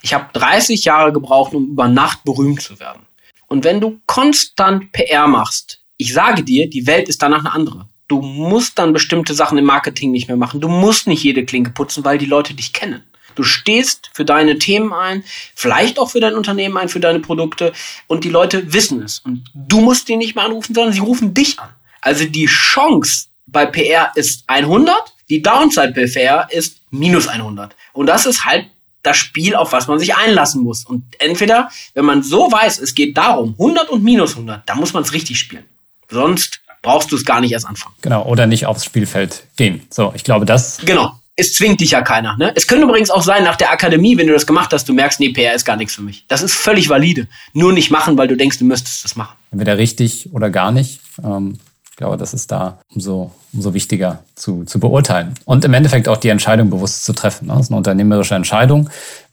Ich 0.02 0.14
habe 0.14 0.28
30 0.34 0.84
Jahre 0.84 1.12
gebraucht, 1.12 1.52
um 1.52 1.70
über 1.70 1.88
Nacht 1.88 2.22
berühmt 2.22 2.62
zu 2.62 2.78
werden. 2.78 3.02
Und 3.48 3.64
wenn 3.64 3.80
du 3.80 4.00
konstant 4.06 4.92
PR 4.92 5.26
machst, 5.26 5.82
ich 5.96 6.14
sage 6.14 6.44
dir, 6.44 6.70
die 6.70 6.86
Welt 6.86 7.08
ist 7.08 7.22
danach 7.22 7.40
eine 7.40 7.52
andere. 7.52 7.88
Du 8.06 8.22
musst 8.22 8.78
dann 8.78 8.92
bestimmte 8.92 9.34
Sachen 9.34 9.58
im 9.58 9.64
Marketing 9.64 10.12
nicht 10.12 10.28
mehr 10.28 10.36
machen. 10.36 10.60
Du 10.60 10.68
musst 10.68 11.08
nicht 11.08 11.24
jede 11.24 11.44
Klinke 11.44 11.72
putzen, 11.72 12.04
weil 12.04 12.18
die 12.18 12.26
Leute 12.26 12.54
dich 12.54 12.72
kennen. 12.72 13.02
Du 13.38 13.44
stehst 13.44 14.10
für 14.12 14.24
deine 14.24 14.58
Themen 14.58 14.92
ein, 14.92 15.22
vielleicht 15.54 16.00
auch 16.00 16.10
für 16.10 16.18
dein 16.18 16.34
Unternehmen 16.34 16.76
ein, 16.76 16.88
für 16.88 16.98
deine 16.98 17.20
Produkte 17.20 17.72
und 18.08 18.24
die 18.24 18.30
Leute 18.30 18.72
wissen 18.72 19.00
es. 19.00 19.20
Und 19.20 19.44
du 19.54 19.80
musst 19.80 20.08
die 20.08 20.16
nicht 20.16 20.34
mehr 20.34 20.44
anrufen, 20.44 20.74
sondern 20.74 20.92
sie 20.92 20.98
rufen 20.98 21.34
dich 21.34 21.60
an. 21.60 21.68
Also 22.00 22.24
die 22.24 22.46
Chance 22.46 23.26
bei 23.46 23.64
PR 23.64 24.10
ist 24.16 24.42
100, 24.48 24.92
die 25.30 25.40
Downside 25.40 25.92
bei 25.94 26.08
PR 26.08 26.48
ist 26.50 26.80
minus 26.90 27.28
100. 27.28 27.76
Und 27.92 28.06
das 28.06 28.26
ist 28.26 28.44
halt 28.44 28.66
das 29.04 29.16
Spiel, 29.16 29.54
auf 29.54 29.70
was 29.70 29.86
man 29.86 30.00
sich 30.00 30.16
einlassen 30.16 30.64
muss. 30.64 30.84
Und 30.84 31.04
entweder, 31.20 31.70
wenn 31.94 32.04
man 32.04 32.24
so 32.24 32.50
weiß, 32.50 32.80
es 32.80 32.96
geht 32.96 33.16
darum, 33.16 33.50
100 33.52 33.88
und 33.88 34.02
minus 34.02 34.32
100, 34.32 34.68
dann 34.68 34.78
muss 34.78 34.92
man 34.94 35.04
es 35.04 35.12
richtig 35.12 35.38
spielen. 35.38 35.64
Sonst 36.10 36.58
brauchst 36.82 37.12
du 37.12 37.14
es 37.14 37.24
gar 37.24 37.40
nicht 37.40 37.52
erst 37.52 37.66
anfangen. 37.66 37.94
Genau, 38.02 38.24
oder 38.24 38.48
nicht 38.48 38.66
aufs 38.66 38.84
Spielfeld 38.84 39.44
gehen. 39.54 39.86
So, 39.90 40.12
ich 40.16 40.24
glaube, 40.24 40.44
das. 40.44 40.78
Genau 40.84 41.14
es 41.38 41.54
zwingt 41.54 41.80
dich 41.80 41.92
ja 41.92 42.02
keiner. 42.02 42.36
Ne? 42.36 42.52
Es 42.56 42.66
könnte 42.66 42.84
übrigens 42.84 43.10
auch 43.10 43.22
sein, 43.22 43.44
nach 43.44 43.54
der 43.54 43.70
Akademie, 43.70 44.18
wenn 44.18 44.26
du 44.26 44.32
das 44.32 44.44
gemacht 44.44 44.72
hast, 44.72 44.88
du 44.88 44.92
merkst, 44.92 45.20
nee, 45.20 45.30
PR 45.30 45.54
ist 45.54 45.64
gar 45.64 45.76
nichts 45.76 45.94
für 45.94 46.02
mich. 46.02 46.24
Das 46.26 46.42
ist 46.42 46.52
völlig 46.52 46.88
valide. 46.88 47.28
Nur 47.52 47.72
nicht 47.72 47.92
machen, 47.92 48.18
weil 48.18 48.26
du 48.26 48.36
denkst, 48.36 48.58
du 48.58 48.64
müsstest 48.64 49.04
das 49.04 49.14
machen. 49.14 49.36
Entweder 49.52 49.78
richtig 49.78 50.32
oder 50.32 50.50
gar 50.50 50.72
nicht. 50.72 51.00
Ähm, 51.22 51.58
ich 51.88 51.96
glaube, 51.96 52.16
das 52.16 52.34
ist 52.34 52.50
da 52.50 52.80
umso, 52.92 53.32
umso 53.52 53.72
wichtiger 53.72 54.24
zu, 54.34 54.64
zu 54.64 54.80
beurteilen. 54.80 55.34
Und 55.44 55.64
im 55.64 55.74
Endeffekt 55.74 56.08
auch 56.08 56.16
die 56.16 56.28
Entscheidung 56.28 56.70
bewusst 56.70 57.04
zu 57.04 57.12
treffen. 57.12 57.46
Ne? 57.46 57.54
Das 57.54 57.66
ist 57.66 57.70
eine 57.70 57.78
unternehmerische 57.78 58.34
Entscheidung. 58.34 58.90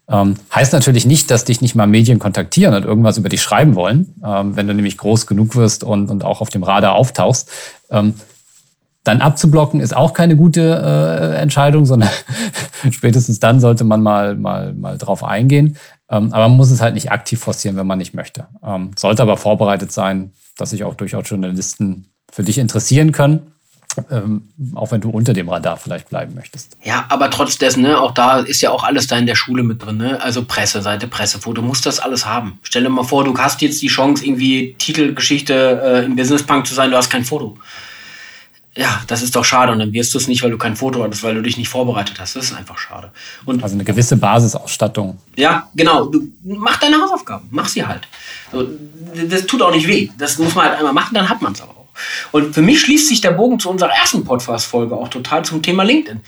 Ähm, 0.08 0.36
heißt 0.54 0.74
natürlich 0.74 1.08
nicht, 1.08 1.32
dass 1.32 1.46
dich 1.46 1.62
nicht 1.62 1.74
mal 1.74 1.88
Medien 1.88 2.20
kontaktieren 2.20 2.76
und 2.76 2.86
irgendwas 2.86 3.18
über 3.18 3.30
dich 3.30 3.42
schreiben 3.42 3.74
wollen. 3.74 4.14
Ähm, 4.24 4.56
wenn 4.56 4.68
du 4.68 4.76
nämlich 4.76 5.00
groß 5.00 5.26
genug 5.26 5.56
wirst 5.56 5.84
und, 5.84 6.12
und 6.12 6.24
auch 6.24 6.42
auf 6.42 6.50
dem 6.50 6.62
Radar 6.62 6.94
auftauchst. 6.94 7.50
Ähm, 7.90 8.14
dann 9.06 9.22
abzublocken 9.22 9.80
ist 9.80 9.96
auch 9.96 10.14
keine 10.14 10.36
gute 10.36 10.62
äh, 10.62 11.38
Entscheidung, 11.38 11.86
sondern 11.86 12.10
spätestens 12.92 13.40
dann 13.40 13.60
sollte 13.60 13.84
man 13.84 14.02
mal, 14.02 14.36
mal, 14.36 14.74
mal 14.74 14.98
drauf 14.98 15.24
eingehen. 15.24 15.78
Ähm, 16.10 16.34
aber 16.34 16.50
man 16.50 16.58
muss 16.58 16.72
es 16.72 16.82
halt 16.82 16.96
nicht 16.96 17.12
aktiv 17.12 17.40
forcieren, 17.40 17.78
wenn 17.78 17.88
man 17.88 18.00
nicht 18.00 18.16
möchte. 18.16 18.48
Ähm, 18.64 18.92
sollte 18.98 19.22
aber 19.22 19.38
vorbereitet 19.38 19.92
sein, 19.92 20.32
dass 20.58 20.72
sich 20.72 20.84
auch 20.84 20.96
durchaus 20.96 21.30
Journalisten 21.30 22.08
für 22.32 22.44
dich 22.44 22.58
interessieren 22.58 23.12
können. 23.12 23.52
Ähm, 24.12 24.50
auch 24.74 24.92
wenn 24.92 25.00
du 25.00 25.10
unter 25.10 25.32
dem 25.32 25.48
Radar 25.48 25.78
vielleicht 25.78 26.10
bleiben 26.10 26.34
möchtest. 26.34 26.76
Ja, 26.84 27.06
aber 27.08 27.30
trotz 27.30 27.58
dessen, 27.58 27.84
ne, 27.84 27.98
auch 27.98 28.12
da 28.12 28.40
ist 28.40 28.62
ja 28.62 28.72
auch 28.72 28.84
alles 28.84 29.08
da 29.08 29.18
in 29.18 29.26
der 29.26 29.36
Schule 29.36 29.64
mit 29.64 29.86
drin, 29.86 29.98
ne? 29.98 30.22
Also 30.22 30.44
Presseseite, 30.44 31.08
Pressefoto, 31.08 31.62
du 31.62 31.68
musst 31.68 31.86
das 31.86 32.02
alles 32.02 32.26
haben. 32.26 32.60
Stell 32.62 32.84
dir 32.84 32.90
mal 32.90 33.04
vor, 33.04 33.24
du 33.24 33.38
hast 33.38 33.62
jetzt 33.62 33.82
die 33.82 33.88
Chance, 33.88 34.26
irgendwie 34.26 34.76
Titelgeschichte 34.80 35.82
äh, 35.82 36.06
im 36.06 36.18
Businesspunk 36.18 36.68
zu 36.68 36.74
sein, 36.74 36.92
du 36.92 36.98
hast 36.98 37.10
kein 37.10 37.24
Foto 37.24 37.58
ja, 38.78 39.02
das 39.08 39.22
ist 39.22 39.36
doch 39.36 39.46
schade. 39.46 39.72
Und 39.72 39.80
dann 39.80 39.94
wirst 39.94 40.14
du 40.14 40.18
es 40.18 40.28
nicht, 40.28 40.44
weil 40.44 40.52
du 40.52 40.58
kein 40.58 40.76
Foto 40.76 41.02
hattest, 41.04 41.24
weil 41.24 41.36
du 41.36 41.42
dich 41.42 41.58
nicht 41.58 41.70
vorbereitet 41.70 42.20
hast. 42.20 42.36
Das 42.36 42.46
ist 42.46 42.54
einfach 42.54 42.78
schade. 42.78 43.12
Und 43.46 43.64
also 43.64 43.76
eine 43.76 43.86
gewisse 43.86 44.18
Basisausstattung. 44.18 45.18
Ja, 45.38 45.70
genau. 45.76 46.06
Du 46.06 46.30
mach 46.44 46.78
deine 46.78 46.98
Hausaufgaben. 47.02 47.48
Mach 47.52 47.68
sie 47.68 47.86
halt. 47.86 48.08
So, 48.52 48.68
das 49.30 49.46
tut 49.46 49.62
auch 49.62 49.72
nicht 49.72 49.88
weh. 49.88 50.10
Das 50.18 50.38
muss 50.38 50.56
man 50.56 50.66
halt 50.66 50.78
einmal 50.78 50.94
machen, 50.94 51.14
dann 51.14 51.30
hat 51.30 51.42
man 51.42 51.54
es 51.54 51.62
aber 51.62 51.72
auch. 51.72 51.88
Und 52.32 52.54
für 52.54 52.62
mich 52.62 52.82
schließt 52.82 53.08
sich 53.08 53.22
der 53.22 53.32
Bogen 53.32 53.60
zu 53.60 53.70
unserer 53.70 53.92
ersten 53.92 54.26
Podcast-Folge 54.26 54.96
auch 54.96 55.08
total 55.08 55.46
zum 55.46 55.62
Thema 55.62 55.84
LinkedIn. 55.84 56.20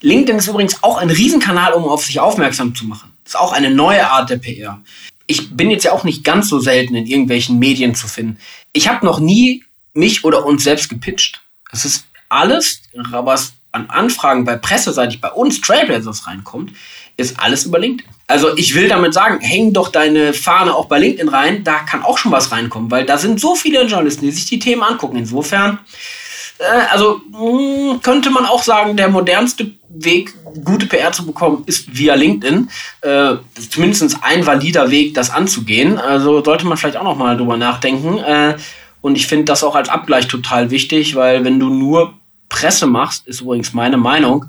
LinkedIn 0.00 0.38
ist 0.38 0.48
übrigens 0.48 0.82
auch 0.82 0.98
ein 0.98 1.10
Riesenkanal, 1.10 1.72
um 1.72 1.84
auf 1.84 2.04
sich 2.04 2.20
aufmerksam 2.20 2.74
zu 2.74 2.84
machen. 2.84 3.12
Das 3.24 3.34
ist 3.34 3.40
auch 3.40 3.52
eine 3.52 3.70
neue 3.70 4.10
Art 4.10 4.28
der 4.28 4.36
PR. 4.36 4.80
Ich 5.26 5.56
bin 5.56 5.70
jetzt 5.70 5.84
ja 5.84 5.92
auch 5.92 6.04
nicht 6.04 6.24
ganz 6.24 6.48
so 6.48 6.60
selten 6.60 6.94
in 6.94 7.06
irgendwelchen 7.06 7.58
Medien 7.58 7.94
zu 7.94 8.08
finden. 8.08 8.38
Ich 8.72 8.88
habe 8.88 9.04
noch 9.04 9.20
nie 9.20 9.64
mich 9.94 10.24
oder 10.24 10.46
uns 10.46 10.64
selbst 10.64 10.88
gepitcht. 10.88 11.42
Es 11.72 11.84
ist 11.84 12.06
alles, 12.28 12.82
was 12.94 13.52
an 13.72 13.90
Anfragen 13.90 14.44
bei 14.44 14.56
presseseitig 14.56 15.20
bei 15.20 15.30
uns 15.30 15.60
Trailblazers 15.60 16.26
reinkommt, 16.26 16.72
ist 17.16 17.38
alles 17.38 17.64
über 17.64 17.78
LinkedIn. 17.78 18.10
Also 18.26 18.56
ich 18.56 18.74
will 18.74 18.88
damit 18.88 19.14
sagen, 19.14 19.40
häng 19.40 19.72
doch 19.72 19.88
deine 19.88 20.32
Fahne 20.32 20.74
auch 20.74 20.86
bei 20.86 20.98
LinkedIn 20.98 21.28
rein, 21.28 21.64
da 21.64 21.80
kann 21.80 22.02
auch 22.02 22.18
schon 22.18 22.32
was 22.32 22.52
reinkommen, 22.52 22.90
weil 22.90 23.04
da 23.04 23.18
sind 23.18 23.40
so 23.40 23.54
viele 23.54 23.84
Journalisten, 23.84 24.24
die 24.24 24.30
sich 24.30 24.46
die 24.46 24.58
Themen 24.58 24.82
angucken. 24.82 25.16
Insofern, 25.16 25.78
äh, 26.58 26.64
also 26.90 27.20
mh, 27.30 27.38
hm, 27.38 28.02
könnte 28.02 28.30
man 28.30 28.46
auch 28.46 28.62
sagen, 28.62 28.96
der 28.96 29.08
modernste 29.08 29.72
Weg, 29.88 30.34
gute 30.64 30.86
PR 30.86 31.12
zu 31.12 31.24
bekommen, 31.24 31.64
ist 31.66 31.96
via 31.96 32.14
LinkedIn. 32.14 32.70
Äh, 33.00 33.36
zumindest 33.70 34.18
ein 34.22 34.46
valider 34.46 34.90
Weg, 34.90 35.14
das 35.14 35.30
anzugehen. 35.30 35.98
Also 35.98 36.44
sollte 36.44 36.66
man 36.66 36.76
vielleicht 36.76 36.98
auch 36.98 37.04
noch 37.04 37.16
mal 37.16 37.36
drüber 37.36 37.56
nachdenken. 37.56 38.18
Äh, 38.18 38.56
und 39.00 39.16
ich 39.16 39.26
finde 39.26 39.44
das 39.44 39.62
auch 39.62 39.74
als 39.74 39.88
Abgleich 39.88 40.28
total 40.28 40.70
wichtig, 40.70 41.14
weil 41.14 41.44
wenn 41.44 41.60
du 41.60 41.68
nur 41.68 42.14
Presse 42.48 42.86
machst, 42.86 43.26
ist 43.26 43.40
übrigens 43.40 43.72
meine 43.72 43.96
Meinung, 43.96 44.46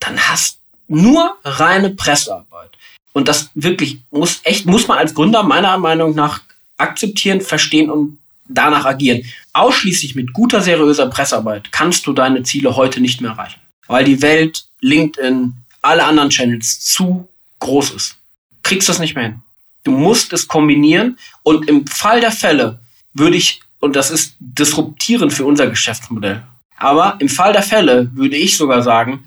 dann 0.00 0.18
hast 0.18 0.58
nur 0.88 1.36
reine 1.44 1.90
Pressearbeit. 1.90 2.70
Und 3.12 3.28
das 3.28 3.50
wirklich 3.54 3.98
muss 4.10 4.40
echt, 4.44 4.66
muss 4.66 4.88
man 4.88 4.98
als 4.98 5.14
Gründer 5.14 5.42
meiner 5.42 5.76
Meinung 5.78 6.14
nach 6.14 6.40
akzeptieren, 6.76 7.40
verstehen 7.40 7.90
und 7.90 8.18
danach 8.48 8.84
agieren. 8.84 9.22
Ausschließlich 9.52 10.14
mit 10.14 10.32
guter, 10.32 10.60
seriöser 10.60 11.08
Pressearbeit 11.08 11.72
kannst 11.72 12.06
du 12.06 12.12
deine 12.12 12.42
Ziele 12.42 12.76
heute 12.76 13.00
nicht 13.00 13.20
mehr 13.20 13.32
erreichen. 13.32 13.60
Weil 13.86 14.04
die 14.04 14.22
Welt, 14.22 14.64
LinkedIn, 14.80 15.54
alle 15.82 16.04
anderen 16.04 16.30
Channels 16.30 16.80
zu 16.80 17.28
groß 17.60 17.90
ist. 17.90 18.16
Kriegst 18.62 18.88
das 18.88 18.98
nicht 18.98 19.14
mehr 19.14 19.24
hin. 19.24 19.42
Du 19.84 19.90
musst 19.90 20.32
es 20.32 20.46
kombinieren 20.48 21.18
und 21.42 21.68
im 21.68 21.86
Fall 21.86 22.20
der 22.20 22.32
Fälle 22.32 22.78
würde 23.14 23.36
ich, 23.36 23.60
und 23.80 23.96
das 23.96 24.10
ist 24.10 24.34
disruptierend 24.38 25.32
für 25.32 25.44
unser 25.44 25.66
Geschäftsmodell, 25.68 26.42
aber 26.76 27.16
im 27.20 27.28
Fall 27.28 27.52
der 27.52 27.62
Fälle 27.62 28.10
würde 28.14 28.36
ich 28.36 28.56
sogar 28.56 28.82
sagen, 28.82 29.24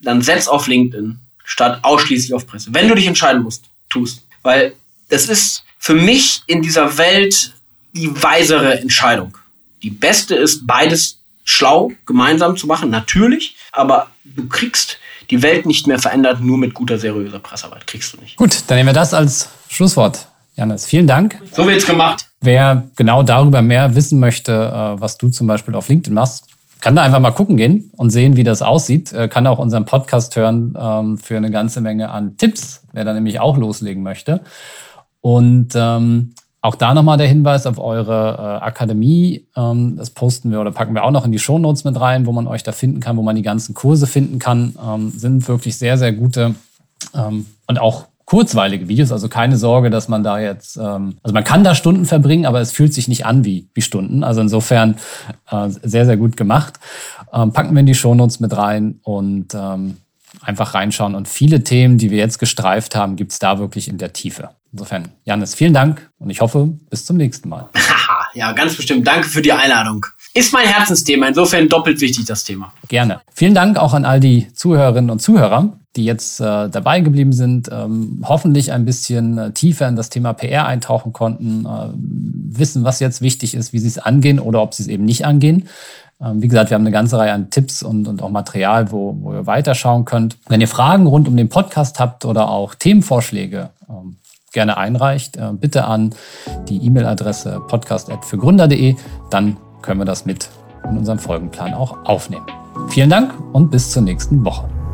dann 0.00 0.22
setz 0.22 0.48
auf 0.48 0.66
LinkedIn 0.66 1.18
statt 1.44 1.80
ausschließlich 1.82 2.34
auf 2.34 2.46
Presse. 2.46 2.72
Wenn 2.72 2.88
du 2.88 2.94
dich 2.94 3.06
entscheiden 3.06 3.42
musst, 3.42 3.64
tust. 3.88 4.22
Weil 4.42 4.74
das 5.08 5.28
ist 5.28 5.64
für 5.78 5.94
mich 5.94 6.42
in 6.46 6.62
dieser 6.62 6.98
Welt 6.98 7.52
die 7.92 8.10
weisere 8.22 8.80
Entscheidung. 8.80 9.36
Die 9.82 9.90
beste 9.90 10.34
ist, 10.34 10.66
beides 10.66 11.20
schlau 11.44 11.92
gemeinsam 12.06 12.56
zu 12.56 12.66
machen, 12.66 12.90
natürlich, 12.90 13.56
aber 13.72 14.10
du 14.24 14.48
kriegst 14.48 14.98
die 15.30 15.42
Welt 15.42 15.66
nicht 15.66 15.86
mehr 15.86 15.98
verändert, 15.98 16.40
nur 16.40 16.58
mit 16.58 16.74
guter, 16.74 16.98
seriöser 16.98 17.38
Pressearbeit. 17.38 17.86
Kriegst 17.86 18.12
du 18.12 18.18
nicht. 18.18 18.36
Gut, 18.36 18.62
dann 18.66 18.76
nehmen 18.76 18.88
wir 18.88 18.94
das 18.94 19.14
als 19.14 19.48
Schlusswort. 19.68 20.26
Janis, 20.56 20.86
vielen 20.86 21.06
Dank. 21.06 21.40
So 21.52 21.66
wird's 21.66 21.86
gemacht. 21.86 22.25
Wer 22.46 22.84
genau 22.94 23.24
darüber 23.24 23.60
mehr 23.60 23.96
wissen 23.96 24.20
möchte, 24.20 24.52
äh, 24.52 25.00
was 25.00 25.18
du 25.18 25.30
zum 25.30 25.48
Beispiel 25.48 25.74
auf 25.74 25.88
LinkedIn 25.88 26.14
machst, 26.14 26.46
kann 26.80 26.94
da 26.94 27.02
einfach 27.02 27.18
mal 27.18 27.32
gucken 27.32 27.56
gehen 27.56 27.90
und 27.96 28.10
sehen, 28.10 28.36
wie 28.36 28.44
das 28.44 28.62
aussieht. 28.62 29.12
Äh, 29.12 29.26
kann 29.26 29.48
auch 29.48 29.58
unseren 29.58 29.84
Podcast 29.84 30.36
hören 30.36 30.72
ähm, 30.80 31.18
für 31.18 31.36
eine 31.36 31.50
ganze 31.50 31.80
Menge 31.80 32.08
an 32.08 32.36
Tipps, 32.36 32.84
wer 32.92 33.04
da 33.04 33.14
nämlich 33.14 33.40
auch 33.40 33.56
loslegen 33.56 34.04
möchte. 34.04 34.42
Und 35.20 35.72
ähm, 35.74 36.34
auch 36.60 36.76
da 36.76 36.94
nochmal 36.94 37.18
der 37.18 37.26
Hinweis 37.26 37.66
auf 37.66 37.80
eure 37.80 38.36
äh, 38.38 38.64
Akademie. 38.64 39.48
Ähm, 39.56 39.96
das 39.96 40.10
posten 40.10 40.52
wir 40.52 40.60
oder 40.60 40.70
packen 40.70 40.94
wir 40.94 41.02
auch 41.02 41.10
noch 41.10 41.24
in 41.24 41.32
die 41.32 41.40
Shownotes 41.40 41.82
mit 41.82 42.00
rein, 42.00 42.26
wo 42.26 42.32
man 42.32 42.46
euch 42.46 42.62
da 42.62 42.70
finden 42.70 43.00
kann, 43.00 43.16
wo 43.16 43.22
man 43.22 43.34
die 43.34 43.42
ganzen 43.42 43.74
Kurse 43.74 44.06
finden 44.06 44.38
kann. 44.38 44.76
Sind 45.16 45.48
wirklich 45.48 45.76
sehr, 45.78 45.98
sehr 45.98 46.12
gute 46.12 46.54
und 47.12 47.78
auch 47.80 48.06
kurzweilige 48.26 48.88
Videos, 48.88 49.12
also 49.12 49.28
keine 49.28 49.56
Sorge, 49.56 49.88
dass 49.88 50.08
man 50.08 50.22
da 50.22 50.38
jetzt, 50.38 50.76
ähm, 50.76 51.16
also 51.22 51.32
man 51.32 51.44
kann 51.44 51.64
da 51.64 51.74
Stunden 51.74 52.04
verbringen, 52.04 52.44
aber 52.44 52.60
es 52.60 52.72
fühlt 52.72 52.92
sich 52.92 53.08
nicht 53.08 53.24
an 53.24 53.44
wie, 53.44 53.68
wie 53.72 53.82
Stunden. 53.82 54.24
Also 54.24 54.40
insofern 54.40 54.96
äh, 55.50 55.68
sehr, 55.68 56.04
sehr 56.04 56.16
gut 56.16 56.36
gemacht. 56.36 56.74
Ähm, 57.32 57.52
packen 57.52 57.74
wir 57.74 57.80
in 57.80 57.86
die 57.86 57.94
Shownotes 57.94 58.40
mit 58.40 58.56
rein 58.56 58.98
und 59.02 59.54
ähm, 59.54 59.98
einfach 60.42 60.74
reinschauen. 60.74 61.14
Und 61.14 61.28
viele 61.28 61.62
Themen, 61.62 61.98
die 61.98 62.10
wir 62.10 62.18
jetzt 62.18 62.38
gestreift 62.38 62.96
haben, 62.96 63.14
gibt's 63.14 63.38
da 63.38 63.60
wirklich 63.60 63.88
in 63.88 63.96
der 63.96 64.12
Tiefe. 64.12 64.50
Insofern, 64.72 65.08
Janis, 65.24 65.54
vielen 65.54 65.72
Dank 65.72 66.10
und 66.18 66.28
ich 66.28 66.40
hoffe, 66.40 66.68
bis 66.90 67.06
zum 67.06 67.16
nächsten 67.16 67.48
Mal. 67.48 67.70
ja, 68.34 68.50
ganz 68.52 68.76
bestimmt. 68.76 69.06
Danke 69.06 69.28
für 69.28 69.40
die 69.40 69.52
Einladung. 69.52 70.04
Ist 70.36 70.52
mein 70.52 70.66
Herzensthema, 70.66 71.28
insofern 71.28 71.68
doppelt 71.68 72.00
wichtig 72.00 72.26
das 72.26 72.44
Thema. 72.44 72.72
Gerne. 72.88 73.20
Vielen 73.34 73.54
Dank 73.54 73.78
auch 73.78 73.94
an 73.94 74.04
all 74.04 74.20
die 74.20 74.48
Zuhörerinnen 74.52 75.10
und 75.10 75.20
Zuhörer 75.20 75.72
die 75.96 76.04
jetzt 76.04 76.40
äh, 76.40 76.68
dabei 76.68 77.00
geblieben 77.00 77.32
sind, 77.32 77.70
ähm, 77.72 78.22
hoffentlich 78.24 78.72
ein 78.72 78.84
bisschen 78.84 79.38
äh, 79.38 79.50
tiefer 79.52 79.88
in 79.88 79.96
das 79.96 80.10
Thema 80.10 80.34
PR 80.34 80.66
eintauchen 80.66 81.12
konnten, 81.12 81.64
äh, 81.64 81.88
wissen, 82.58 82.84
was 82.84 83.00
jetzt 83.00 83.22
wichtig 83.22 83.54
ist, 83.54 83.72
wie 83.72 83.78
sie 83.78 83.88
es 83.88 83.98
angehen 83.98 84.38
oder 84.38 84.62
ob 84.62 84.74
sie 84.74 84.82
es 84.82 84.88
eben 84.88 85.04
nicht 85.04 85.24
angehen. 85.24 85.68
Ähm, 86.20 86.42
wie 86.42 86.48
gesagt, 86.48 86.70
wir 86.70 86.74
haben 86.74 86.82
eine 86.82 86.92
ganze 86.92 87.18
Reihe 87.18 87.32
an 87.32 87.50
Tipps 87.50 87.82
und, 87.82 88.08
und 88.08 88.22
auch 88.22 88.30
Material, 88.30 88.90
wo, 88.92 89.16
wo 89.20 89.32
ihr 89.32 89.46
weiterschauen 89.46 90.04
könnt. 90.04 90.36
Wenn 90.48 90.60
ihr 90.60 90.68
Fragen 90.68 91.06
rund 91.06 91.28
um 91.28 91.36
den 91.36 91.48
Podcast 91.48 91.98
habt 91.98 92.24
oder 92.24 92.48
auch 92.48 92.74
Themenvorschläge, 92.74 93.70
ähm, 93.88 94.16
gerne 94.52 94.76
einreicht, 94.76 95.36
äh, 95.36 95.52
bitte 95.52 95.84
an 95.84 96.14
die 96.68 96.78
E-Mail-Adresse 96.78 97.62
podcast.fürgründer.de. 97.68 98.96
Dann 99.30 99.56
können 99.86 100.00
wir 100.00 100.04
das 100.04 100.26
mit 100.26 100.50
in 100.84 100.98
unseren 100.98 101.18
Folgenplan 101.18 101.72
auch 101.72 102.04
aufnehmen. 102.04 102.46
Vielen 102.88 103.08
Dank 103.08 103.32
und 103.52 103.70
bis 103.70 103.90
zur 103.92 104.02
nächsten 104.02 104.44
Woche. 104.44 104.68